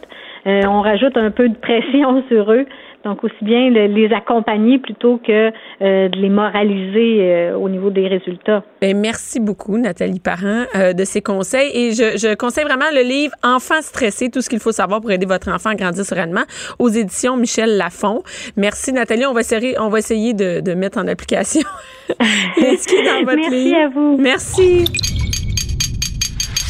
euh, 0.46 0.62
on 0.68 0.82
rajoute 0.82 1.18
un 1.18 1.32
peu 1.32 1.50
de 1.50 1.56
pression 1.56 2.24
sur 2.30 2.52
eux. 2.52 2.66
Donc 3.06 3.24
aussi 3.24 3.36
bien 3.44 3.70
le- 3.70 3.88
les 3.88 4.14
accompagner 4.14 4.80
plutôt 4.80 5.18
que 5.18 5.52
euh, 5.82 6.10
de 6.10 6.18
les 6.18 6.30
moraliser 6.30 7.18
euh, 7.22 7.58
au 7.58 7.68
niveau 7.70 7.90
des 7.90 8.08
résultats. 8.08 8.64
Ben, 8.82 8.98
merci 8.98 9.40
beaucoup, 9.40 9.78
Nathalie 9.78 10.20
Parent, 10.20 10.64
euh, 10.76 10.94
de 10.94 11.04
ces 11.04 11.22
conseils. 11.22 11.70
Et 11.74 11.92
je, 11.92 12.18
je 12.18 12.34
conseille 12.36 12.64
vraiment 12.64 12.90
le 12.94 13.02
livre 13.02 13.34
Enfants 13.44 13.82
stressés, 13.82 14.30
tout 14.30 14.42
ce 14.42 14.50
qu'il 14.50 14.60
faut 14.60 14.72
savoir 14.72 15.02
pour 15.02 15.12
aider 15.12 15.26
votre 15.26 15.50
enfant 15.52 15.72
à 15.72 15.76
grandir 15.76 16.06
sereinement 16.06 16.44
aux 16.80 16.90
éditions 16.90 17.36
Michel 17.38 17.78
Lafon. 17.78 18.22
Merci, 18.56 18.94
Nathalie. 18.94 19.26
On 19.26 19.34
va 19.34 19.42
essayer, 19.42 19.78
on 19.80 19.90
va 19.90 20.00
essayer 20.00 20.34
de, 20.34 20.62
de 20.62 20.74
mettre 20.74 20.98
en 20.98 21.08
application 21.08 21.62
ce 22.10 22.88
qui 22.88 22.96
est 22.96 23.06
dans 23.06 23.26
votre 23.26 23.36
Merci 23.36 23.64
livre. 23.64 23.78
à 23.78 23.88
vous. 23.90 24.18
Merci. 24.18 24.86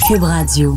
Cube 0.08 0.24
Radio. 0.24 0.74